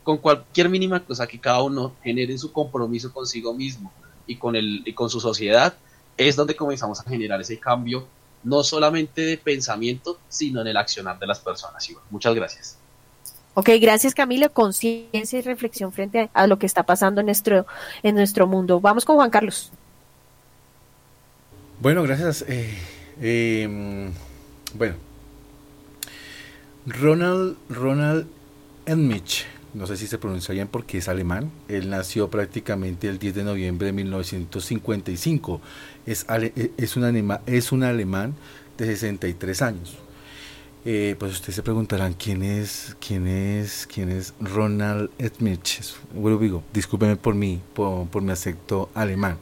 [0.04, 3.92] Con cualquier mínima cosa que cada uno genere su compromiso consigo mismo
[4.26, 5.74] y con, el, y con su sociedad,
[6.18, 8.08] es donde comenzamos a generar ese cambio,
[8.44, 11.88] no solamente de pensamiento, sino en el accionar de las personas.
[12.10, 12.78] muchas gracias.
[13.56, 14.52] Ok, gracias Camilo.
[14.52, 17.68] Conciencia y reflexión frente a lo que está pasando en nuestro,
[18.02, 18.80] en nuestro mundo.
[18.80, 19.72] Vamos con Juan Carlos.
[21.80, 22.44] Bueno, gracias.
[22.48, 22.78] Eh,
[23.22, 24.12] em,
[24.74, 24.96] bueno,
[26.86, 28.28] Ronald, Ronald
[28.86, 31.52] Enmich no sé si se pronuncia bien porque es alemán.
[31.68, 35.62] Él nació prácticamente el 10 de noviembre de 1955.
[36.06, 38.36] Es, e, es, un, anima, es un alemán
[38.78, 39.98] de 63 años.
[40.86, 45.82] Eh, pues ustedes se preguntarán quién es, quién es, quién es Ronald Edmich.
[46.14, 49.38] Bueno, digo, discúlpeme por mi, por, por, mi acepto alemán.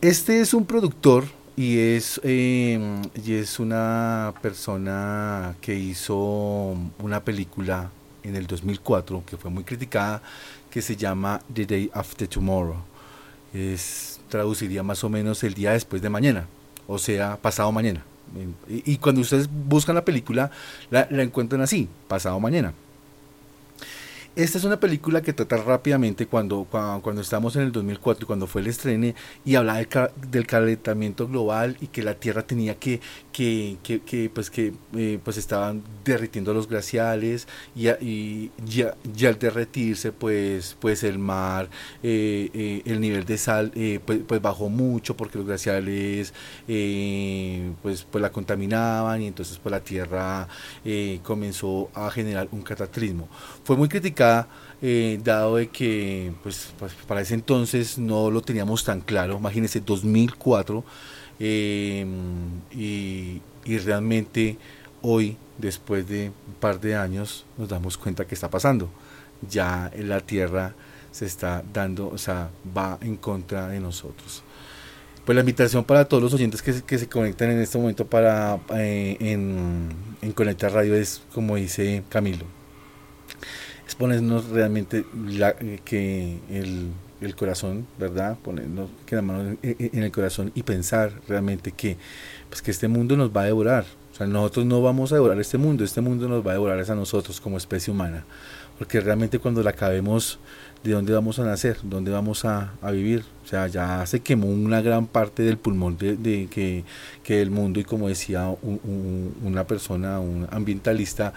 [0.00, 1.24] Este es un productor
[1.56, 7.90] y es, em, y es una persona que hizo una película
[8.28, 10.22] en el 2004, que fue muy criticada,
[10.70, 12.76] que se llama The Day After Tomorrow.
[13.52, 16.46] Es, traduciría más o menos el día después de mañana,
[16.86, 18.04] o sea, pasado mañana.
[18.68, 20.50] Y, cuando ustedes buscan la película,
[20.90, 22.74] la, encuentran así, pasado mañana.
[24.38, 28.60] Esta es una película que trata rápidamente cuando, cuando, estamos en el 2004, cuando fue
[28.60, 29.12] el estreno,
[29.44, 29.88] y hablaba del,
[30.30, 33.00] del calentamiento global y que la Tierra tenía que,
[33.32, 39.40] que, que, pues que eh, pues estaban derritiendo los glaciales y, y ya, ya al
[39.40, 41.68] derretirse pues, pues el mar,
[42.04, 43.72] eh, eh, el nivel de sal
[44.04, 46.32] pues, pues bajó mucho porque los glaciales
[46.64, 50.46] pues, pues la contaminaban y entonces pues la Tierra
[51.24, 53.28] comenzó a generar un cataclismo.
[53.64, 54.27] Fue muy criticada
[54.80, 59.80] eh, dado de que pues, pues, para ese entonces no lo teníamos tan claro, imagínense
[59.80, 60.84] 2004
[61.40, 62.06] eh,
[62.72, 63.40] y,
[63.84, 64.56] realmente
[65.02, 68.88] hoy después de un par de años nos damos cuenta que está pasando.
[69.48, 70.74] Ya la Tierra
[71.12, 74.42] se está dando, o sea, va en contra de nosotros.
[75.24, 79.16] Pues la invitación para todos los oyentes que, se- conectan en este momento para eh,
[79.20, 79.90] en,
[80.22, 82.46] en Conecta Radio es como dice Camilo,
[83.88, 86.90] es ponernos realmente la- eh, que el,
[87.20, 88.38] el corazón, ¿verdad?
[88.44, 91.96] Ponernos que la mano en, en- el corazón y pensar realmente que,
[92.50, 93.86] pues que este mundo nos va a devorar.
[94.12, 96.90] O sea, nosotros no vamos a devorar este mundo, este mundo nos va a devorar
[96.90, 98.24] a nosotros como especie humana.
[98.78, 100.38] Porque realmente cuando la acabemos,
[100.84, 101.78] ¿de dónde vamos a nacer?
[101.82, 103.24] ¿Dónde vamos a, a vivir?
[103.44, 106.84] O sea, ya se quemó una gran parte del pulmón de, que,
[107.22, 111.32] que del mundo y como decía un- un- una persona, un ambientalista,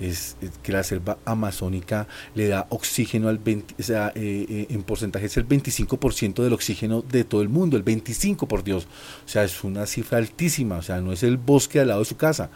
[0.00, 4.66] es, es que la selva amazónica le da oxígeno al 20, o sea, eh, eh,
[4.70, 8.86] en porcentaje es el 25% del oxígeno de todo el mundo, el 25 por Dios.
[9.24, 12.06] O sea, es una cifra altísima, o sea, no es el bosque al lado de
[12.06, 12.50] su casa.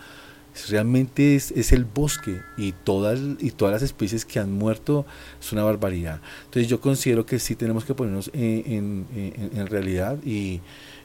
[0.68, 5.06] Realmente es, es el bosque y todas, y todas las especies que han muerto
[5.40, 6.20] es una barbaridad.
[6.46, 10.60] Entonces yo considero que sí tenemos que ponernos en, en- en- en realidad y,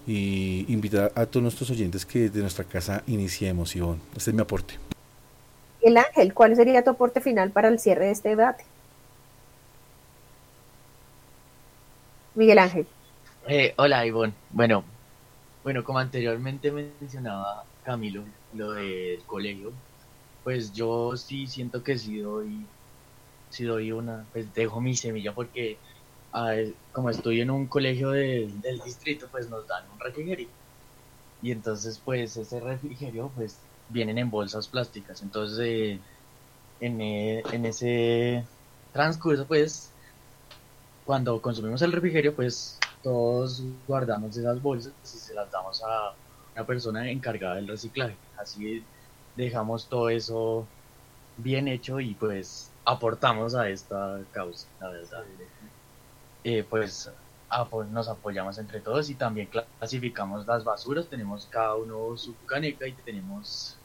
[0.08, 4.02] y invitar a todos nuestros oyentes que desde nuestra casa iniciemos, Ivonne.
[4.16, 4.76] Este es mi aporte.
[5.82, 8.64] El Ángel, ¿cuál sería tu aporte final para el cierre de este debate?
[12.36, 12.88] Miguel Ángel.
[13.48, 14.34] Eh, hola, Ivonne.
[14.50, 14.84] Bueno,
[15.64, 18.24] bueno, como anteriormente mencionaba Camilo,
[18.54, 19.82] lo del colegio,
[20.44, 22.74] pues yo sí siento que sí doy,
[23.50, 25.82] sí doy una, pues dejo mi semilla porque
[26.92, 30.50] como estoy en un colegio del del distrito, pues nos dan un refrigerio.
[31.42, 35.22] Y entonces, pues ese refrigerio, pues vienen en bolsas plásticas.
[35.24, 36.02] Entonces, eh,
[36.80, 38.48] en, eh, en ese
[38.92, 39.96] transcurso, pues
[41.04, 46.18] cuando consumimos el refrigerio, pues todos guardamos esas bolsas y se las damos a
[46.56, 48.18] una persona encargada del reciclaje.
[48.38, 48.84] Así
[49.36, 50.68] dejamos todo eso
[51.38, 55.24] bien hecho y pues aportamos a esta causa, la verdad.
[56.44, 57.10] Eh, pues
[57.92, 59.48] nos apoyamos entre todos y también
[59.80, 63.78] clasificamos las basuras, tenemos cada uno su caneca y tenemos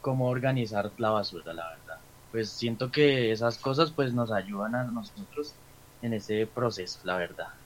[0.00, 2.04] cómo organizar la basura, la verdad.
[2.30, 5.60] Pues siento que esas cosas pues nos ayudan a nosotros
[6.00, 7.57] en ese proceso, la verdad.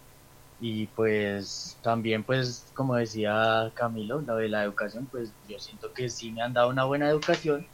[0.64, 6.08] Y pues también pues como decía Camilo, lo de la educación, pues yo siento que
[6.08, 7.68] sí me han dado una buena educación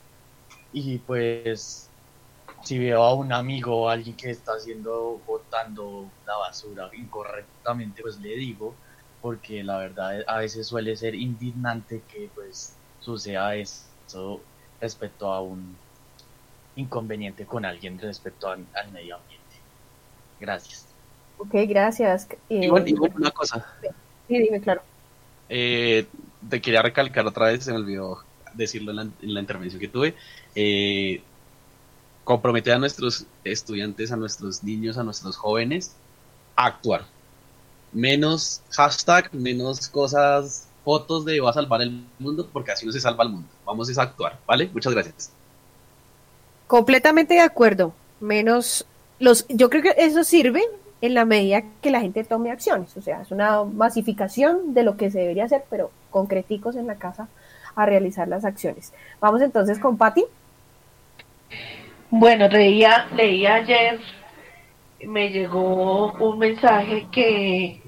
[0.73, 1.95] y pues
[2.65, 8.19] si veo a un amigo o alguien que está haciendo, botando la basura incorrectamente, pues
[8.19, 8.81] le digo,
[9.21, 14.49] porque la verdad a veces suele ser indignante que pues suceda eso
[14.81, 15.83] respecto a un
[16.77, 19.57] inconveniente con alguien respecto al, al medio ambiente.
[20.39, 20.88] Gracias.
[21.39, 22.29] Ok, gracias.
[22.49, 23.65] Eh, Igual, igual una cosa.
[24.27, 24.83] sí, dime, claro.
[25.49, 26.07] Eh,
[26.49, 28.23] te quería recalcar otra vez, se me olvidó
[28.55, 30.15] decirlo en la, en la intervención que tuve.
[30.55, 31.23] Eh,
[32.25, 35.95] comprometer a nuestros estudiantes, a nuestros niños, a nuestros jóvenes
[36.57, 37.05] a actuar.
[37.93, 43.01] Menos hashtag, menos cosas, fotos de va a salvar el mundo, porque así no se
[43.01, 43.49] salva el mundo.
[43.65, 44.69] Vamos es a actuar, ¿vale?
[44.73, 45.31] Muchas gracias.
[46.67, 47.95] Completamente de acuerdo.
[48.21, 48.85] Menos
[49.21, 50.63] los, yo creo que eso sirve
[51.01, 52.97] en la medida que la gente tome acciones.
[52.97, 56.97] O sea, es una masificación de lo que se debería hacer, pero concreticos en la
[56.97, 57.29] casa
[57.75, 58.93] a realizar las acciones.
[59.21, 60.25] Vamos entonces con Patti.
[62.11, 64.01] Bueno, leía, leía ayer,
[65.05, 67.83] me llegó un mensaje que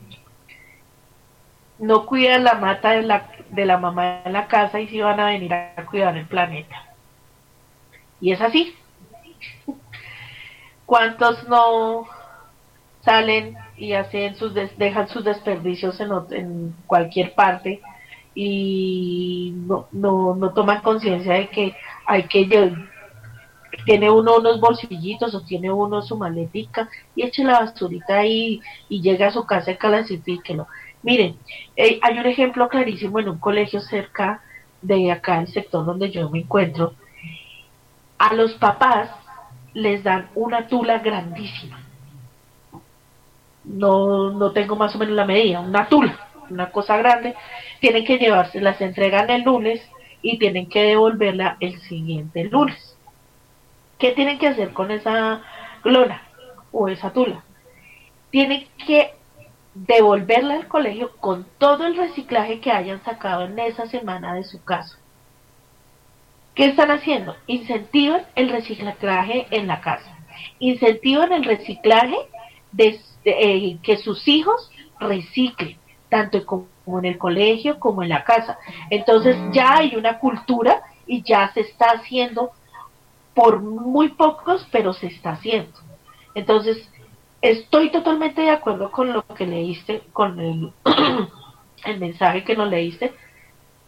[1.78, 5.18] no cuidan la mata de la, de la mamá en la casa y sí van
[5.18, 6.86] a venir a cuidar el planeta.
[8.20, 8.74] Y es así.
[10.86, 12.06] ¿Cuántos no
[13.04, 17.80] salen y hacen sus des- dejan sus desperdicios en, cualquier parte
[18.34, 21.74] y no, no, no toman conciencia de que
[22.06, 22.46] hay que
[23.84, 29.00] tiene uno unos bolsillitos o tiene uno su maletica y eche la basurita ahí y
[29.00, 30.66] llega a su casa y clasifíquelo.
[31.02, 31.36] Miren,
[31.76, 34.42] eh, hay un ejemplo clarísimo en un colegio cerca
[34.82, 36.94] de acá, el sector donde yo me encuentro.
[38.18, 39.10] A los papás
[39.72, 41.79] les dan una tula grandísima.
[43.64, 46.18] No, no tengo más o menos la medida, una tula,
[46.48, 47.34] una cosa grande.
[47.80, 49.82] Tienen que llevarse, las entregan el lunes
[50.22, 52.96] y tienen que devolverla el siguiente lunes.
[53.98, 55.42] ¿Qué tienen que hacer con esa
[55.84, 56.22] lona
[56.72, 57.44] o esa tula?
[58.30, 59.14] Tienen que
[59.74, 64.62] devolverla al colegio con todo el reciclaje que hayan sacado en esa semana de su
[64.64, 64.98] casa.
[66.54, 67.36] ¿Qué están haciendo?
[67.46, 70.16] Incentivan el reciclaje en la casa.
[70.58, 72.16] Incentivan el reciclaje
[72.72, 73.00] de,
[73.38, 75.78] eh, que sus hijos reciclen,
[76.08, 76.66] tanto como
[76.98, 78.58] en el colegio como en la casa.
[78.90, 82.52] Entonces ya hay una cultura y ya se está haciendo
[83.34, 85.78] por muy pocos, pero se está haciendo.
[86.34, 86.88] Entonces,
[87.40, 90.72] estoy totalmente de acuerdo con lo que leíste, con el,
[91.84, 93.14] el mensaje que nos leíste.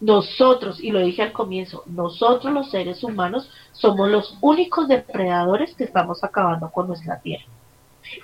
[0.00, 5.84] Nosotros, y lo dije al comienzo, nosotros los seres humanos somos los únicos depredadores que
[5.84, 7.44] estamos acabando con nuestra tierra.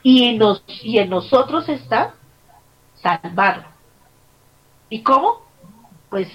[0.03, 2.15] Y, nos, y en nosotros está
[3.03, 3.65] salvarlo.
[4.91, 5.43] ¿Y cómo?
[6.09, 6.29] Pues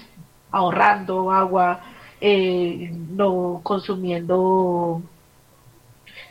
[0.52, 1.82] ahorrando agua,
[2.22, 5.02] eh, no consumiendo,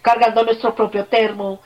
[0.01, 1.61] cargando nuestro propio termo,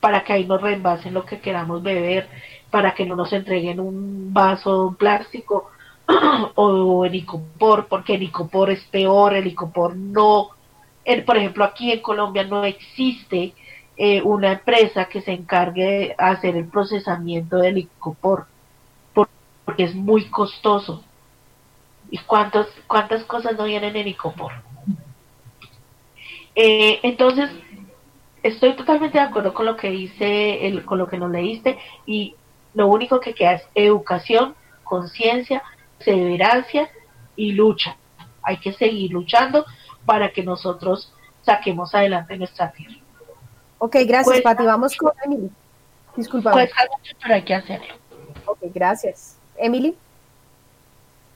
[0.00, 2.28] para que ahí nos reenvasen lo que queramos beber,
[2.70, 5.70] para que no nos entreguen un vaso plástico
[6.54, 10.50] o el icopor, porque el icopor es peor, el icopor no,
[11.04, 13.54] el, por ejemplo, aquí en Colombia no existe
[14.04, 18.46] eh, una empresa que se encargue de hacer el procesamiento del icopor,
[19.12, 21.04] porque es muy costoso.
[22.10, 24.54] ¿Y cuántas, cuántas cosas no vienen en icopor?
[26.56, 27.48] Eh, entonces,
[28.42, 32.34] estoy totalmente de acuerdo con lo que dice, el, con lo que nos leíste, y
[32.74, 35.62] lo único que queda es educación, conciencia,
[35.98, 36.90] perseverancia
[37.36, 37.96] y lucha.
[38.42, 39.64] Hay que seguir luchando
[40.04, 43.01] para que nosotros saquemos adelante nuestra tierra.
[43.84, 44.64] Ok, gracias, Pati.
[44.64, 45.50] Vamos con Emily.
[46.14, 46.52] Disculpa.
[46.52, 47.94] Cuesta mucho, pero hay que hacerlo.
[48.44, 49.36] Ok, gracias.
[49.56, 49.96] Emily.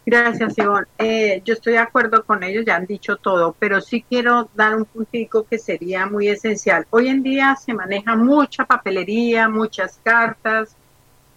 [0.06, 0.86] Gracias, Ivonne.
[0.96, 4.76] Eh, yo estoy de acuerdo con ellos, ya han dicho todo, pero sí quiero dar
[4.76, 6.86] un puntico que sería muy esencial.
[6.90, 10.76] Hoy en día se maneja mucha papelería, muchas cartas.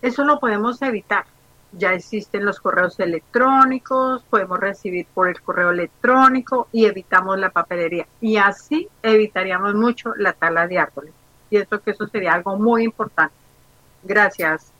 [0.03, 1.25] Eso lo podemos evitar.
[1.71, 8.07] Ya existen los correos electrónicos, podemos recibir por el correo electrónico y evitamos la papelería.
[8.21, 11.13] Y así evitaríamos mucho la tala de árboles.
[11.51, 13.35] Y eso que eso sería algo muy importante.
[14.03, 14.71] Gracias.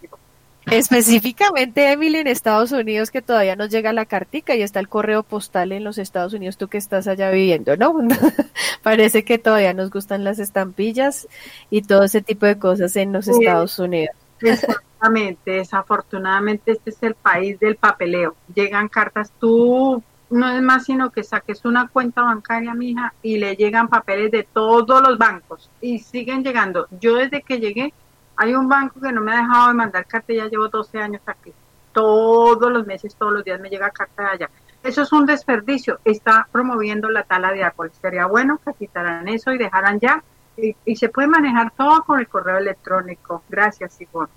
[0.66, 5.24] Específicamente, Emily, en Estados Unidos, que todavía nos llega la cartica y está el correo
[5.24, 7.96] postal en los Estados Unidos, tú que estás allá viviendo, ¿no?
[8.84, 11.28] Parece que todavía nos gustan las estampillas
[11.70, 13.28] y todo ese tipo de cosas en los.
[13.28, 14.16] Estados Unidos.
[14.42, 18.36] Desafortunadamente, desafortunadamente este es el país del papeleo.
[18.54, 23.56] Llegan cartas, tú no es más sino que saques una cuenta bancaria, mija, y le
[23.56, 26.88] llegan papeles de todos los bancos y siguen llegando.
[27.00, 27.94] Yo desde que llegué,
[28.36, 31.22] hay un banco que no me ha dejado de mandar carta, ya llevo 12 años
[31.26, 31.52] aquí.
[31.92, 34.50] Todos los meses, todos los días me llega carta de allá.
[34.84, 36.00] Eso es un desperdicio.
[36.06, 37.94] Está promoviendo la tala de árboles.
[38.02, 40.24] Sería bueno que quitaran eso y dejaran ya.
[40.58, 43.44] Y, y se puede manejar todo con el correo electrónico.
[43.50, 44.30] Gracias, Ivonne.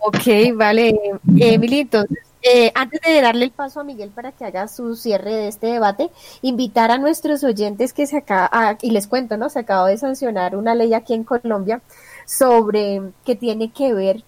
[0.00, 0.96] Ok, vale,
[1.38, 5.34] Emily, entonces, eh, antes de darle el paso a Miguel para que haga su cierre
[5.34, 6.10] de este debate,
[6.40, 9.50] invitar a nuestros oyentes que se acaba, y les cuento, ¿no?
[9.50, 11.82] Se acaba de sancionar una ley aquí en Colombia
[12.26, 14.22] sobre que tiene que ver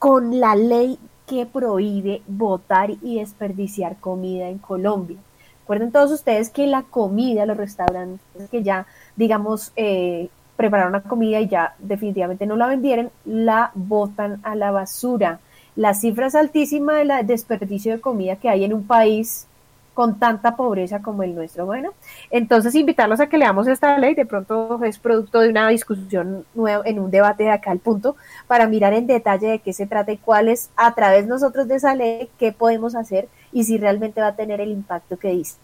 [0.00, 5.18] con la ley que prohíbe botar y desperdiciar comida en Colombia.
[5.60, 8.86] Recuerden todos ustedes que la comida, los restaurantes que ya,
[9.16, 14.70] digamos, eh, prepararon la comida y ya definitivamente no la vendieron, la botan a la
[14.70, 15.40] basura.
[15.76, 19.46] La cifra es altísima de la desperdicio de comida que hay en un país
[19.94, 21.66] con tanta pobreza como el nuestro.
[21.66, 21.92] Bueno,
[22.30, 26.82] entonces invitarlos a que leamos esta ley, de pronto es producto de una discusión nueva
[26.84, 28.16] en un debate de acá al punto,
[28.48, 31.76] para mirar en detalle de qué se trata y cuál es a través nosotros de
[31.76, 35.56] esa ley, qué podemos hacer y si realmente va a tener el impacto que dice.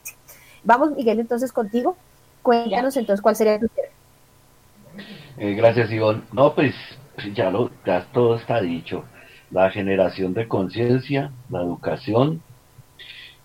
[0.62, 1.96] Vamos, Miguel, entonces contigo.
[2.42, 3.90] Cuéntanos entonces cuál sería tu cierre.
[5.38, 6.22] Eh, gracias, Ivonne.
[6.32, 6.74] No, pues
[7.34, 9.04] ya, lo, ya todo está dicho.
[9.50, 12.42] La generación de conciencia, la educación.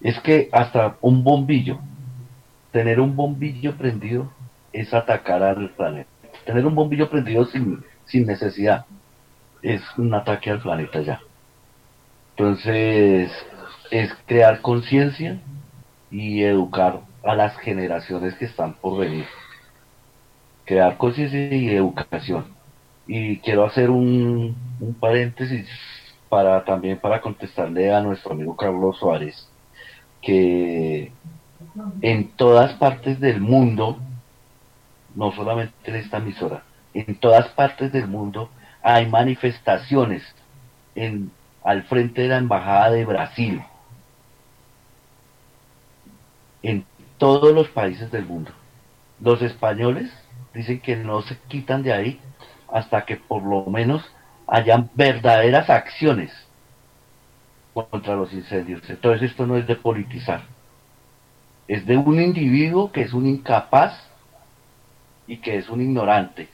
[0.02, 1.80] Es que hasta un bombillo,
[2.72, 4.32] tener un bombillo prendido
[4.74, 6.10] es atacar al planeta.
[6.46, 8.86] Tener un bombillo prendido sin, sin necesidad
[9.62, 11.20] es un ataque al planeta ya.
[12.36, 13.32] Entonces,
[13.90, 15.40] es crear conciencia
[16.12, 19.26] y educar a las generaciones que están por venir
[20.66, 22.46] crear conciencia y educación.
[23.08, 24.56] Y quiero hacer un,
[25.00, 25.68] paréntesis
[26.28, 29.48] para también para contestarle a nuestro amigo Carlos Suárez
[30.22, 31.12] que
[32.02, 34.00] en todas partes del mundo
[35.14, 36.64] no solamente en esta emisora,
[36.94, 38.50] en todas partes del mundo
[38.82, 40.24] hay manifestaciones
[40.96, 41.32] en,
[41.64, 43.62] al frente de la Embajada de Brasil,
[46.66, 46.84] en
[47.20, 48.52] todos los países del mundo.
[49.22, 50.12] Los españoles
[50.54, 52.20] dicen que no se quitan de ahí
[52.68, 54.04] hasta que por lo menos
[54.48, 56.32] hayan verdaderas acciones
[57.74, 58.82] contra los incendios.
[58.90, 60.44] Entonces esto no es de politizar,
[61.68, 63.94] es de un individuo que es un incapaz
[65.28, 66.50] y que es un ignorante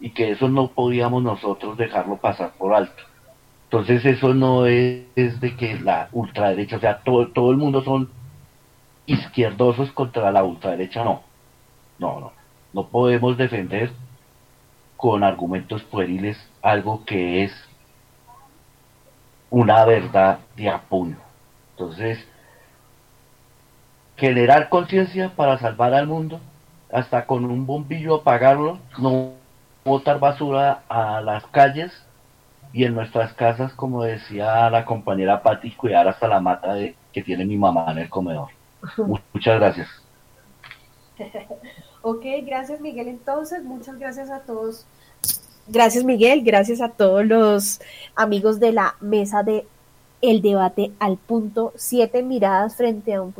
[0.00, 3.02] y que eso no podíamos nosotros dejarlo pasar por alto.
[3.64, 8.10] Entonces eso no es, de que la ultraderecha, o sea, todo, todo el mundo son
[9.06, 11.22] izquierdosos contra la ultraderecha, no.
[11.98, 12.32] No, no.
[12.72, 13.90] No podemos defender
[14.96, 17.52] con argumentos pueriles algo que es
[19.50, 21.16] una verdad de apuño.
[21.70, 22.26] Entonces,
[24.16, 26.40] generar conciencia para salvar al mundo,
[26.92, 29.32] hasta con un bombillo apagarlo, no
[29.84, 31.92] botar basura a las calles
[32.72, 36.74] y en nuestras casas, como decía la compañera Patti, cuidar hasta la mata
[37.12, 38.55] que tiene mi mamá en el comedor.
[38.96, 39.88] Muchas gracias.
[42.02, 43.08] ok, gracias Miguel.
[43.08, 44.86] Entonces, muchas gracias a todos.
[45.68, 47.80] Gracias Miguel, gracias a todos los
[48.14, 49.66] amigos de la mesa de
[50.22, 53.34] el debate al punto, siete miradas frente a un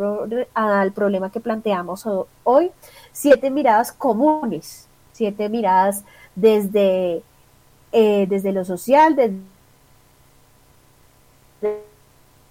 [0.55, 2.06] al problema que planteamos
[2.44, 2.70] hoy,
[3.12, 6.05] siete miradas comunes, siete miradas
[6.35, 7.23] desde,
[7.93, 9.36] eh, desde lo social, desde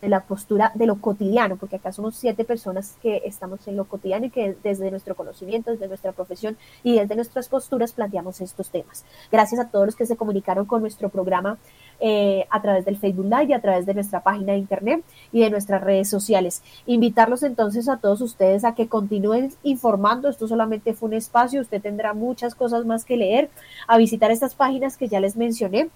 [0.10, 4.26] la postura de lo cotidiano, porque acá somos siete personas que estamos en lo cotidiano
[4.26, 9.06] y que desde nuestro conocimiento, desde nuestra profesión y desde nuestras posturas planteamos estos temas.
[9.32, 11.57] Gracias a todos los que se comunicaron con nuestro programa
[11.99, 15.41] eh, a través del Facebook Live y a través de nuestra página de internet y
[15.41, 16.61] de nuestras redes sociales.
[16.86, 20.30] Invitarlos entonces a todos ustedes a que continúen informando.
[20.30, 23.49] Esto solamente fue un espacio, usted tendrá muchas cosas más que leer,
[23.88, 25.90] a visitar estas páginas que ya les mencioné.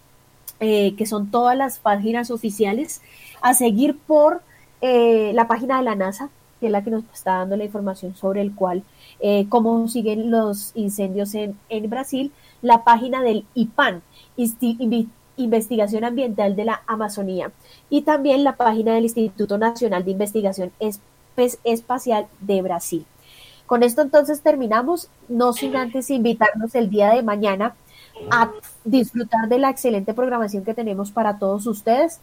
[0.61, 3.01] Eh, que son todas las páginas oficiales
[3.39, 4.41] a seguir por
[4.81, 6.29] eh, la página de la NASA,
[6.59, 8.83] que es la que nos está dando la información sobre el cual,
[9.21, 14.01] eh, cómo siguen los incendios en, en Brasil, la página del IPAN,
[15.37, 17.53] Investigación Ambiental de la Amazonía,
[17.89, 20.73] y también la página del Instituto Nacional de Investigación
[21.63, 23.05] Espacial de Brasil.
[23.65, 27.75] Con esto entonces terminamos, no sin antes invitarnos el día de mañana
[28.29, 28.51] a
[28.89, 32.19] disfrutar de la excelente programación que tenemos para todos ustedes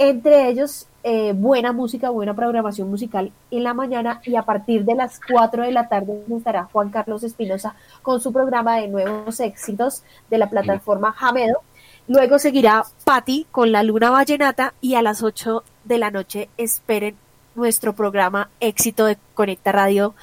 [0.00, 4.94] entre ellos eh, buena música, buena programación musical en la mañana y a partir de
[4.94, 10.02] las 4 de la tarde estará Juan Carlos Espinosa con su programa de nuevos éxitos
[10.30, 11.60] de la plataforma Jamedo.
[12.08, 17.14] Luego seguirá Patti con la Luna Vallenata y a las 8 de la noche esperen
[17.54, 20.14] nuestro programa éxito de Conecta Radio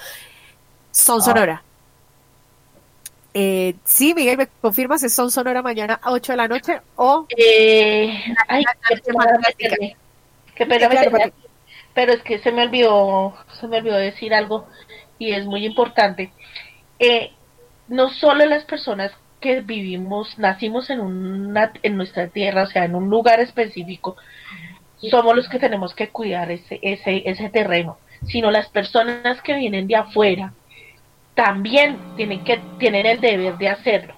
[0.90, 1.24] Son ah.
[1.24, 1.66] Sonora.
[3.40, 5.04] Eh, sí, Miguel, ¿me confirmas?
[5.04, 7.28] ¿Es Son Sonora mañana a 8 de la noche o...?
[7.38, 8.64] Eh, ay,
[10.56, 10.90] qué pena
[11.94, 14.68] pero es que se me olvidó, se me olvidó decir algo
[15.20, 16.32] y es muy importante.
[16.98, 17.32] Eh,
[17.88, 22.96] no solo las personas que vivimos, nacimos en, una, en nuestra tierra, o sea, en
[22.96, 24.16] un lugar específico,
[25.12, 29.88] somos los que tenemos que cuidar ese, ese, ese terreno, sino las personas que vienen
[29.88, 30.54] de afuera,
[31.38, 34.16] también tienen que tienen el deber de hacerlo.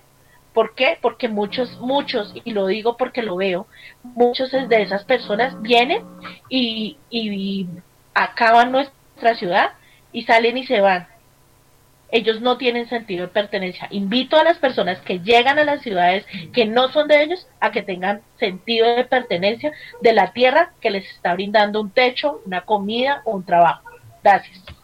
[0.53, 0.97] ¿Por qué?
[1.01, 3.67] Porque muchos, muchos, y lo digo porque lo veo,
[4.03, 6.01] muchos de esas personas vienen
[6.47, 7.67] y, y
[8.13, 9.71] acaban nuestra ciudad
[10.13, 11.09] y salen y se van.
[12.09, 13.87] Ellos no tienen sentido de pertenencia.
[13.91, 17.71] Invito a las personas que llegan a las ciudades que no son de ellos a
[17.71, 22.61] que tengan sentido de pertenencia de la tierra que les está brindando un techo, una
[22.61, 23.83] comida o un trabajo.
[24.23, 24.78] Gracias.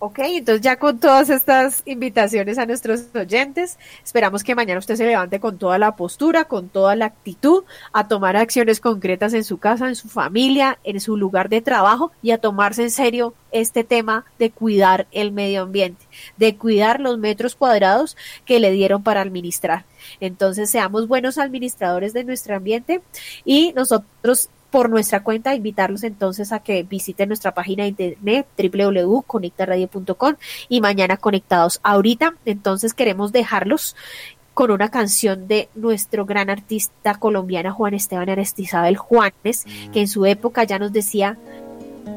[0.00, 5.04] Ok, entonces ya con todas estas invitaciones a nuestros oyentes, esperamos que mañana usted se
[5.04, 9.58] levante con toda la postura, con toda la actitud, a tomar acciones concretas en su
[9.58, 13.82] casa, en su familia, en su lugar de trabajo y a tomarse en serio este
[13.82, 16.06] tema de cuidar el medio ambiente,
[16.36, 19.84] de cuidar los metros cuadrados que le dieron para administrar.
[20.20, 23.00] Entonces seamos buenos administradores de nuestro ambiente
[23.44, 30.34] y nosotros por nuestra cuenta, invitarlos entonces a que visiten nuestra página de internet www.conectaradio.com
[30.68, 31.80] y mañana conectados.
[31.82, 33.96] Ahorita, entonces queremos dejarlos
[34.54, 40.26] con una canción de nuestro gran artista colombiano Juan Esteban Aristizabel Juanes, que en su
[40.26, 41.38] época ya nos decía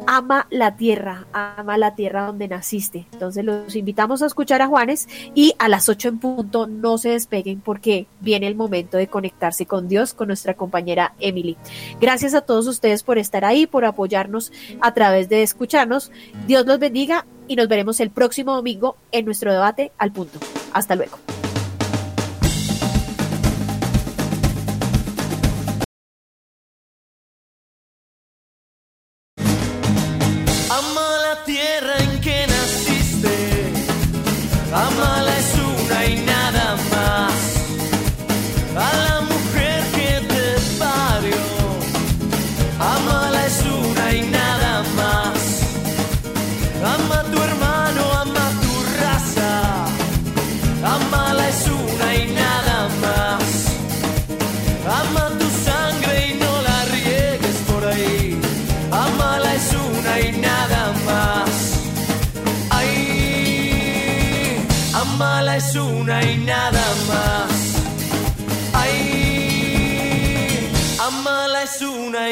[0.08, 3.08] ama la tierra, ama la tierra donde naciste.
[3.14, 7.10] Entonces los invitamos a escuchar a Juanes y a las 8 en punto no se
[7.10, 11.58] despeguen porque viene el momento de conectarse con Dios, con nuestra compañera Emily.
[12.00, 14.52] Gracias a todos ustedes por estar ahí, por apoyarnos
[14.82, 16.12] a través de escucharnos.
[16.48, 20.40] Dios los bendiga y nos veremos el próximo domingo en nuestro debate al punto.
[20.74, 21.18] Hasta luego.